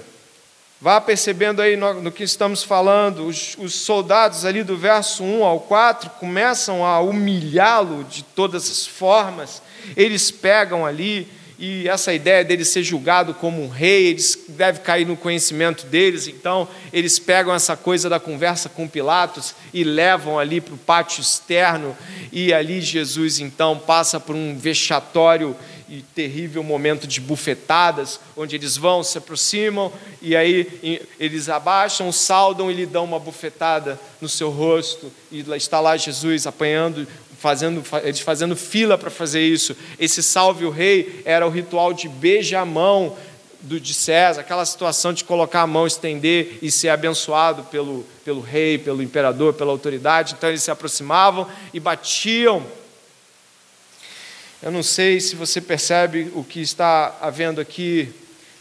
vá 0.81 1.01
percebendo 1.01 1.61
aí 1.61 1.77
no, 1.77 2.01
no 2.01 2.13
que 2.13 2.23
estamos 2.23 2.63
falando, 2.63 3.27
os, 3.27 3.57
os, 3.59 3.75
soldados 3.75 4.45
ali 4.45 4.63
do 4.63 4.77
verso 4.77 5.25
1 5.25 5.45
ao 5.45 5.61
4 5.61 6.11
começam 6.11 6.87
a 6.87 7.01
humilhá-lo 7.01 8.05
de 8.05 8.23
todas 8.23 8.71
as 8.71 8.87
formas, 8.87 9.61
eles 9.97 10.31
pegam 10.31 10.87
ali, 10.87 11.27
e 11.59 11.87
essa 11.89 12.15
ideia 12.15 12.43
dele 12.43 12.65
ser 12.65 12.83
julgado 12.83 13.35
como 13.35 13.63
um 13.63 13.69
rei, 13.69 14.07
eles 14.07 14.39
deve 14.49 14.79
cair 14.79 15.07
no 15.07 15.15
conhecimento 15.15 15.85
deles, 15.87 16.27
então 16.27 16.67
eles 16.91 17.19
pegam 17.19 17.53
essa 17.53 17.77
coisa 17.77 18.09
da 18.09 18.19
conversa 18.19 18.69
com 18.71 18.89
Pilatos 18.89 19.55
e 19.75 19.85
levam 19.85 20.39
ali 20.39 20.59
para 20.61 20.73
o 20.73 20.79
pátio 20.79 21.21
externo, 21.21 21.95
e 22.33 22.55
ali 22.55 22.81
Jesus 22.81 23.41
então 23.41 23.77
passa 23.77 24.19
por 24.19 24.35
um 24.35 24.57
vexatório 24.57 25.55
e 25.91 26.03
terrível 26.15 26.63
momento 26.63 27.05
de 27.05 27.21
bufetadas, 27.21 28.21
onde 28.37 28.55
eles 28.55 28.77
vão, 28.77 29.03
se 29.03 29.19
aproximam 29.19 29.93
e 30.23 30.37
aí 30.37 31.03
eles 31.19 31.49
abaixam, 31.49 32.13
saudam 32.13 32.71
e 32.71 32.75
lhe 32.75 32.87
dão 32.87 33.05
uma 33.05 33.19
bufetada 33.19 33.99
no 34.21 34.29
seu 34.29 34.51
rosto. 34.51 35.11
E 35.33 35.41
está 35.57 35.81
lá 35.81 35.97
Jesus 35.97 36.47
apanhando, 36.47 37.09
fazendo, 37.41 37.83
eles 38.05 38.21
fazendo 38.21 38.55
fila 38.55 38.97
para 38.97 39.11
fazer 39.11 39.43
isso. 39.43 39.77
Esse 39.99 40.23
salve 40.23 40.65
o 40.65 40.71
rei 40.71 41.23
era 41.25 41.45
o 41.45 41.51
ritual 41.51 41.93
de 41.93 42.09
beijamão 42.09 43.17
do, 43.61 43.81
de 43.81 43.93
César, 43.93 44.43
aquela 44.43 44.65
situação 44.65 45.13
de 45.13 45.25
colocar 45.25 45.63
a 45.63 45.67
mão, 45.67 45.89
estender 45.89 46.59
e 46.63 46.71
ser 46.71 46.91
abençoado 46.91 47.65
pelo, 47.65 48.07
pelo 48.25 48.41
rei, 48.41 48.79
pelo 48.79 49.03
imperador, 49.03 49.55
pela 49.55 49.73
autoridade. 49.73 50.35
Então 50.39 50.49
eles 50.49 50.63
se 50.63 50.71
aproximavam 50.71 51.49
e 51.75 51.81
batiam 51.81 52.65
eu 54.63 54.71
não 54.71 54.83
sei 54.83 55.21
se 55.21 55.35
você 55.35 55.59
percebe 55.59 56.31
o 56.35 56.45
que 56.45 56.61
está 56.61 57.17
havendo 57.23 57.63
aqui. 57.63 58.13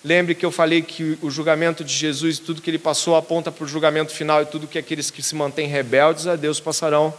Lembre 0.01 0.33
que 0.33 0.45
eu 0.45 0.51
falei 0.51 0.81
que 0.81 1.19
o 1.21 1.29
julgamento 1.29 1.83
de 1.83 1.93
Jesus, 1.93 2.39
tudo 2.39 2.61
que 2.61 2.69
ele 2.69 2.79
passou, 2.79 3.17
aponta 3.17 3.51
para 3.51 3.65
o 3.65 3.67
julgamento 3.67 4.13
final 4.13 4.41
e 4.41 4.45
tudo 4.45 4.65
que 4.65 4.77
aqueles 4.77 5.11
que 5.11 5.21
se 5.21 5.35
mantêm 5.35 5.67
rebeldes 5.67 6.25
a 6.25 6.37
Deus 6.37 6.57
passarão. 6.57 7.13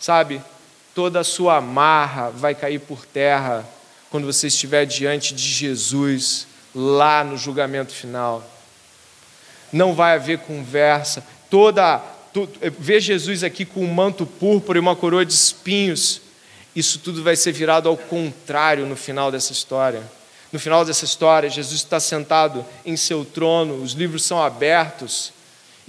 Sabe, 0.00 0.40
toda 0.94 1.20
a 1.20 1.24
sua 1.24 1.58
amarra 1.58 2.30
vai 2.30 2.54
cair 2.54 2.80
por 2.80 3.04
terra 3.04 3.68
quando 4.08 4.24
você 4.24 4.46
estiver 4.46 4.86
diante 4.86 5.34
de 5.34 5.42
Jesus, 5.42 6.46
lá 6.74 7.22
no 7.22 7.36
julgamento 7.36 7.92
final. 7.92 8.42
Não 9.70 9.92
vai 9.92 10.14
haver 10.14 10.38
conversa. 10.38 11.22
Toda, 11.50 11.98
todo, 12.32 12.50
ver 12.78 13.02
Jesus 13.02 13.44
aqui 13.44 13.66
com 13.66 13.84
um 13.84 13.92
manto 13.92 14.24
púrpura 14.24 14.78
e 14.78 14.80
uma 14.80 14.96
coroa 14.96 15.26
de 15.26 15.34
espinhos 15.34 16.22
isso 16.78 17.00
tudo 17.00 17.24
vai 17.24 17.34
ser 17.34 17.50
virado 17.50 17.88
ao 17.88 17.96
contrário 17.96 18.86
no 18.86 18.94
final 18.94 19.32
dessa 19.32 19.52
história. 19.52 20.02
No 20.52 20.60
final 20.60 20.84
dessa 20.84 21.04
história, 21.04 21.50
Jesus 21.50 21.80
está 21.80 21.98
sentado 21.98 22.64
em 22.86 22.96
seu 22.96 23.24
trono, 23.24 23.82
os 23.82 23.92
livros 23.92 24.22
são 24.22 24.40
abertos, 24.40 25.32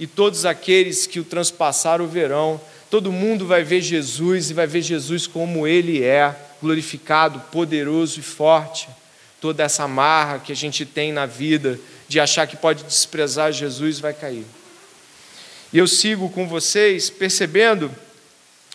e 0.00 0.06
todos 0.06 0.44
aqueles 0.44 1.06
que 1.06 1.20
o 1.20 1.24
transpassaram 1.24 2.08
verão. 2.08 2.60
Todo 2.90 3.12
mundo 3.12 3.46
vai 3.46 3.62
ver 3.62 3.80
Jesus 3.82 4.50
e 4.50 4.54
vai 4.54 4.66
ver 4.66 4.82
Jesus 4.82 5.26
como 5.26 5.66
ele 5.66 6.02
é, 6.02 6.34
glorificado, 6.60 7.38
poderoso 7.52 8.18
e 8.18 8.22
forte. 8.22 8.88
Toda 9.40 9.62
essa 9.62 9.86
marra 9.86 10.40
que 10.40 10.50
a 10.50 10.56
gente 10.56 10.84
tem 10.84 11.12
na 11.12 11.24
vida 11.24 11.78
de 12.08 12.18
achar 12.18 12.46
que 12.46 12.56
pode 12.56 12.82
desprezar 12.82 13.52
Jesus 13.52 14.00
vai 14.00 14.12
cair. 14.12 14.44
E 15.72 15.78
eu 15.78 15.86
sigo 15.86 16.28
com 16.30 16.48
vocês 16.48 17.08
percebendo 17.08 17.94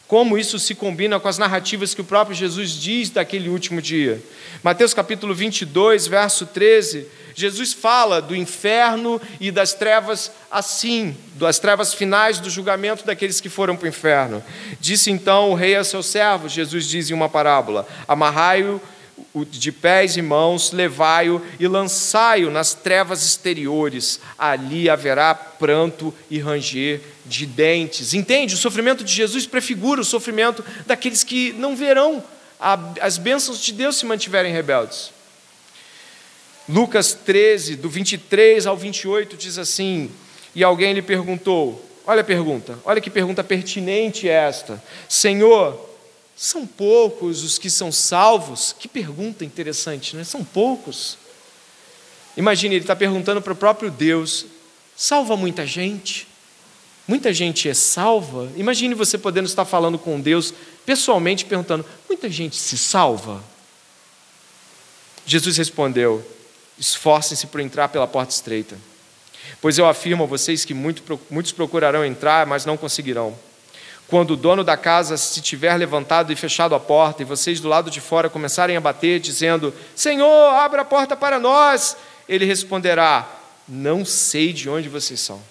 como 0.07 0.37
isso 0.37 0.59
se 0.59 0.75
combina 0.75 1.19
com 1.19 1.27
as 1.27 1.37
narrativas 1.37 1.93
que 1.93 2.01
o 2.01 2.05
próprio 2.05 2.35
Jesus 2.35 2.71
diz 2.71 3.09
daquele 3.09 3.49
último 3.49 3.81
dia. 3.81 4.21
Mateus 4.63 4.93
capítulo 4.93 5.33
22, 5.33 6.07
verso 6.07 6.45
13, 6.45 7.07
Jesus 7.33 7.73
fala 7.73 8.21
do 8.21 8.35
inferno 8.35 9.21
e 9.39 9.51
das 9.51 9.73
trevas 9.73 10.31
assim, 10.49 11.17
das 11.35 11.59
trevas 11.59 11.93
finais 11.93 12.39
do 12.39 12.49
julgamento 12.49 13.05
daqueles 13.05 13.41
que 13.41 13.49
foram 13.49 13.75
para 13.75 13.85
o 13.85 13.89
inferno. 13.89 14.43
Disse 14.79 15.11
então 15.11 15.51
o 15.51 15.55
rei 15.55 15.75
a 15.75 15.83
seus 15.83 16.05
servos, 16.05 16.53
Jesus 16.53 16.87
diz 16.87 17.09
em 17.09 17.13
uma 17.13 17.27
parábola: 17.27 17.87
Amarrai-o 18.07 18.79
de 19.51 19.72
pés 19.72 20.18
e 20.18 20.22
mãos, 20.22 20.72
levai-o 20.72 21.41
e 21.59 21.68
lançai-o 21.68 22.49
nas 22.49 22.74
trevas 22.74 23.26
exteriores. 23.26 24.20
Ali 24.38 24.89
haverá 24.89 25.34
pranto 25.34 26.13
e 26.30 26.39
ranger 26.39 27.01
de 27.26 27.45
dentes. 27.45 28.13
Entende? 28.13 28.55
O 28.55 28.57
sofrimento 28.57 29.03
de 29.03 29.13
Jesus 29.13 29.45
prefigura 29.45 30.01
o 30.01 30.05
sofrimento 30.05 30.63
daqueles 30.86 31.24
que 31.24 31.53
não 31.53 31.76
verão 31.76 32.24
as 33.01 33.18
bênçãos 33.18 33.59
de 33.59 33.74
Deus 33.74 33.97
se 33.97 34.05
mantiverem 34.05 34.53
rebeldes. 34.53 35.11
Lucas 36.68 37.13
13, 37.13 37.76
do 37.76 37.89
23 37.89 38.66
ao 38.66 38.76
28, 38.76 39.38
diz 39.38 39.57
assim: 39.57 40.09
E 40.55 40.63
alguém 40.63 40.93
lhe 40.93 41.01
perguntou, 41.01 41.84
olha 42.07 42.22
a 42.22 42.24
pergunta, 42.24 42.80
olha 42.84 43.01
que 43.01 43.09
pergunta 43.09 43.43
pertinente 43.43 44.28
esta: 44.28 44.82
Senhor, 45.07 45.94
são 46.36 46.67
poucos 46.67 47.43
os 47.43 47.57
que 47.57 47.69
são 47.69 47.91
salvos? 47.91 48.75
Que 48.77 48.88
pergunta 48.88 49.45
interessante, 49.45 50.15
não 50.15 50.21
é? 50.21 50.25
São 50.25 50.43
poucos. 50.43 51.17
Imagine, 52.36 52.75
ele 52.75 52.83
está 52.83 52.95
perguntando 52.95 53.41
para 53.41 53.53
o 53.53 53.55
próprio 53.55 53.89
Deus: 53.89 54.45
salva 54.95 55.38
muita 55.38 55.65
gente? 55.65 56.27
Muita 57.07 57.33
gente 57.33 57.69
é 57.69 57.73
salva? 57.73 58.51
Imagine 58.57 58.95
você 58.95 59.17
podendo 59.17 59.45
estar 59.45 59.63
falando 59.63 59.97
com 59.97 60.19
Deus 60.19 60.53
pessoalmente, 60.86 61.45
perguntando: 61.45 61.86
muita 62.09 62.29
gente 62.29 62.57
se 62.57 62.77
salva? 62.77 63.41
Jesus 65.25 65.55
respondeu: 65.55 66.25
esforcem-se 66.77 67.47
por 67.47 67.61
entrar 67.61 67.88
pela 67.88 68.07
porta 68.07 68.33
estreita. 68.33 68.77
Pois 69.61 69.77
eu 69.77 69.88
afirmo 69.88 70.23
a 70.23 70.27
vocês 70.27 70.65
que 70.65 70.73
muitos 70.73 71.51
procurarão 71.53 72.03
entrar, 72.03 72.45
mas 72.45 72.65
não 72.65 72.75
conseguirão. 72.75 73.38
Quando 74.07 74.31
o 74.31 74.37
dono 74.37 74.63
da 74.63 74.77
casa 74.77 75.17
se 75.17 75.41
tiver 75.41 75.75
levantado 75.75 76.31
e 76.31 76.35
fechado 76.35 76.75
a 76.75 76.79
porta, 76.79 77.23
e 77.23 77.25
vocês 77.25 77.59
do 77.59 77.67
lado 77.67 77.89
de 77.89 77.99
fora 77.99 78.29
começarem 78.29 78.77
a 78.77 78.81
bater, 78.81 79.19
dizendo: 79.19 79.73
Senhor, 79.95 80.53
abra 80.53 80.83
a 80.83 80.85
porta 80.85 81.15
para 81.15 81.39
nós, 81.39 81.97
ele 82.29 82.45
responderá: 82.45 83.27
Não 83.67 84.05
sei 84.05 84.53
de 84.53 84.69
onde 84.69 84.89
vocês 84.89 85.19
são. 85.19 85.41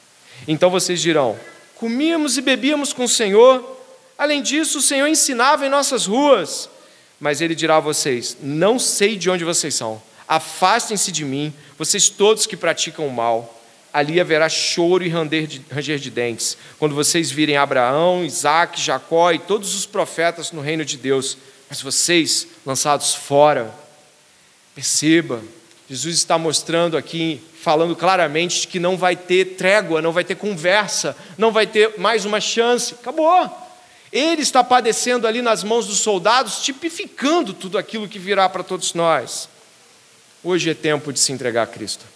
Então 0.47 0.71
vocês 0.71 1.01
dirão: 1.01 1.39
Comíamos 1.75 2.39
e 2.39 2.43
bebíamos 2.43 2.93
com 2.93 3.05
o 3.05 3.09
Senhor. 3.09 3.73
Além 4.17 4.41
disso, 4.41 4.79
o 4.79 4.83
Senhor 4.83 5.09
ensinava 5.09 5.67
em 5.67 5.69
nossas 5.69 6.07
ruas. 6.07 6.71
Mas 7.19 7.41
ele 7.41 7.55
dirá 7.55 7.77
a 7.77 7.81
vocês: 7.81 8.37
Não 8.41 8.79
sei 8.79 9.17
de 9.17 9.29
onde 9.29 9.45
vocês 9.45 9.75
são. 9.75 10.01
Afastem-se 10.29 11.13
de 11.13 11.25
mim, 11.25 11.53
vocês 11.77 12.09
todos 12.09 12.47
que 12.47 12.57
praticam 12.57 13.07
o 13.07 13.13
mal. 13.13 13.54
Ali 13.95 14.19
haverá 14.21 14.49
choro 14.49 15.05
e 15.05 15.09
ranger 15.09 15.47
de, 15.47 16.11
dentes. 16.11 16.59
Quando 16.81 16.97
vocês 16.97 17.31
virem 17.31 17.57
Abraão, 17.57 18.25
Isaac, 18.25 18.81
Jacó 18.81 19.31
e 19.31 19.39
todos 19.39 19.73
os 19.73 19.87
profetas 19.87 20.51
no 20.51 20.61
reino 20.61 20.85
de 20.85 20.97
Deus, 20.97 21.39
mas 21.71 21.81
vocês 21.81 22.49
lançados 22.67 23.15
fora, 23.15 23.73
perceba, 24.75 25.41
Jesus 25.89 26.17
está 26.17 26.37
mostrando 26.37 26.97
aqui, 26.97 27.41
falando 27.63 27.95
claramente 27.95 28.63
de 28.63 28.67
que 28.67 28.81
não 28.81 28.97
vai 28.97 29.15
ter 29.15 29.55
trégua, 29.57 30.03
não 30.03 30.11
vai 30.11 30.25
ter 30.25 30.35
conversa, 30.35 31.17
não 31.39 31.53
vai 31.53 31.65
ter 31.65 31.97
mais 31.97 32.25
uma 32.25 32.41
chance. 32.41 32.95
Acabou. 32.95 33.49
Ele 34.11 34.43
está 34.43 34.65
padecendo 34.65 35.29
ali 35.29 35.41
nas 35.41 35.63
mãos 35.63 35.87
dos 35.87 35.99
soldados, 35.99 36.65
tipificando 36.65 37.55
tudo 37.55 37.79
aquilo 37.79 38.09
que 38.09 38.19
virá 38.19 38.49
para 38.49 38.65
todos 38.65 38.93
nós. 38.93 39.49
Hoje 40.43 40.71
é 40.71 40.75
tempo 40.75 41.13
de 41.13 41.21
se 41.21 41.31
entregar 41.31 41.63
a 41.63 41.67
Cristo. 41.67 42.14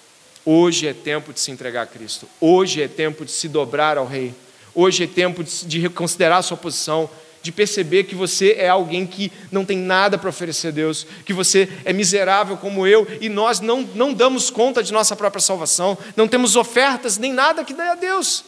Hoje 0.50 0.86
é 0.86 0.94
tempo 0.94 1.30
de 1.30 1.40
se 1.40 1.50
entregar 1.50 1.82
a 1.82 1.86
Cristo. 1.86 2.26
Hoje 2.40 2.80
é 2.80 2.88
tempo 2.88 3.22
de 3.22 3.30
se 3.30 3.50
dobrar 3.50 3.98
ao 3.98 4.06
Rei. 4.06 4.34
Hoje 4.74 5.04
é 5.04 5.06
tempo 5.06 5.44
de 5.44 5.78
reconsiderar 5.78 6.38
a 6.38 6.42
sua 6.42 6.56
posição, 6.56 7.10
de 7.42 7.52
perceber 7.52 8.04
que 8.04 8.14
você 8.14 8.52
é 8.56 8.66
alguém 8.66 9.06
que 9.06 9.30
não 9.52 9.62
tem 9.62 9.76
nada 9.76 10.16
para 10.16 10.30
oferecer 10.30 10.68
a 10.68 10.70
Deus, 10.70 11.06
que 11.26 11.34
você 11.34 11.68
é 11.84 11.92
miserável 11.92 12.56
como 12.56 12.86
eu 12.86 13.06
e 13.20 13.28
nós 13.28 13.60
não, 13.60 13.82
não 13.94 14.14
damos 14.14 14.48
conta 14.48 14.82
de 14.82 14.90
nossa 14.90 15.14
própria 15.14 15.42
salvação, 15.42 15.98
não 16.16 16.26
temos 16.26 16.56
ofertas 16.56 17.18
nem 17.18 17.30
nada 17.30 17.62
que 17.62 17.74
dê 17.74 17.82
a 17.82 17.94
Deus. 17.94 18.42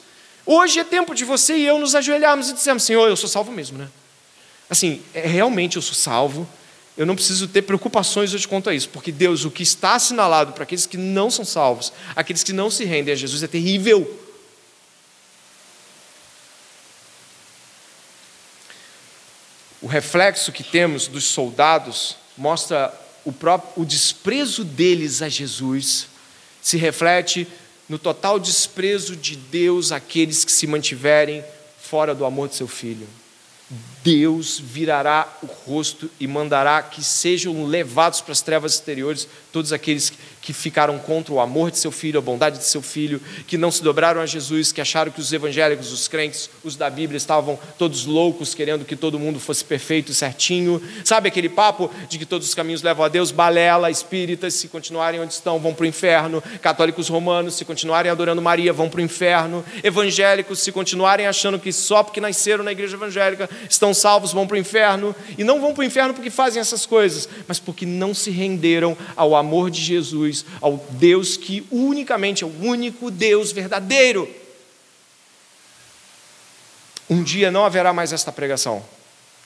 Hoje 0.46 0.80
é 0.80 0.84
tempo 0.84 1.14
de 1.14 1.26
você 1.26 1.54
e 1.54 1.66
eu 1.66 1.78
nos 1.78 1.94
ajoelharmos 1.94 2.48
e 2.48 2.54
dizermos: 2.54 2.82
Senhor, 2.82 3.10
eu 3.10 3.16
sou 3.16 3.28
salvo 3.28 3.52
mesmo, 3.52 3.76
né? 3.76 3.88
Assim, 4.70 5.02
é, 5.12 5.26
realmente 5.26 5.76
eu 5.76 5.82
sou 5.82 5.94
salvo, 5.94 6.48
eu 7.00 7.06
não 7.06 7.14
preciso 7.14 7.48
ter 7.48 7.62
preocupações 7.62 8.34
hoje 8.34 8.46
quanto 8.46 8.68
a 8.68 8.74
isso, 8.74 8.90
porque 8.90 9.10
Deus, 9.10 9.46
o 9.46 9.50
que 9.50 9.62
está 9.62 9.94
assinalado 9.94 10.52
para 10.52 10.64
aqueles 10.64 10.84
que 10.84 10.98
não 10.98 11.30
são 11.30 11.46
salvos, 11.46 11.90
aqueles 12.14 12.42
que 12.42 12.52
não 12.52 12.70
se 12.70 12.84
rendem 12.84 13.14
a 13.14 13.16
Jesus, 13.16 13.42
é 13.42 13.46
terrível. 13.46 14.22
O 19.80 19.86
reflexo 19.86 20.52
que 20.52 20.62
temos 20.62 21.06
dos 21.06 21.24
soldados 21.24 22.18
mostra 22.36 22.92
o, 23.24 23.32
próprio, 23.32 23.82
o 23.82 23.86
desprezo 23.86 24.62
deles 24.62 25.22
a 25.22 25.28
Jesus, 25.30 26.06
se 26.60 26.76
reflete 26.76 27.48
no 27.88 27.98
total 27.98 28.38
desprezo 28.38 29.16
de 29.16 29.36
Deus 29.36 29.90
aqueles 29.90 30.44
que 30.44 30.52
se 30.52 30.66
mantiverem 30.66 31.42
fora 31.80 32.14
do 32.14 32.26
amor 32.26 32.50
de 32.50 32.56
seu 32.56 32.68
filho. 32.68 33.08
Deus 34.02 34.58
virará 34.58 35.28
o 35.42 35.46
rosto 35.46 36.10
e 36.18 36.26
mandará 36.26 36.82
que 36.82 37.04
sejam 37.04 37.66
levados 37.66 38.20
para 38.20 38.32
as 38.32 38.40
trevas 38.40 38.74
exteriores 38.74 39.28
todos 39.52 39.72
aqueles 39.72 40.12
que 40.40 40.52
ficaram 40.52 40.98
contra 40.98 41.34
o 41.34 41.40
amor 41.40 41.70
de 41.70 41.78
seu 41.78 41.90
filho, 41.92 42.18
a 42.18 42.22
bondade 42.22 42.58
de 42.58 42.64
seu 42.64 42.80
filho, 42.80 43.20
que 43.46 43.58
não 43.58 43.70
se 43.70 43.82
dobraram 43.82 44.20
a 44.20 44.26
Jesus, 44.26 44.72
que 44.72 44.80
acharam 44.80 45.12
que 45.12 45.20
os 45.20 45.32
evangélicos, 45.32 45.92
os 45.92 46.08
crentes, 46.08 46.48
os 46.64 46.76
da 46.76 46.88
Bíblia 46.88 47.18
estavam 47.18 47.58
todos 47.76 48.06
loucos, 48.06 48.54
querendo 48.54 48.84
que 48.84 48.96
todo 48.96 49.18
mundo 49.18 49.38
fosse 49.38 49.64
perfeito 49.64 50.12
e 50.12 50.14
certinho. 50.14 50.82
Sabe 51.04 51.28
aquele 51.28 51.48
papo 51.48 51.90
de 52.08 52.18
que 52.18 52.24
todos 52.24 52.48
os 52.48 52.54
caminhos 52.54 52.82
levam 52.82 53.04
a 53.04 53.08
Deus? 53.08 53.30
Balela, 53.30 53.90
espíritas, 53.90 54.54
se 54.54 54.68
continuarem 54.68 55.20
onde 55.20 55.34
estão, 55.34 55.58
vão 55.58 55.74
para 55.74 55.84
o 55.84 55.86
inferno. 55.86 56.42
Católicos 56.62 57.08
romanos, 57.08 57.54
se 57.54 57.64
continuarem 57.64 58.10
adorando 58.10 58.40
Maria, 58.40 58.72
vão 58.72 58.88
para 58.88 59.00
o 59.00 59.04
inferno. 59.04 59.64
Evangélicos, 59.82 60.60
se 60.60 60.72
continuarem 60.72 61.26
achando 61.26 61.58
que 61.58 61.72
só 61.72 62.02
porque 62.02 62.20
nasceram 62.20 62.64
na 62.64 62.72
igreja 62.72 62.96
evangélica 62.96 63.48
estão 63.68 63.89
salvos, 63.98 64.32
vão 64.32 64.46
para 64.46 64.56
o 64.56 64.58
inferno. 64.58 65.14
E 65.36 65.44
não 65.44 65.60
vão 65.60 65.72
para 65.72 65.82
o 65.82 65.84
inferno 65.84 66.14
porque 66.14 66.30
fazem 66.30 66.60
essas 66.60 66.86
coisas, 66.86 67.28
mas 67.46 67.58
porque 67.58 67.84
não 67.84 68.14
se 68.14 68.30
renderam 68.30 68.96
ao 69.16 69.34
amor 69.34 69.70
de 69.70 69.80
Jesus, 69.80 70.44
ao 70.60 70.76
Deus 70.90 71.36
que 71.36 71.66
unicamente 71.70 72.44
é 72.44 72.46
o 72.46 72.62
único 72.62 73.10
Deus 73.10 73.52
verdadeiro. 73.52 74.28
Um 77.08 77.22
dia 77.22 77.50
não 77.50 77.64
haverá 77.64 77.92
mais 77.92 78.12
esta 78.12 78.30
pregação 78.30 78.84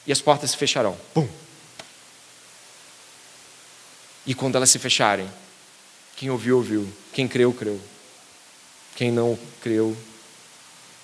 e 0.06 0.12
as 0.12 0.20
portas 0.20 0.50
se 0.50 0.56
fecharão. 0.56 0.96
Pum. 1.14 1.26
E 4.26 4.34
quando 4.34 4.56
elas 4.56 4.70
se 4.70 4.78
fecharem, 4.78 5.28
quem 6.16 6.30
ouviu, 6.30 6.56
ouviu. 6.56 6.88
Quem 7.12 7.26
creu, 7.26 7.52
creu. 7.52 7.80
Quem 8.96 9.10
não 9.10 9.38
creu, 9.60 9.96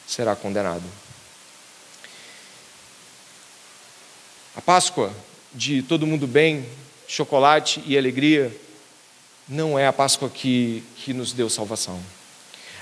será 0.07 0.37
condenado. 0.37 0.85
A 4.61 4.63
Páscoa 4.63 5.11
de 5.55 5.81
todo 5.81 6.07
mundo 6.07 6.27
bem, 6.27 6.67
chocolate 7.09 7.83
e 7.87 7.97
alegria, 7.97 8.55
não 9.49 9.79
é 9.79 9.87
a 9.87 9.93
Páscoa 9.93 10.29
que, 10.29 10.85
que 10.97 11.15
nos 11.15 11.33
deu 11.33 11.49
salvação. 11.49 11.99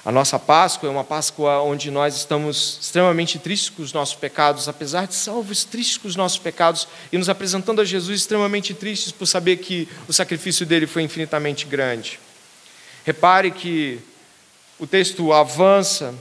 A 0.04 0.10
nossa 0.10 0.40
Páscoa 0.40 0.88
é 0.88 0.90
uma 0.90 1.04
Páscoa 1.04 1.62
onde 1.62 1.88
nós 1.88 2.16
estamos 2.16 2.80
extremamente 2.82 3.38
tristes 3.38 3.68
com 3.70 3.80
os 3.80 3.92
nossos 3.92 4.16
pecados, 4.16 4.66
apesar 4.66 5.06
de 5.06 5.14
salvos, 5.14 5.64
tristes 5.64 5.98
com 5.98 6.08
os 6.08 6.16
nossos 6.16 6.40
pecados, 6.40 6.88
e 7.12 7.16
nos 7.16 7.28
apresentando 7.28 7.80
a 7.80 7.84
Jesus 7.84 8.22
extremamente 8.22 8.74
tristes 8.74 9.12
por 9.12 9.26
saber 9.26 9.58
que 9.58 9.88
o 10.08 10.12
sacrifício 10.12 10.66
dele 10.66 10.88
foi 10.88 11.04
infinitamente 11.04 11.64
grande. 11.64 12.18
Repare 13.06 13.52
que 13.52 14.00
o 14.80 14.86
texto 14.86 15.32
avança, 15.32 16.12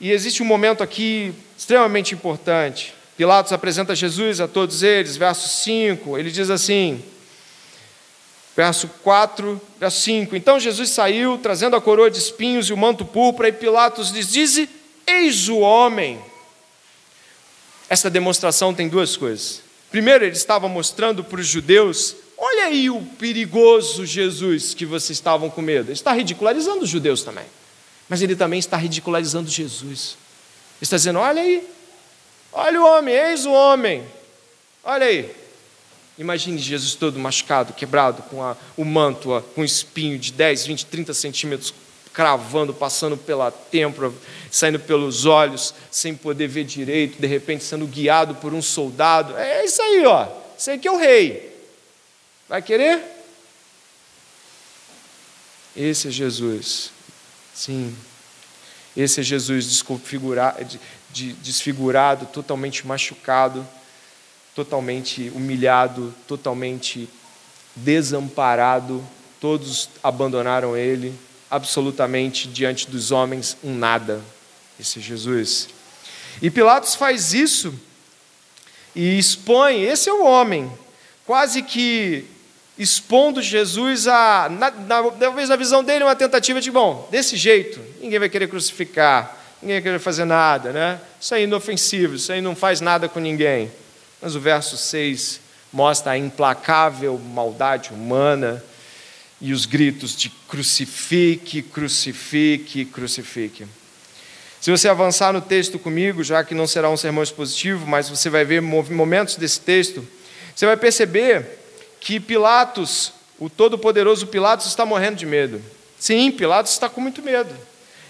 e 0.00 0.10
existe 0.10 0.42
um 0.42 0.46
momento 0.46 0.82
aqui 0.82 1.32
extremamente 1.56 2.16
importante. 2.16 2.92
Pilatos 3.16 3.52
apresenta 3.52 3.94
Jesus 3.94 4.40
a 4.40 4.48
todos 4.48 4.82
eles, 4.82 5.16
verso 5.16 5.48
5, 5.48 6.18
ele 6.18 6.30
diz 6.30 6.50
assim: 6.50 7.02
Verso 8.56 8.88
4, 9.02 9.60
verso 9.80 10.00
5. 10.00 10.36
Então 10.36 10.60
Jesus 10.60 10.90
saiu, 10.90 11.38
trazendo 11.38 11.74
a 11.74 11.80
coroa 11.80 12.10
de 12.10 12.18
espinhos 12.18 12.68
e 12.68 12.72
o 12.72 12.76
manto 12.76 13.04
púrpura, 13.04 13.48
e 13.48 13.52
Pilatos 13.52 14.10
lhes 14.10 14.28
diz: 14.30 14.68
Eis 15.06 15.48
o 15.48 15.58
homem. 15.58 16.20
Essa 17.88 18.08
demonstração 18.08 18.72
tem 18.72 18.88
duas 18.88 19.16
coisas. 19.16 19.60
Primeiro, 19.90 20.24
ele 20.24 20.36
estava 20.36 20.68
mostrando 20.68 21.22
para 21.22 21.40
os 21.40 21.46
judeus: 21.46 22.14
olha 22.38 22.66
aí 22.66 22.88
o 22.90 23.00
perigoso 23.18 24.06
Jesus 24.06 24.72
que 24.72 24.86
vocês 24.86 25.18
estavam 25.18 25.50
com 25.50 25.60
medo. 25.60 25.86
Ele 25.86 25.92
está 25.92 26.12
ridicularizando 26.12 26.84
os 26.84 26.90
judeus 26.90 27.22
também. 27.22 27.46
Mas 28.08 28.22
ele 28.22 28.36
também 28.36 28.58
está 28.58 28.76
ridicularizando 28.76 29.50
Jesus. 29.50 30.16
Ele 30.76 30.82
está 30.82 30.96
dizendo: 30.96 31.18
olha 31.18 31.42
aí, 31.42 31.66
olha 32.54 32.80
o 32.80 32.86
homem, 32.86 33.14
eis 33.14 33.44
o 33.44 33.52
homem. 33.52 34.04
Olha 34.82 35.06
aí, 35.06 35.34
Imagine 36.16 36.58
Jesus 36.58 36.94
todo 36.94 37.18
machucado, 37.18 37.72
quebrado, 37.72 38.22
com 38.24 38.40
a, 38.42 38.56
o 38.76 38.84
manto, 38.84 39.42
com 39.54 39.64
espinho 39.64 40.16
de 40.16 40.32
10, 40.32 40.66
20, 40.66 40.86
30 40.86 41.12
centímetros, 41.14 41.74
cravando, 42.12 42.72
passando 42.72 43.16
pela 43.16 43.50
têmpora, 43.50 44.12
saindo 44.50 44.78
pelos 44.78 45.26
olhos, 45.26 45.74
sem 45.90 46.14
poder 46.14 46.46
ver 46.46 46.64
direito, 46.64 47.20
de 47.20 47.26
repente 47.26 47.64
sendo 47.64 47.84
guiado 47.86 48.36
por 48.36 48.54
um 48.54 48.62
soldado. 48.62 49.36
É 49.36 49.64
isso 49.64 49.82
aí, 49.82 50.06
ó. 50.06 50.28
Isso 50.56 50.70
aí 50.70 50.78
que 50.78 50.86
é 50.86 50.92
o 50.92 50.96
rei. 50.96 51.52
Vai 52.48 52.62
querer? 52.62 53.02
Esse 55.76 56.06
é 56.06 56.10
Jesus. 56.12 56.92
Sim. 57.52 57.96
Esse 58.96 59.18
é 59.18 59.22
Jesus 59.24 59.66
desconfigurado, 59.66 60.78
desfigurado, 61.14 62.26
totalmente 62.26 62.86
machucado 62.86 63.66
totalmente 64.54 65.30
humilhado, 65.34 66.14
totalmente 66.28 67.08
desamparado, 67.74 69.04
todos 69.40 69.90
abandonaram 70.02 70.76
ele, 70.76 71.12
absolutamente 71.50 72.46
diante 72.46 72.88
dos 72.88 73.10
homens, 73.10 73.56
um 73.64 73.74
nada. 73.74 74.20
Esse 74.78 75.00
é 75.00 75.02
Jesus. 75.02 75.68
E 76.40 76.50
Pilatos 76.50 76.94
faz 76.94 77.32
isso 77.32 77.74
e 78.94 79.18
expõe, 79.18 79.82
esse 79.82 80.08
é 80.08 80.12
o 80.12 80.24
homem, 80.24 80.70
quase 81.26 81.62
que 81.62 82.24
expondo 82.78 83.42
Jesus 83.42 84.06
a, 84.06 84.48
na, 84.48 84.70
na, 84.70 85.10
talvez 85.10 85.48
na 85.48 85.56
visão 85.56 85.82
dele, 85.82 86.04
uma 86.04 86.14
tentativa 86.16 86.60
de, 86.60 86.70
bom, 86.70 87.08
desse 87.10 87.36
jeito, 87.36 87.80
ninguém 88.00 88.20
vai 88.20 88.28
querer 88.28 88.48
crucificar, 88.48 89.43
ninguém 89.64 89.82
querer 89.82 89.98
fazer 89.98 90.24
nada, 90.24 90.72
né? 90.72 91.00
Isso 91.20 91.34
aí 91.34 91.42
é 91.42 91.44
inofensivo, 91.44 92.14
isso 92.14 92.32
aí 92.32 92.40
não 92.40 92.54
faz 92.54 92.80
nada 92.80 93.08
com 93.08 93.18
ninguém. 93.18 93.70
Mas 94.20 94.36
o 94.36 94.40
verso 94.40 94.76
6 94.76 95.40
mostra 95.72 96.12
a 96.12 96.18
implacável 96.18 97.18
maldade 97.18 97.90
humana 97.92 98.62
e 99.40 99.52
os 99.52 99.66
gritos 99.66 100.16
de 100.16 100.30
crucifique, 100.48 101.62
crucifique, 101.62 102.84
crucifique. 102.84 103.66
Se 104.60 104.70
você 104.70 104.88
avançar 104.88 105.32
no 105.32 105.40
texto 105.40 105.78
comigo, 105.78 106.22
já 106.22 106.42
que 106.42 106.54
não 106.54 106.66
será 106.66 106.88
um 106.88 106.96
sermão 106.96 107.22
expositivo, 107.22 107.86
mas 107.86 108.08
você 108.08 108.30
vai 108.30 108.44
ver 108.44 108.62
momentos 108.62 109.36
desse 109.36 109.60
texto, 109.60 110.06
você 110.54 110.64
vai 110.64 110.76
perceber 110.76 111.58
que 112.00 112.20
Pilatos, 112.20 113.12
o 113.38 113.50
todo-poderoso 113.50 114.26
Pilatos, 114.26 114.66
está 114.66 114.86
morrendo 114.86 115.16
de 115.16 115.26
medo. 115.26 115.60
Sim, 115.98 116.30
Pilatos 116.30 116.72
está 116.72 116.88
com 116.88 117.00
muito 117.00 117.20
medo. 117.20 117.54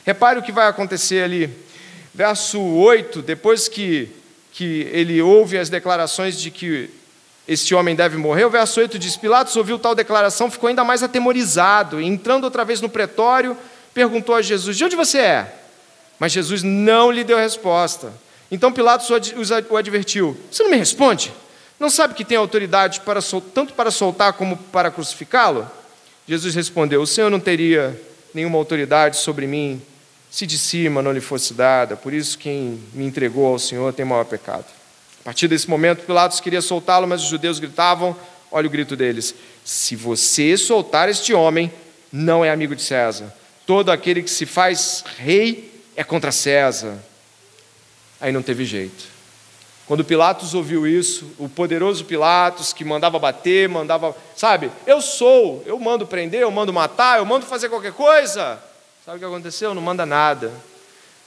Repare 0.05 0.39
o 0.39 0.43
que 0.43 0.53
vai 0.53 0.69
acontecer 0.69 1.23
ali. 1.23 1.51
Verso 2.15 2.61
8, 2.61 3.23
depois 3.23 3.69
que 3.69 4.11
que 4.55 4.89
ele 4.93 5.21
ouve 5.21 5.59
as 5.59 5.69
declarações 5.69 6.41
de 6.41 6.49
que 6.49 6.89
este 7.47 7.75
homem 7.75 7.97
deve 7.97 8.17
morrer. 8.17 8.45
O 8.45 8.51
verso 8.51 8.81
8 8.81 8.99
diz: 8.99 9.17
Pilatos 9.17 9.57
ouviu 9.57 9.79
tal 9.81 9.97
declaração, 9.97 10.51
ficou 10.51 10.69
ainda 10.69 10.85
mais 10.85 11.03
atemorizado, 11.03 12.01
e 12.01 12.07
entrando 12.07 12.45
outra 12.45 12.65
vez 12.65 12.81
no 12.81 12.89
pretório, 12.89 13.57
perguntou 13.93 14.35
a 14.35 14.41
Jesus: 14.41 14.77
De 14.77 14.85
onde 14.85 14.95
você 14.95 15.19
é? 15.19 15.55
Mas 16.21 16.31
Jesus 16.31 16.63
não 16.63 17.11
lhe 17.11 17.25
deu 17.25 17.37
resposta. 17.37 18.13
Então 18.49 18.73
Pilatos 18.73 19.11
o 19.69 19.77
advertiu: 19.77 20.37
Você 20.51 20.63
não 20.63 20.71
me 20.71 20.77
responde? 20.77 21.33
Não 21.79 21.91
sabe 21.91 22.15
que 22.15 22.25
tem 22.25 22.39
autoridade 22.39 23.01
para, 23.01 23.21
tanto 23.53 23.75
para 23.75 23.91
soltar 23.91 24.35
como 24.35 24.57
para 24.57 24.89
crucificá-lo? 24.89 25.69
Jesus 26.29 26.55
respondeu: 26.55 27.03
O 27.03 27.07
Senhor 27.09 27.29
não 27.29 27.41
teria 27.41 28.01
nenhuma 28.33 28.57
autoridade 28.57 29.17
sobre 29.17 29.49
mim 29.49 29.83
se 30.35 30.49
de 30.49 30.59
cima 30.59 31.01
não 31.01 31.13
lhe 31.13 31.21
fosse 31.21 31.55
dada, 31.55 31.95
por 31.95 32.13
isso 32.13 32.37
quem 32.37 32.83
me 32.93 33.07
entregou 33.07 33.47
ao 33.47 33.57
Senhor 33.57 33.93
tem 33.93 34.05
maior 34.05 34.25
pecado. 34.25 34.65
A 35.21 35.23
partir 35.23 35.47
desse 35.47 35.71
momento, 35.71 36.05
Pilatos 36.05 36.41
queria 36.41 36.61
soltá-lo, 36.61 37.07
mas 37.07 37.23
os 37.23 37.29
judeus 37.29 37.61
gritavam: 37.61 38.17
olha 38.51 38.67
o 38.67 38.71
grito 38.71 38.97
deles: 38.97 39.33
Se 39.65 39.95
você 39.95 40.57
soltar 40.57 41.09
este 41.09 41.33
homem, 41.33 41.73
não 42.13 42.45
é 42.45 42.51
amigo 42.51 42.75
de 42.75 42.83
César. 42.83 43.33
Todo 43.65 43.93
aquele 43.93 44.25
que 44.25 44.31
se 44.31 44.45
faz 44.45 45.05
rei 45.19 45.73
é 45.95 46.03
contra 46.03 46.33
César. 46.33 46.99
Aí 48.21 48.33
não 48.33 48.43
teve 48.43 48.65
jeito. 48.65 49.05
Quando 49.87 50.05
Pilatos 50.05 50.53
ouviu 50.53 50.85
isso, 50.85 51.31
o 51.39 51.49
poderoso 51.49 52.07
Pilatos 52.07 52.73
que 52.73 52.85
mandava 52.85 53.21
bater, 53.21 53.69
mandava, 53.69 54.17
sabe, 54.35 54.69
eu 54.85 55.01
sou, 55.01 55.63
eu 55.65 55.79
mando 55.79 56.09
prender, 56.09 56.41
eu 56.41 56.51
mando 56.51 56.73
matar, 56.73 57.19
eu 57.19 57.25
mando 57.25 57.47
fazer 57.47 57.69
qualquer 57.69 57.93
coisa. 57.93 58.61
Sabe 59.05 59.19
o 59.19 59.21
que 59.21 59.27
aconteceu? 59.27 59.75
Não 59.75 59.83
manda 59.83 60.07
nada. 60.07 60.51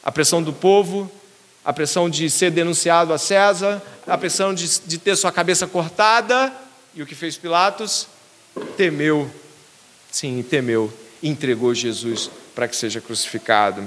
A 0.03 0.11
pressão 0.11 0.41
do 0.41 0.51
povo, 0.51 1.11
a 1.63 1.71
pressão 1.71 2.09
de 2.09 2.28
ser 2.28 2.49
denunciado 2.49 3.13
a 3.13 3.19
César, 3.19 3.80
a 4.07 4.17
pressão 4.17 4.51
de, 4.51 4.80
de 4.80 4.97
ter 4.97 5.15
sua 5.15 5.32
cabeça 5.32 5.67
cortada, 5.67 6.51
e 6.95 7.03
o 7.03 7.05
que 7.05 7.13
fez 7.13 7.38
Pilatos? 7.38 8.07
Temeu, 8.75 9.30
sim, 10.09 10.41
temeu, 10.41 10.91
entregou 11.21 11.71
Jesus 11.75 12.32
para 12.55 12.67
que 12.67 12.75
seja 12.75 12.99
crucificado. 12.99 13.84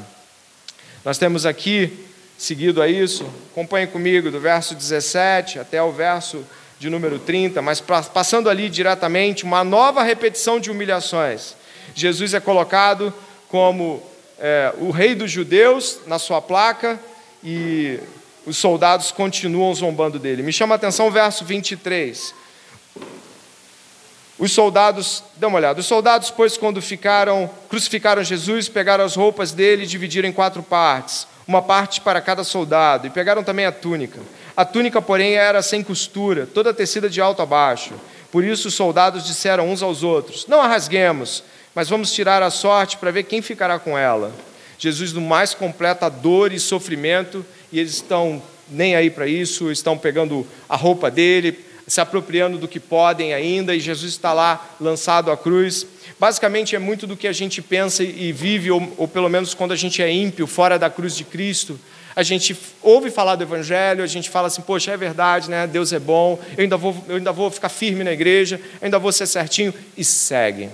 Nós 1.04 1.18
temos 1.18 1.44
aqui 1.44 2.06
seguido 2.38 2.80
a 2.80 2.86
isso, 2.86 3.28
acompanhe 3.50 3.88
comigo 3.88 4.30
do 4.30 4.38
verso 4.38 4.72
17 4.72 5.58
até 5.58 5.82
o 5.82 5.90
verso 5.90 6.46
de 6.78 6.88
número 6.88 7.18
30, 7.18 7.60
mas 7.60 7.80
passando 7.80 8.48
ali 8.48 8.68
diretamente 8.68 9.42
uma 9.42 9.64
nova 9.64 10.04
repetição 10.04 10.60
de 10.60 10.70
humilhações. 10.70 11.56
Jesus 11.92 12.34
é 12.34 12.38
colocado 12.38 13.12
como 13.50 14.02
é, 14.38 14.72
o 14.78 14.90
rei 14.90 15.14
dos 15.14 15.30
judeus 15.30 16.00
na 16.06 16.18
sua 16.18 16.40
placa 16.40 16.98
e 17.42 17.98
os 18.46 18.56
soldados 18.56 19.12
continuam 19.12 19.74
zombando 19.74 20.18
dele. 20.18 20.42
Me 20.42 20.52
chama 20.52 20.74
a 20.74 20.76
atenção 20.76 21.08
o 21.08 21.10
verso 21.10 21.44
23. 21.44 22.34
Os 24.38 24.52
soldados, 24.52 25.22
dá 25.36 25.48
uma 25.48 25.58
olhada, 25.58 25.80
os 25.80 25.86
soldados, 25.86 26.30
pois, 26.30 26.56
quando 26.56 26.80
ficaram, 26.80 27.50
crucificaram 27.68 28.24
Jesus, 28.24 28.70
pegaram 28.70 29.04
as 29.04 29.14
roupas 29.14 29.52
dele 29.52 29.82
e 29.82 29.86
dividiram 29.86 30.28
em 30.28 30.32
quatro 30.32 30.62
partes 30.62 31.26
uma 31.46 31.60
parte 31.60 32.00
para 32.00 32.20
cada 32.20 32.44
soldado, 32.44 33.08
e 33.08 33.10
pegaram 33.10 33.42
também 33.42 33.66
a 33.66 33.72
túnica. 33.72 34.20
A 34.56 34.64
túnica, 34.64 35.02
porém, 35.02 35.34
era 35.34 35.60
sem 35.62 35.82
costura, 35.82 36.46
toda 36.46 36.72
tecida 36.72 37.10
de 37.10 37.20
alto 37.20 37.42
a 37.42 37.46
baixo. 37.46 37.92
Por 38.30 38.44
isso 38.44 38.68
os 38.68 38.74
soldados 38.74 39.26
disseram 39.26 39.68
uns 39.68 39.82
aos 39.82 40.04
outros: 40.04 40.46
Não 40.46 40.60
a 40.60 40.68
rasguemos, 40.68 41.42
mas 41.74 41.88
vamos 41.88 42.12
tirar 42.12 42.42
a 42.42 42.50
sorte 42.50 42.96
para 42.96 43.10
ver 43.10 43.24
quem 43.24 43.42
ficará 43.42 43.78
com 43.78 43.96
ela. 43.96 44.32
Jesus, 44.78 45.12
no 45.12 45.20
mais 45.20 45.54
completa 45.54 46.08
dor 46.08 46.52
e 46.52 46.58
sofrimento, 46.58 47.44
e 47.70 47.78
eles 47.78 47.94
estão 47.94 48.42
nem 48.68 48.94
aí 48.94 49.10
para 49.10 49.26
isso, 49.26 49.70
estão 49.70 49.98
pegando 49.98 50.46
a 50.68 50.76
roupa 50.76 51.10
dele, 51.10 51.58
se 51.86 52.00
apropriando 52.00 52.56
do 52.56 52.68
que 52.68 52.78
podem 52.78 53.34
ainda, 53.34 53.74
e 53.74 53.80
Jesus 53.80 54.12
está 54.12 54.32
lá 54.32 54.74
lançado 54.80 55.30
à 55.30 55.36
cruz. 55.36 55.86
Basicamente 56.18 56.76
é 56.76 56.78
muito 56.78 57.06
do 57.06 57.16
que 57.16 57.26
a 57.26 57.32
gente 57.32 57.60
pensa 57.60 58.02
e 58.04 58.32
vive, 58.32 58.70
ou, 58.70 58.92
ou 58.96 59.08
pelo 59.08 59.28
menos 59.28 59.54
quando 59.54 59.72
a 59.72 59.76
gente 59.76 60.00
é 60.00 60.10
ímpio, 60.10 60.46
fora 60.46 60.78
da 60.78 60.88
cruz 60.88 61.16
de 61.16 61.24
Cristo. 61.24 61.78
A 62.14 62.22
gente 62.22 62.56
ouve 62.82 63.10
falar 63.10 63.36
do 63.36 63.42
Evangelho, 63.42 64.02
a 64.02 64.06
gente 64.06 64.30
fala 64.30 64.48
assim, 64.48 64.62
poxa, 64.62 64.92
é 64.92 64.96
verdade, 64.96 65.50
né? 65.50 65.66
Deus 65.66 65.92
é 65.92 65.98
bom, 65.98 66.38
eu 66.56 66.62
ainda 66.62 66.76
vou, 66.76 67.04
eu 67.08 67.16
ainda 67.16 67.32
vou 67.32 67.50
ficar 67.50 67.68
firme 67.68 68.04
na 68.04 68.12
igreja, 68.12 68.60
eu 68.80 68.86
ainda 68.86 68.98
vou 68.98 69.12
ser 69.12 69.26
certinho, 69.26 69.74
e 69.96 70.04
segue. 70.04 70.68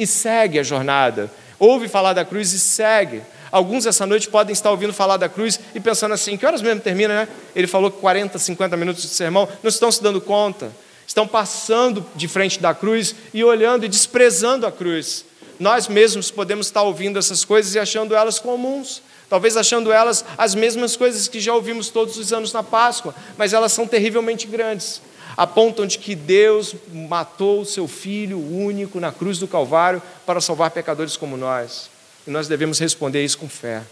E 0.00 0.06
segue 0.06 0.58
a 0.58 0.64
jornada. 0.64 1.30
Ouve 1.60 1.86
falar 1.86 2.12
da 2.12 2.24
cruz 2.24 2.52
e 2.52 2.58
segue. 2.58 3.22
Alguns 3.52 3.86
essa 3.86 4.04
noite 4.06 4.28
podem 4.28 4.52
estar 4.52 4.70
ouvindo 4.70 4.92
falar 4.92 5.16
da 5.16 5.28
cruz 5.28 5.60
e 5.74 5.78
pensando 5.78 6.14
assim: 6.14 6.36
que 6.36 6.44
horas 6.44 6.62
mesmo 6.62 6.80
termina, 6.80 7.14
né? 7.14 7.28
Ele 7.54 7.68
falou 7.68 7.90
40, 7.90 8.38
50 8.38 8.76
minutos 8.76 9.02
de 9.02 9.08
sermão, 9.10 9.48
não 9.62 9.68
estão 9.68 9.92
se 9.92 10.02
dando 10.02 10.20
conta 10.20 10.72
estão 11.10 11.26
passando 11.26 12.06
de 12.14 12.28
frente 12.28 12.60
da 12.60 12.72
cruz 12.72 13.16
e 13.34 13.42
olhando 13.42 13.84
e 13.84 13.88
desprezando 13.88 14.64
a 14.64 14.70
cruz. 14.70 15.24
Nós 15.58 15.88
mesmos 15.88 16.30
podemos 16.30 16.66
estar 16.66 16.82
ouvindo 16.82 17.18
essas 17.18 17.44
coisas 17.44 17.74
e 17.74 17.80
achando 17.80 18.14
elas 18.14 18.38
comuns, 18.38 19.02
talvez 19.28 19.56
achando 19.56 19.90
elas 19.90 20.24
as 20.38 20.54
mesmas 20.54 20.94
coisas 20.94 21.26
que 21.26 21.40
já 21.40 21.52
ouvimos 21.52 21.88
todos 21.88 22.16
os 22.16 22.32
anos 22.32 22.52
na 22.52 22.62
Páscoa, 22.62 23.12
mas 23.36 23.52
elas 23.52 23.72
são 23.72 23.88
terrivelmente 23.88 24.46
grandes. 24.46 25.02
Apontam 25.36 25.86
de 25.86 25.98
que 25.98 26.14
Deus 26.14 26.74
matou 26.92 27.60
o 27.62 27.66
seu 27.66 27.86
Filho 27.86 28.38
único 28.38 29.00
na 29.00 29.12
cruz 29.12 29.38
do 29.38 29.48
Calvário 29.48 30.02
para 30.26 30.40
salvar 30.40 30.70
pecadores 30.70 31.16
como 31.16 31.36
nós. 31.36 31.90
E 32.26 32.30
nós 32.30 32.48
devemos 32.48 32.78
responder 32.78 33.24
isso 33.24 33.38
com 33.38 33.48
fé. 33.48 33.82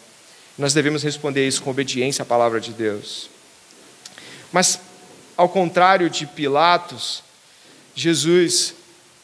Nós 0.59 0.75
devemos 0.75 1.03
responder 1.03 1.47
isso 1.47 1.63
com 1.63 1.71
obediência 1.71 2.23
à 2.23 2.27
palavra 2.27 2.61
de 2.61 2.73
Deus. 2.73 3.31
Mas 4.53 4.81
ao 5.37 5.49
contrário 5.49 6.11
de 6.11 6.27
Pilatos, 6.27 7.23
Jesus 7.95 8.75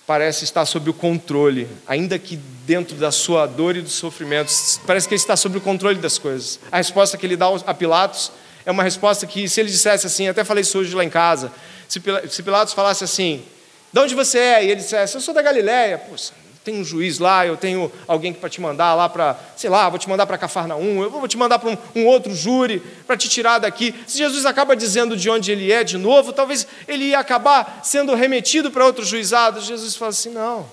parece 0.06 0.44
estar 0.44 0.64
sob 0.66 0.90
o 0.90 0.94
controle, 0.94 1.66
ainda 1.86 2.18
que 2.18 2.36
dentro 2.36 2.96
da 2.96 3.10
sua 3.10 3.46
dor 3.46 3.76
e 3.76 3.82
do 3.82 3.88
sofrimento, 3.88 4.52
parece 4.86 5.08
que 5.08 5.14
ele 5.14 5.20
está 5.20 5.36
sob 5.36 5.58
o 5.58 5.60
controle 5.60 5.98
das 5.98 6.18
coisas. 6.18 6.60
A 6.70 6.76
resposta 6.76 7.16
que 7.16 7.26
ele 7.26 7.36
dá 7.36 7.46
a 7.66 7.74
Pilatos 7.74 8.30
é 8.66 8.70
uma 8.70 8.82
resposta 8.82 9.26
que, 9.26 9.48
se 9.48 9.60
ele 9.60 9.70
dissesse 9.70 10.06
assim, 10.06 10.28
até 10.28 10.44
falei 10.44 10.62
isso 10.62 10.78
hoje 10.78 10.94
lá 10.94 11.04
em 11.04 11.10
casa, 11.10 11.52
se 11.88 12.42
Pilatos 12.42 12.74
falasse 12.74 13.04
assim, 13.04 13.44
de 13.92 14.00
onde 14.00 14.14
você 14.14 14.38
é? 14.38 14.64
E 14.64 14.70
ele 14.70 14.80
dissesse, 14.80 15.14
eu 15.14 15.20
sou 15.20 15.32
da 15.32 15.40
Galiléia. 15.40 15.98
Poxa, 15.98 16.32
tem 16.64 16.80
um 16.80 16.84
juiz 16.84 17.18
lá, 17.18 17.46
eu 17.46 17.58
tenho 17.58 17.92
alguém 18.08 18.32
para 18.32 18.48
te 18.48 18.58
mandar 18.58 18.94
lá 18.94 19.06
para, 19.06 19.38
sei 19.54 19.68
lá, 19.68 19.88
vou 19.90 19.98
te 19.98 20.08
mandar 20.08 20.26
para 20.26 20.38
Cafarnaum, 20.38 21.02
eu 21.02 21.10
vou 21.10 21.28
te 21.28 21.36
mandar 21.36 21.58
para 21.58 21.68
um, 21.68 21.76
um 21.94 22.06
outro 22.06 22.34
júri 22.34 22.80
para 23.06 23.18
te 23.18 23.28
tirar 23.28 23.58
daqui. 23.58 23.94
Se 24.06 24.16
Jesus 24.16 24.46
acaba 24.46 24.74
dizendo 24.74 25.14
de 25.14 25.28
onde 25.28 25.52
ele 25.52 25.70
é 25.70 25.84
de 25.84 25.98
novo, 25.98 26.32
talvez 26.32 26.66
ele 26.88 27.04
ia 27.04 27.18
acabar 27.18 27.80
sendo 27.84 28.14
remetido 28.14 28.70
para 28.70 28.84
outro 28.84 29.04
juizado. 29.04 29.60
Jesus 29.60 29.94
fala 29.94 30.08
assim: 30.08 30.30
não, 30.30 30.66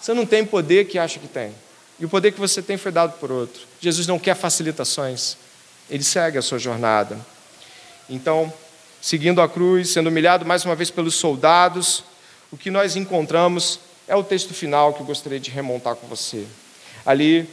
você 0.00 0.14
não 0.14 0.24
tem 0.24 0.46
poder 0.46 0.86
que 0.86 0.98
acha 0.98 1.18
que 1.18 1.28
tem. 1.28 1.54
E 2.00 2.04
o 2.04 2.08
poder 2.08 2.32
que 2.32 2.40
você 2.40 2.62
tem 2.62 2.78
foi 2.78 2.90
dado 2.90 3.18
por 3.18 3.30
outro. 3.30 3.62
Jesus 3.80 4.06
não 4.06 4.18
quer 4.18 4.34
facilitações, 4.34 5.36
ele 5.90 6.02
segue 6.02 6.38
a 6.38 6.42
sua 6.42 6.58
jornada. 6.58 7.18
Então, 8.08 8.52
seguindo 9.06 9.40
a 9.40 9.48
cruz, 9.48 9.90
sendo 9.90 10.08
humilhado 10.08 10.44
mais 10.44 10.64
uma 10.64 10.74
vez 10.74 10.90
pelos 10.90 11.14
soldados, 11.14 12.02
o 12.50 12.56
que 12.56 12.72
nós 12.72 12.96
encontramos 12.96 13.78
é 14.08 14.16
o 14.16 14.24
texto 14.24 14.52
final 14.52 14.92
que 14.92 15.00
eu 15.00 15.06
gostaria 15.06 15.38
de 15.38 15.48
remontar 15.48 15.94
com 15.94 16.08
você. 16.08 16.44
Ali, 17.04 17.48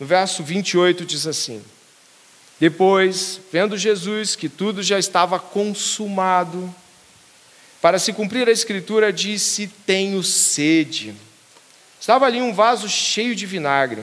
no 0.00 0.06
verso 0.06 0.42
28, 0.42 1.04
diz 1.04 1.26
assim: 1.26 1.62
Depois, 2.58 3.38
vendo 3.52 3.76
Jesus 3.76 4.34
que 4.34 4.48
tudo 4.48 4.82
já 4.82 4.98
estava 4.98 5.38
consumado, 5.38 6.74
para 7.82 7.98
se 7.98 8.10
cumprir 8.10 8.48
a 8.48 8.52
escritura, 8.52 9.12
disse: 9.12 9.70
Tenho 9.84 10.22
sede. 10.22 11.14
Estava 12.00 12.24
ali 12.24 12.40
um 12.40 12.54
vaso 12.54 12.88
cheio 12.88 13.36
de 13.36 13.44
vinagre. 13.44 14.02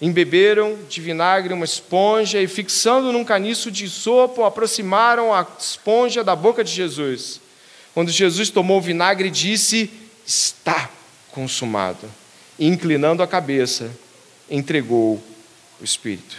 Embeberam 0.00 0.78
de 0.88 1.00
vinagre 1.00 1.52
uma 1.52 1.64
esponja 1.64 2.40
e, 2.40 2.46
fixando 2.46 3.12
num 3.12 3.24
caniço 3.24 3.70
de 3.70 3.88
sopo, 3.88 4.44
aproximaram 4.44 5.34
a 5.34 5.44
esponja 5.58 6.22
da 6.22 6.36
boca 6.36 6.62
de 6.62 6.70
Jesus. 6.70 7.40
Quando 7.94 8.12
Jesus 8.12 8.48
tomou 8.48 8.78
o 8.78 8.82
vinagre, 8.82 9.28
disse: 9.28 9.90
Está 10.24 10.88
consumado. 11.32 12.08
E, 12.56 12.66
inclinando 12.68 13.24
a 13.24 13.26
cabeça, 13.26 13.90
entregou 14.48 15.20
o 15.80 15.84
Espírito. 15.84 16.36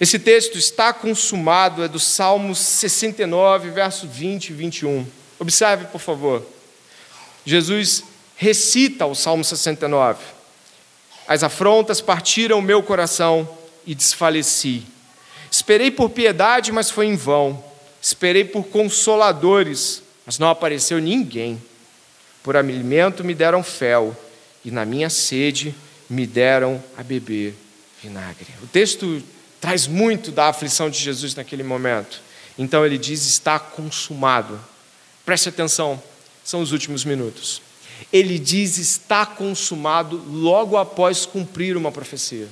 Esse 0.00 0.18
texto 0.18 0.56
está 0.56 0.94
consumado, 0.94 1.82
é 1.82 1.88
do 1.88 1.98
Salmo 1.98 2.54
69, 2.54 3.70
verso 3.70 4.06
20 4.06 4.48
e 4.48 4.52
21. 4.54 5.06
Observe, 5.38 5.84
por 5.86 6.00
favor. 6.00 6.46
Jesus 7.44 8.04
recita 8.36 9.04
o 9.04 9.14
Salmo 9.14 9.44
69. 9.44 10.39
As 11.30 11.44
afrontas 11.44 12.00
partiram 12.00 12.58
o 12.58 12.62
meu 12.62 12.82
coração 12.82 13.48
e 13.86 13.94
desfaleci. 13.94 14.82
Esperei 15.48 15.88
por 15.88 16.10
piedade, 16.10 16.72
mas 16.72 16.90
foi 16.90 17.06
em 17.06 17.14
vão. 17.14 17.62
Esperei 18.02 18.42
por 18.42 18.64
consoladores, 18.64 20.02
mas 20.26 20.40
não 20.40 20.48
apareceu 20.48 20.98
ninguém. 20.98 21.62
Por 22.42 22.56
alimento 22.56 23.22
me 23.22 23.32
deram 23.32 23.62
fel, 23.62 24.16
e 24.64 24.72
na 24.72 24.84
minha 24.84 25.08
sede 25.08 25.72
me 26.08 26.26
deram 26.26 26.82
a 26.98 27.02
beber 27.04 27.54
vinagre. 28.02 28.48
O 28.60 28.66
texto 28.66 29.22
traz 29.60 29.86
muito 29.86 30.32
da 30.32 30.48
aflição 30.48 30.90
de 30.90 30.98
Jesus 30.98 31.36
naquele 31.36 31.62
momento. 31.62 32.20
Então 32.58 32.84
ele 32.84 32.98
diz: 32.98 33.24
está 33.24 33.56
consumado. 33.56 34.58
Preste 35.24 35.48
atenção, 35.48 36.02
são 36.42 36.60
os 36.60 36.72
últimos 36.72 37.04
minutos. 37.04 37.62
Ele 38.12 38.38
diz: 38.38 38.78
está 38.78 39.24
consumado 39.26 40.22
logo 40.30 40.76
após 40.76 41.26
cumprir 41.26 41.76
uma 41.76 41.92
profecia. 41.92 42.48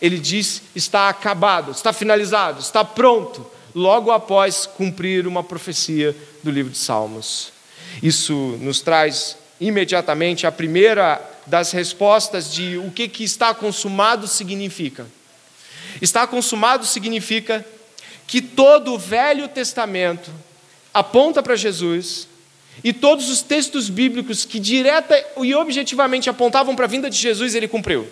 ele 0.00 0.18
diz: 0.18 0.62
está 0.74 1.08
acabado, 1.08 1.70
está 1.70 1.92
finalizado, 1.92 2.60
está 2.60 2.84
pronto, 2.84 3.46
logo 3.74 4.10
após 4.10 4.66
cumprir 4.66 5.26
uma 5.26 5.42
profecia 5.42 6.14
do 6.42 6.50
livro 6.50 6.72
de 6.72 6.78
Salmos. 6.78 7.52
Isso 8.02 8.34
nos 8.60 8.80
traz 8.80 9.36
imediatamente 9.60 10.46
a 10.46 10.52
primeira 10.52 11.20
das 11.46 11.72
respostas 11.72 12.52
de 12.52 12.76
o 12.76 12.90
que, 12.90 13.08
que 13.08 13.24
está 13.24 13.54
consumado 13.54 14.26
significa. 14.26 15.06
Está 16.00 16.26
consumado 16.26 16.84
significa 16.84 17.64
que 18.26 18.42
todo 18.42 18.92
o 18.92 18.98
Velho 18.98 19.48
Testamento 19.48 20.30
aponta 20.92 21.42
para 21.42 21.56
Jesus 21.56 22.28
e 22.84 22.92
todos 22.92 23.28
os 23.28 23.42
textos 23.42 23.88
bíblicos 23.88 24.44
que 24.44 24.60
direta 24.60 25.22
e 25.42 25.54
objetivamente 25.54 26.28
apontavam 26.28 26.76
para 26.76 26.84
a 26.84 26.88
vinda 26.88 27.08
de 27.08 27.16
Jesus, 27.16 27.54
ele 27.54 27.68
cumpriu. 27.68 28.06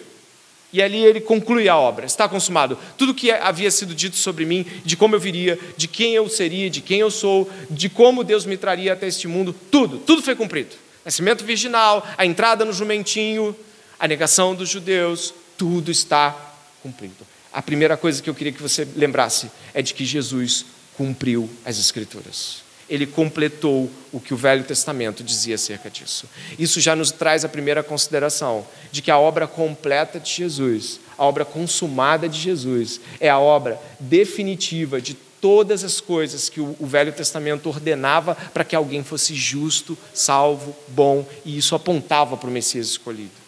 E 0.73 0.83
ali 0.83 1.05
ele 1.05 1.21
conclui 1.21 1.69
a 1.69 1.77
obra, 1.77 2.05
está 2.05 2.29
consumado. 2.29 2.77
Tudo 2.99 3.15
que 3.15 3.31
havia 3.31 3.71
sido 3.71 3.95
dito 3.95 4.17
sobre 4.17 4.45
mim, 4.45 4.67
de 4.85 4.97
como 4.97 5.15
eu 5.15 5.21
viria, 5.21 5.59
de 5.77 5.87
quem 5.87 6.15
eu 6.15 6.29
seria, 6.29 6.69
de 6.69 6.81
quem 6.81 6.99
eu 6.99 7.11
sou, 7.11 7.49
de 7.71 7.89
como 7.89 8.25
Deus 8.25 8.45
me 8.45 8.57
traria 8.57 8.93
até 8.93 9.07
este 9.07 9.29
mundo, 9.29 9.55
tudo, 9.71 9.99
tudo 9.99 10.23
foi 10.23 10.35
cumprido. 10.35 10.75
Nascimento 11.05 11.45
virginal, 11.45 12.05
a 12.19 12.27
entrada 12.27 12.65
no 12.65 12.73
jumentinho, 12.73 13.55
a 14.01 14.09
negação 14.09 14.55
dos 14.55 14.69
judeus, 14.69 15.33
tudo 15.57 15.93
está 15.93 16.35
cumprido. 16.83 17.25
A 17.53 17.63
primeira 17.63 17.97
coisa 17.97 18.21
que 18.21 18.29
eu 18.29 18.35
queria 18.35 18.53
que 18.53 18.63
você 18.63 18.89
lembrasse 18.97 19.49
é 19.73 19.81
de 19.81 19.95
que 19.95 20.05
Jesus 20.05 20.67
cumpriu 20.97 21.49
as 21.65 21.79
Escrituras 21.79 22.64
ele 22.89 23.07
completou 23.07 23.91
o 24.13 24.21
que 24.21 24.35
o 24.35 24.37
Velho 24.37 24.65
Testamento 24.65 25.25
dizia 25.25 25.55
acerca 25.55 25.91
disso. 25.91 26.29
Isso 26.59 26.81
já 26.81 26.95
nos 26.95 27.11
traz 27.11 27.45
a 27.45 27.49
primeira 27.49 27.83
consideração 27.83 28.67
de 28.93 29.03
que 29.03 29.11
a 29.11 29.19
obra 29.19 29.47
completa 29.47 30.21
de 30.21 30.31
Jesus, 30.31 31.01
a 31.17 31.25
obra 31.25 31.45
consumada 31.45 32.29
de 32.29 32.39
Jesus, 32.39 33.01
é 33.21 33.29
a 33.29 33.39
obra 33.39 33.81
definitiva 33.99 35.01
de 35.01 35.15
todas 35.15 35.85
as 35.85 36.01
coisas 36.01 36.49
que 36.49 36.61
o 36.61 36.77
Velho 36.81 37.13
Testamento 37.13 37.69
ordenava 37.69 38.35
para 38.35 38.65
que 38.65 38.75
alguém 38.75 39.05
fosse 39.05 39.35
justo, 39.35 39.97
salvo, 40.15 40.75
bom, 40.89 41.27
e 41.45 41.59
isso 41.59 41.75
apontava 41.75 42.37
para 42.37 42.49
o 42.49 42.53
Messias 42.53 42.87
escolhido. 42.87 43.45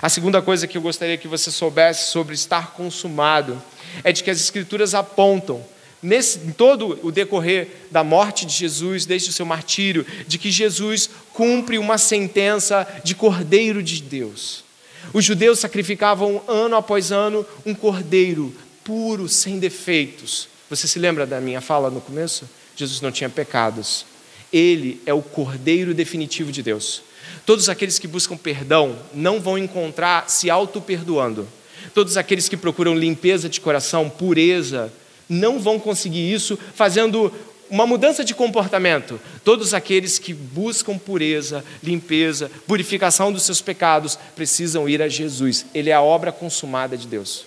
A 0.00 0.08
segunda 0.08 0.40
coisa 0.40 0.66
que 0.66 0.78
eu 0.78 0.82
gostaria 0.82 1.16
que 1.16 1.28
você 1.28 1.50
soubesse 1.50 2.10
sobre 2.10 2.34
estar 2.34 2.72
consumado 2.72 3.60
é 4.04 4.12
de 4.12 4.22
que 4.22 4.30
as 4.30 4.40
Escrituras 4.40 4.94
apontam 4.94 5.64
nesse, 6.02 6.38
em 6.38 6.52
todo 6.52 6.98
o 7.02 7.10
decorrer 7.10 7.68
da 7.90 8.02
morte 8.02 8.46
de 8.46 8.52
Jesus, 8.52 9.04
desde 9.04 9.30
o 9.30 9.32
seu 9.32 9.46
martírio, 9.46 10.06
de 10.26 10.38
que 10.38 10.50
Jesus 10.50 11.10
cumpre 11.32 11.78
uma 11.78 11.98
sentença 11.98 12.86
de 13.04 13.14
cordeiro 13.14 13.82
de 13.82 14.02
Deus. 14.02 14.64
Os 15.12 15.24
judeus 15.24 15.58
sacrificavam 15.58 16.42
ano 16.46 16.76
após 16.76 17.10
ano 17.10 17.44
um 17.64 17.74
cordeiro 17.74 18.54
puro, 18.84 19.28
sem 19.28 19.58
defeitos. 19.58 20.48
Você 20.68 20.86
se 20.86 20.98
lembra 20.98 21.26
da 21.26 21.40
minha 21.40 21.60
fala 21.60 21.90
no 21.90 22.00
começo? 22.00 22.48
Jesus 22.76 23.00
não 23.00 23.10
tinha 23.10 23.28
pecados. 23.28 24.06
Ele 24.52 25.00
é 25.06 25.12
o 25.12 25.22
cordeiro 25.22 25.94
definitivo 25.94 26.52
de 26.52 26.62
Deus. 26.62 27.02
Todos 27.44 27.68
aqueles 27.68 27.98
que 27.98 28.08
buscam 28.08 28.36
perdão 28.36 28.96
não 29.12 29.40
vão 29.40 29.58
encontrar 29.58 30.28
se 30.28 30.50
auto-perdoando. 30.50 31.46
Todos 31.94 32.16
aqueles 32.16 32.48
que 32.48 32.56
procuram 32.56 32.94
limpeza 32.94 33.48
de 33.48 33.60
coração, 33.60 34.08
pureza, 34.08 34.92
não 35.30 35.60
vão 35.60 35.78
conseguir 35.78 36.32
isso 36.32 36.58
fazendo 36.74 37.32
uma 37.70 37.86
mudança 37.86 38.24
de 38.24 38.34
comportamento. 38.34 39.20
Todos 39.44 39.72
aqueles 39.72 40.18
que 40.18 40.34
buscam 40.34 40.98
pureza, 40.98 41.64
limpeza, 41.82 42.50
purificação 42.66 43.32
dos 43.32 43.44
seus 43.44 43.62
pecados 43.62 44.18
precisam 44.34 44.88
ir 44.88 45.00
a 45.00 45.08
Jesus. 45.08 45.64
Ele 45.72 45.88
é 45.88 45.94
a 45.94 46.02
obra 46.02 46.32
consumada 46.32 46.96
de 46.96 47.06
Deus. 47.06 47.46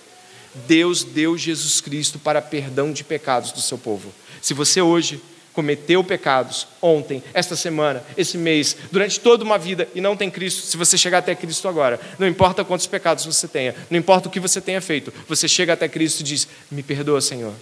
Deus 0.66 1.04
deu 1.04 1.36
Jesus 1.36 1.80
Cristo 1.80 2.18
para 2.18 2.40
perdão 2.40 2.90
de 2.90 3.04
pecados 3.04 3.52
do 3.52 3.60
seu 3.60 3.76
povo. 3.76 4.12
Se 4.40 4.54
você 4.54 4.80
hoje 4.80 5.20
cometeu 5.52 6.02
pecados 6.02 6.66
ontem, 6.80 7.22
esta 7.32 7.54
semana, 7.54 8.02
esse 8.16 8.36
mês, 8.38 8.76
durante 8.90 9.20
toda 9.20 9.44
uma 9.44 9.58
vida 9.58 9.88
e 9.94 10.00
não 10.00 10.16
tem 10.16 10.30
Cristo, 10.30 10.62
se 10.62 10.76
você 10.76 10.96
chegar 10.96 11.18
até 11.18 11.34
Cristo 11.34 11.68
agora, 11.68 12.00
não 12.18 12.26
importa 12.26 12.64
quantos 12.64 12.86
pecados 12.86 13.24
você 13.24 13.46
tenha, 13.46 13.74
não 13.90 13.98
importa 13.98 14.28
o 14.28 14.30
que 14.30 14.40
você 14.40 14.60
tenha 14.60 14.80
feito, 14.80 15.12
você 15.28 15.46
chega 15.46 15.72
até 15.72 15.88
Cristo 15.88 16.20
e 16.20 16.24
diz: 16.24 16.48
Me 16.70 16.82
perdoa, 16.82 17.20
Senhor 17.20 17.54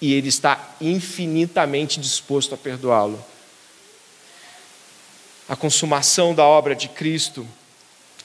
e 0.00 0.14
Ele 0.14 0.28
está 0.28 0.76
infinitamente 0.80 2.00
disposto 2.00 2.54
a 2.54 2.58
perdoá-lo. 2.58 3.22
A 5.48 5.56
consumação 5.56 6.34
da 6.34 6.44
obra 6.44 6.74
de 6.74 6.88
Cristo 6.88 7.46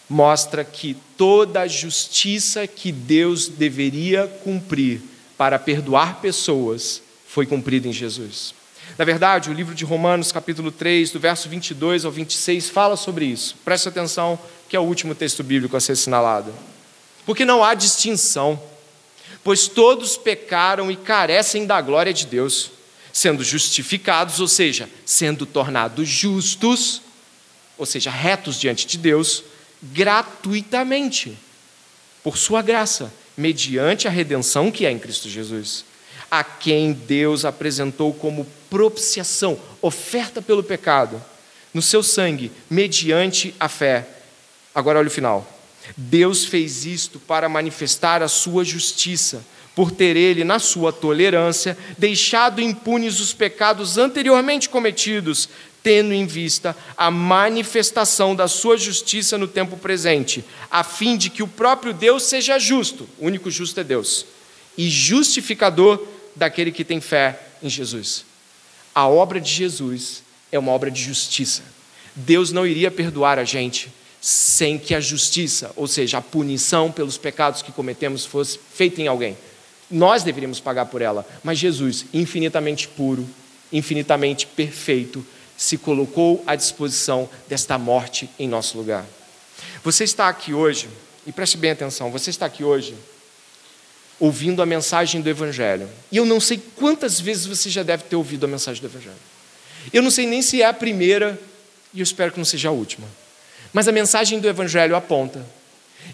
mostra 0.07 0.63
que 0.63 0.95
toda 1.17 1.61
a 1.61 1.67
justiça 1.67 2.67
que 2.67 2.91
Deus 2.91 3.47
deveria 3.47 4.27
cumprir 4.43 5.01
para 5.37 5.57
perdoar 5.57 6.21
pessoas 6.21 7.01
foi 7.27 7.45
cumprida 7.45 7.87
em 7.87 7.93
Jesus. 7.93 8.53
Na 8.97 9.03
verdade, 9.03 9.49
o 9.49 9.53
livro 9.53 9.75
de 9.75 9.83
Romanos, 9.83 10.31
capítulo 10.31 10.71
3, 10.71 11.11
do 11.11 11.19
verso 11.19 11.49
22 11.49 12.05
ao 12.05 12.11
26, 12.11 12.69
fala 12.69 12.95
sobre 12.95 13.25
isso. 13.25 13.57
Preste 13.65 13.89
atenção, 13.89 14.39
que 14.69 14.75
é 14.75 14.79
o 14.79 14.83
último 14.83 15.13
texto 15.13 15.43
bíblico 15.43 15.75
a 15.75 15.81
ser 15.81 15.93
assinalado. 15.93 16.53
Porque 17.25 17.43
não 17.43 17.63
há 17.63 17.73
distinção 17.73 18.61
pois 19.45 19.67
todos 19.67 20.17
pecaram 20.17 20.89
e 20.89 20.95
carecem 20.95 21.67
da 21.67 21.79
glória 21.79 22.11
de 22.11 22.25
Deus, 22.25 22.71
sendo 23.13 23.43
justificados, 23.43 24.39
ou 24.39 24.47
seja, 24.47 24.89
sendo 25.05 25.45
tornados 25.45 26.09
justos, 26.09 26.99
ou 27.77 27.85
seja, 27.85 28.09
retos 28.09 28.59
diante 28.59 28.87
de 28.87 28.97
Deus, 28.97 29.43
gratuitamente, 29.83 31.37
por 32.23 32.39
Sua 32.39 32.63
graça, 32.63 33.13
mediante 33.37 34.07
a 34.07 34.11
redenção 34.11 34.71
que 34.71 34.83
é 34.83 34.89
em 34.89 34.97
Cristo 34.97 35.29
Jesus, 35.29 35.85
a 36.31 36.43
quem 36.43 36.91
Deus 36.91 37.45
apresentou 37.45 38.15
como 38.15 38.47
propiciação, 38.67 39.59
oferta 39.79 40.41
pelo 40.41 40.63
pecado, 40.63 41.23
no 41.71 41.83
seu 41.83 42.01
sangue, 42.01 42.51
mediante 42.67 43.53
a 43.59 43.69
fé. 43.69 44.07
Agora 44.73 44.97
olha 44.97 45.07
o 45.07 45.11
final. 45.11 45.54
Deus 45.95 46.45
fez 46.45 46.85
isto 46.85 47.19
para 47.19 47.49
manifestar 47.49 48.21
a 48.21 48.27
sua 48.27 48.63
justiça, 48.63 49.45
por 49.75 49.91
ter 49.91 50.15
ele, 50.15 50.43
na 50.43 50.57
sua 50.57 50.93
tolerância, 50.93 51.77
deixado 51.97 52.61
impunes 52.61 53.19
os 53.19 53.33
pecados 53.33 53.97
anteriormente 53.97 54.69
cometidos, 54.69 55.49
tendo 55.83 56.13
em 56.13 56.25
vista 56.25 56.75
a 56.97 57.11
manifestação 57.11 58.35
da 58.35 58.47
sua 58.47 58.77
justiça 58.77 59.37
no 59.37 59.47
tempo 59.47 59.77
presente, 59.77 60.43
a 60.71 60.83
fim 60.83 61.17
de 61.17 61.29
que 61.29 61.43
o 61.43 61.47
próprio 61.47 61.93
Deus 61.93 62.23
seja 62.23 62.57
justo, 62.57 63.07
o 63.19 63.27
único 63.27 63.51
justo 63.51 63.79
é 63.79 63.83
Deus, 63.83 64.25
e 64.77 64.89
justificador 64.89 66.01
daquele 66.35 66.71
que 66.71 66.83
tem 66.83 66.99
fé 66.99 67.39
em 67.61 67.69
Jesus. 67.69 68.25
A 68.93 69.07
obra 69.07 69.39
de 69.39 69.51
Jesus 69.51 70.23
é 70.51 70.57
uma 70.57 70.71
obra 70.71 70.89
de 70.89 71.03
justiça. 71.03 71.63
Deus 72.15 72.51
não 72.51 72.65
iria 72.65 72.89
perdoar 72.89 73.37
a 73.37 73.43
gente 73.43 73.91
sem 74.27 74.79
que 74.79 74.95
a 74.95 74.99
justiça, 74.99 75.71
ou 75.75 75.87
seja, 75.87 76.17
a 76.17 76.21
punição 76.21 76.91
pelos 76.91 77.15
pecados 77.15 77.61
que 77.61 77.71
cometemos, 77.71 78.25
fosse 78.25 78.59
feita 78.73 78.99
em 78.99 79.05
alguém. 79.05 79.37
Nós 79.87 80.23
deveríamos 80.23 80.59
pagar 80.59 80.87
por 80.87 80.99
ela, 80.99 81.23
mas 81.43 81.59
Jesus, 81.59 82.05
infinitamente 82.11 82.87
puro, 82.87 83.29
infinitamente 83.71 84.47
perfeito, 84.47 85.23
se 85.55 85.77
colocou 85.77 86.43
à 86.47 86.55
disposição 86.55 87.29
desta 87.47 87.77
morte 87.77 88.27
em 88.39 88.47
nosso 88.47 88.75
lugar. 88.79 89.05
Você 89.83 90.05
está 90.05 90.27
aqui 90.27 90.55
hoje, 90.55 90.89
e 91.27 91.31
preste 91.31 91.55
bem 91.55 91.69
atenção, 91.69 92.09
você 92.09 92.31
está 92.31 92.47
aqui 92.47 92.63
hoje 92.63 92.95
ouvindo 94.19 94.59
a 94.59 94.65
mensagem 94.65 95.21
do 95.21 95.29
Evangelho. 95.29 95.87
E 96.11 96.17
eu 96.17 96.25
não 96.25 96.39
sei 96.39 96.59
quantas 96.75 97.19
vezes 97.19 97.45
você 97.45 97.69
já 97.69 97.83
deve 97.83 98.05
ter 98.05 98.15
ouvido 98.15 98.45
a 98.45 98.49
mensagem 98.49 98.81
do 98.81 98.87
Evangelho. 98.87 99.15
Eu 99.93 100.01
não 100.01 100.09
sei 100.09 100.25
nem 100.25 100.41
se 100.41 100.63
é 100.63 100.65
a 100.65 100.73
primeira, 100.73 101.39
e 101.93 101.99
eu 101.99 102.03
espero 102.03 102.31
que 102.31 102.39
não 102.39 102.45
seja 102.45 102.69
a 102.69 102.71
última. 102.71 103.07
Mas 103.75 103.89
a 103.89 103.91
mensagem 103.91 104.39
do 104.39 104.47
Evangelho 104.47 104.95
aponta 104.95 105.45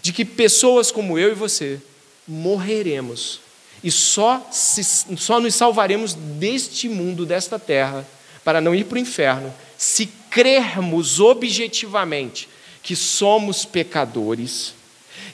de 0.02 0.12
que 0.12 0.24
pessoas 0.24 0.90
como 0.90 1.16
eu 1.16 1.30
e 1.30 1.34
você 1.36 1.80
morreremos 2.26 3.38
e 3.84 3.88
só, 3.88 4.44
se, 4.50 4.82
só 5.16 5.38
nos 5.38 5.54
salvaremos 5.54 6.12
deste 6.12 6.88
mundo, 6.88 7.24
desta 7.24 7.60
terra, 7.60 8.04
para 8.42 8.60
não 8.60 8.74
ir 8.74 8.86
para 8.86 8.96
o 8.96 8.98
inferno, 8.98 9.54
se 9.78 10.06
crermos 10.28 11.20
objetivamente 11.20 12.48
que 12.82 12.96
somos 12.96 13.64
pecadores, 13.64 14.74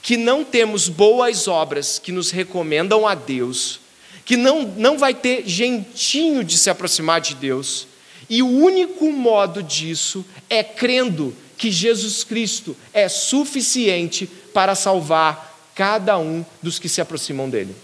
que 0.02 0.18
não 0.18 0.44
temos 0.44 0.86
boas 0.86 1.48
obras 1.48 1.98
que 1.98 2.12
nos 2.12 2.30
recomendam 2.30 3.08
a 3.08 3.14
Deus, 3.14 3.80
que 4.26 4.36
não, 4.36 4.64
não 4.76 4.98
vai 4.98 5.14
ter 5.14 5.48
jeitinho 5.48 6.44
de 6.44 6.58
se 6.58 6.68
aproximar 6.68 7.22
de 7.22 7.34
Deus, 7.34 7.86
e 8.28 8.42
o 8.42 8.48
único 8.48 9.10
modo 9.10 9.62
disso 9.62 10.22
é 10.50 10.62
crendo 10.62 11.34
que 11.58 11.72
Jesus 11.72 12.22
Cristo 12.22 12.74
é 12.94 13.08
suficiente 13.08 14.26
para 14.54 14.76
salvar 14.76 15.58
cada 15.74 16.16
um 16.16 16.46
dos 16.62 16.78
que 16.78 16.88
se 16.88 17.00
aproximam 17.00 17.50
dele. 17.50 17.74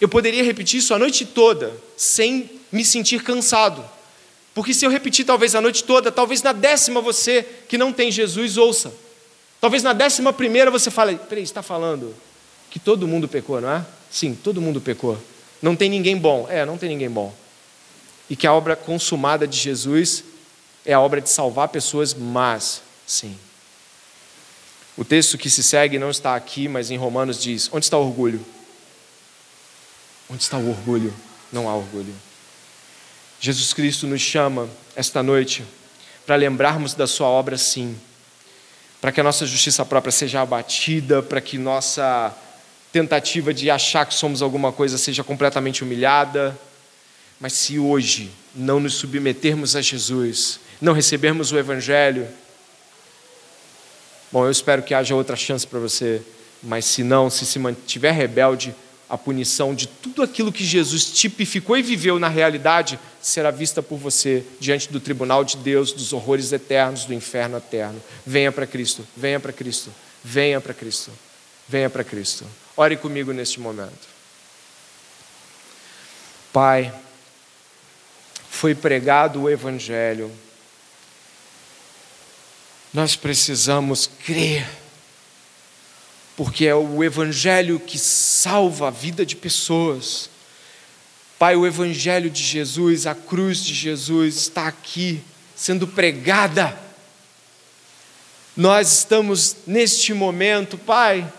Eu 0.00 0.08
poderia 0.08 0.44
repetir 0.44 0.78
isso 0.78 0.94
a 0.94 0.98
noite 0.98 1.26
toda, 1.26 1.72
sem 1.96 2.50
me 2.70 2.84
sentir 2.84 3.22
cansado. 3.22 3.84
Porque 4.54 4.72
se 4.72 4.84
eu 4.84 4.90
repetir 4.90 5.26
talvez 5.26 5.54
a 5.54 5.60
noite 5.60 5.82
toda, 5.82 6.12
talvez 6.12 6.42
na 6.42 6.52
décima 6.52 7.00
você 7.00 7.44
que 7.68 7.76
não 7.76 7.92
tem 7.92 8.10
Jesus 8.12 8.56
ouça. 8.56 8.94
Talvez 9.60 9.82
na 9.82 9.92
décima 9.92 10.32
primeira 10.32 10.70
você 10.70 10.90
fale, 10.90 11.16
peraí, 11.16 11.42
está 11.42 11.62
falando 11.62 12.14
que 12.70 12.78
todo 12.78 13.08
mundo 13.08 13.26
pecou, 13.26 13.60
não 13.60 13.70
é? 13.70 13.84
Sim, 14.10 14.34
todo 14.40 14.60
mundo 14.60 14.80
pecou. 14.80 15.18
Não 15.60 15.74
tem 15.74 15.88
ninguém 15.88 16.16
bom. 16.16 16.46
É, 16.48 16.64
não 16.64 16.76
tem 16.76 16.88
ninguém 16.88 17.10
bom. 17.10 17.34
E 18.28 18.36
que 18.36 18.46
a 18.46 18.52
obra 18.52 18.76
consumada 18.76 19.46
de 19.46 19.56
Jesus 19.56 20.24
é 20.84 20.92
a 20.92 21.00
obra 21.00 21.20
de 21.20 21.28
salvar 21.28 21.68
pessoas 21.68 22.14
más. 22.14 22.82
Sim. 23.06 23.38
O 24.96 25.04
texto 25.04 25.36
que 25.36 25.50
se 25.50 25.62
segue 25.62 25.98
não 25.98 26.10
está 26.10 26.36
aqui, 26.36 26.68
mas 26.68 26.90
em 26.90 26.96
Romanos 26.96 27.40
diz: 27.40 27.68
onde 27.72 27.86
está 27.86 27.98
o 27.98 28.06
orgulho? 28.06 28.44
Onde 30.30 30.42
está 30.42 30.56
o 30.56 30.70
orgulho? 30.70 31.12
Não 31.52 31.68
há 31.68 31.74
orgulho. 31.74 32.14
Jesus 33.40 33.72
Cristo 33.72 34.06
nos 34.06 34.20
chama 34.20 34.68
esta 34.96 35.22
noite 35.22 35.64
para 36.24 36.36
lembrarmos 36.36 36.94
da 36.94 37.06
Sua 37.06 37.26
obra, 37.26 37.58
sim 37.58 37.98
para 39.04 39.12
que 39.12 39.20
a 39.20 39.22
nossa 39.22 39.44
justiça 39.44 39.84
própria 39.84 40.10
seja 40.10 40.40
abatida, 40.40 41.22
para 41.22 41.38
que 41.38 41.58
nossa 41.58 42.34
tentativa 42.90 43.52
de 43.52 43.70
achar 43.70 44.06
que 44.06 44.14
somos 44.14 44.40
alguma 44.40 44.72
coisa 44.72 44.96
seja 44.96 45.22
completamente 45.22 45.84
humilhada. 45.84 46.58
Mas 47.38 47.52
se 47.52 47.78
hoje 47.78 48.30
não 48.54 48.80
nos 48.80 48.94
submetermos 48.94 49.76
a 49.76 49.82
Jesus, 49.82 50.58
não 50.84 50.92
recebermos 50.92 51.50
o 51.50 51.58
Evangelho, 51.58 52.28
bom, 54.30 54.44
eu 54.44 54.50
espero 54.50 54.82
que 54.82 54.94
haja 54.94 55.14
outra 55.14 55.34
chance 55.34 55.66
para 55.66 55.78
você, 55.78 56.22
mas 56.62 56.84
se 56.84 57.02
não, 57.02 57.30
se 57.30 57.46
se 57.46 57.58
mantiver 57.58 58.14
rebelde, 58.14 58.74
a 59.08 59.18
punição 59.18 59.74
de 59.74 59.86
tudo 59.86 60.22
aquilo 60.22 60.52
que 60.52 60.64
Jesus 60.64 61.06
tipificou 61.12 61.76
e 61.76 61.82
viveu 61.82 62.18
na 62.18 62.28
realidade 62.28 62.98
será 63.20 63.50
vista 63.50 63.82
por 63.82 63.96
você 63.96 64.44
diante 64.58 64.90
do 64.90 64.98
tribunal 64.98 65.44
de 65.44 65.56
Deus, 65.58 65.92
dos 65.92 66.12
horrores 66.12 66.52
eternos, 66.52 67.04
do 67.04 67.14
inferno 67.14 67.58
eterno. 67.58 68.02
Venha 68.26 68.50
para 68.50 68.66
Cristo, 68.66 69.06
venha 69.16 69.38
para 69.38 69.52
Cristo, 69.52 69.90
venha 70.22 70.60
para 70.60 70.74
Cristo, 70.74 71.10
venha 71.68 71.88
para 71.88 72.02
Cristo. 72.02 72.46
Ore 72.76 72.96
comigo 72.96 73.32
neste 73.32 73.60
momento. 73.60 74.08
Pai, 76.52 76.92
foi 78.50 78.74
pregado 78.74 79.42
o 79.42 79.50
Evangelho, 79.50 80.30
nós 82.94 83.16
precisamos 83.16 84.08
crer 84.24 84.66
porque 86.36 86.66
é 86.66 86.74
o 86.74 87.02
Evangelho 87.02 87.78
que 87.78 87.98
salva 87.98 88.88
a 88.88 88.90
vida 88.90 89.24
de 89.24 89.36
pessoas. 89.36 90.28
Pai, 91.38 91.54
o 91.54 91.66
Evangelho 91.66 92.28
de 92.28 92.42
Jesus, 92.42 93.06
a 93.06 93.14
cruz 93.14 93.62
de 93.62 93.72
Jesus 93.72 94.36
está 94.36 94.66
aqui 94.66 95.22
sendo 95.54 95.86
pregada. 95.86 96.78
Nós 98.56 98.98
estamos 98.98 99.56
neste 99.66 100.12
momento, 100.12 100.76
Pai, 100.76 101.30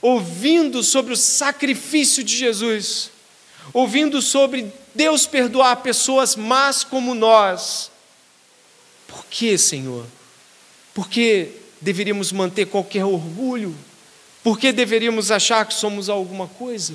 ouvindo 0.00 0.82
sobre 0.82 1.12
o 1.12 1.16
sacrifício 1.16 2.22
de 2.22 2.36
Jesus, 2.36 3.10
ouvindo 3.72 4.22
sobre 4.22 4.72
Deus 4.94 5.26
perdoar 5.26 5.76
pessoas 5.76 6.36
más 6.36 6.84
como 6.84 7.14
nós. 7.14 7.90
Por 9.08 9.24
que, 9.26 9.58
Senhor? 9.58 10.06
Por 10.98 11.08
que 11.08 11.50
deveríamos 11.80 12.32
manter 12.32 12.66
qualquer 12.66 13.04
orgulho? 13.04 13.72
Por 14.42 14.58
que 14.58 14.72
deveríamos 14.72 15.30
achar 15.30 15.64
que 15.64 15.72
somos 15.72 16.08
alguma 16.08 16.48
coisa? 16.48 16.92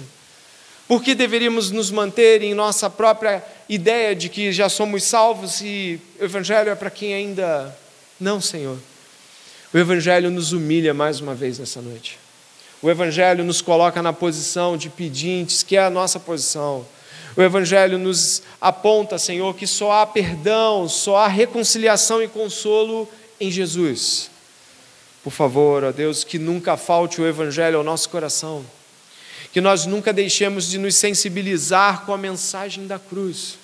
Por 0.86 1.02
que 1.02 1.16
deveríamos 1.16 1.72
nos 1.72 1.90
manter 1.90 2.42
em 2.42 2.54
nossa 2.54 2.90
própria 2.90 3.42
ideia 3.70 4.14
de 4.14 4.28
que 4.28 4.52
já 4.52 4.68
somos 4.68 5.06
salvos 5.06 5.62
e 5.62 6.02
o 6.20 6.26
Evangelho 6.26 6.70
é 6.70 6.76
para 6.76 6.90
quem 6.90 7.14
ainda. 7.14 7.74
Não, 8.20 8.42
Senhor. 8.42 8.78
O 9.74 9.78
Evangelho 9.78 10.30
nos 10.30 10.52
humilha 10.52 10.94
mais 10.94 11.22
uma 11.22 11.34
vez 11.34 11.58
nessa 11.58 11.82
noite. 11.82 12.20
O 12.82 12.90
Evangelho 12.90 13.46
nos 13.46 13.62
coloca 13.62 14.02
na 14.02 14.12
posição 14.12 14.76
de 14.76 14.90
pedintes, 14.90 15.64
que 15.64 15.78
é 15.78 15.82
a 15.82 15.90
nossa 15.90 16.20
posição. 16.20 16.86
O 17.38 17.42
Evangelho 17.42 17.98
nos 17.98 18.44
aponta, 18.60 19.18
Senhor, 19.18 19.56
que 19.56 19.66
só 19.66 19.94
há 19.94 20.06
perdão, 20.06 20.90
só 20.90 21.16
há 21.16 21.28
reconciliação 21.30 22.22
e 22.22 22.28
consolo 22.28 23.10
em 23.40 23.52
Jesus. 23.52 24.30
Por 25.24 25.32
favor, 25.32 25.84
ó 25.84 25.92
Deus, 25.92 26.24
que 26.24 26.38
nunca 26.38 26.76
falte 26.76 27.22
o 27.22 27.28
Evangelho 27.28 27.78
ao 27.78 27.84
nosso 27.84 28.10
coração, 28.10 28.66
que 29.52 29.62
nós 29.62 29.86
nunca 29.86 30.12
deixemos 30.12 30.70
de 30.70 30.78
nos 30.78 30.96
sensibilizar 30.96 32.06
com 32.06 32.14
a 32.14 32.18
mensagem 32.18 32.86
da 32.88 33.00
cruz, 33.00 33.58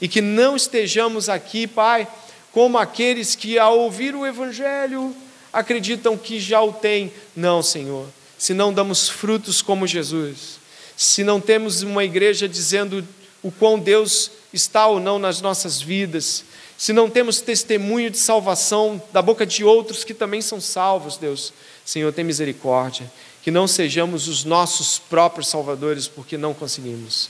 e 0.00 0.08
que 0.08 0.20
não 0.20 0.56
estejamos 0.56 1.28
aqui, 1.28 1.66
Pai, 1.66 2.08
como 2.52 2.78
aqueles 2.78 3.34
que, 3.36 3.58
ao 3.58 3.78
ouvir 3.78 4.14
o 4.14 4.26
Evangelho, 4.26 5.14
acreditam 5.52 6.16
que 6.16 6.40
já 6.40 6.60
o 6.60 6.72
têm. 6.72 7.12
Não, 7.36 7.62
Senhor, 7.62 8.06
se 8.36 8.54
não 8.54 8.72
damos 8.72 9.08
frutos 9.08 9.62
como 9.62 9.86
Jesus, 9.86 10.58
se 10.96 11.22
não 11.22 11.40
temos 11.40 11.82
uma 11.82 12.04
igreja 12.04 12.48
dizendo 12.48 13.06
o 13.42 13.50
quão 13.50 13.78
Deus 13.78 14.30
está 14.52 14.86
ou 14.86 14.98
não 14.98 15.18
nas 15.18 15.40
nossas 15.40 15.80
vidas, 15.80 16.44
se 16.80 16.94
não 16.94 17.10
temos 17.10 17.42
testemunho 17.42 18.08
de 18.08 18.16
salvação 18.16 19.02
da 19.12 19.20
boca 19.20 19.44
de 19.44 19.62
outros 19.62 20.02
que 20.02 20.14
também 20.14 20.40
são 20.40 20.58
salvos, 20.58 21.18
Deus, 21.18 21.52
Senhor, 21.84 22.10
tem 22.10 22.24
misericórdia, 22.24 23.12
que 23.42 23.50
não 23.50 23.66
sejamos 23.66 24.28
os 24.28 24.46
nossos 24.46 24.98
próprios 24.98 25.48
salvadores, 25.48 26.08
porque 26.08 26.38
não 26.38 26.54
conseguimos. 26.54 27.28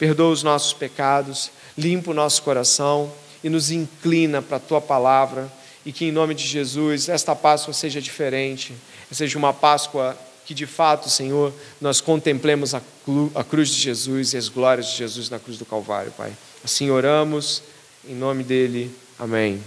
Perdoa 0.00 0.32
os 0.32 0.42
nossos 0.42 0.72
pecados, 0.72 1.48
limpa 1.78 2.10
o 2.10 2.14
nosso 2.14 2.42
coração 2.42 3.08
e 3.44 3.48
nos 3.48 3.70
inclina 3.70 4.42
para 4.42 4.56
a 4.56 4.60
tua 4.60 4.80
palavra, 4.80 5.48
e 5.86 5.92
que 5.92 6.06
em 6.06 6.10
nome 6.10 6.34
de 6.34 6.44
Jesus 6.44 7.08
esta 7.08 7.36
Páscoa 7.36 7.72
seja 7.72 8.02
diferente, 8.02 8.74
seja 9.12 9.38
uma 9.38 9.52
Páscoa 9.54 10.18
que 10.44 10.52
de 10.52 10.66
fato, 10.66 11.08
Senhor, 11.08 11.52
nós 11.80 12.00
contemplemos 12.00 12.74
a, 12.74 12.82
cruz 13.48 13.68
de 13.68 13.80
Jesus 13.80 14.32
e 14.32 14.36
as 14.36 14.48
glórias 14.48 14.88
de 14.88 14.96
Jesus 14.96 15.30
na 15.30 15.38
cruz 15.38 15.56
do 15.56 15.64
Calvário, 15.64 16.10
Pai. 16.10 16.32
Assim 16.64 16.90
oramos. 16.90 17.62
Em 18.06 18.14
nome 18.14 18.44
dele, 18.44 18.90
amém. 19.18 19.60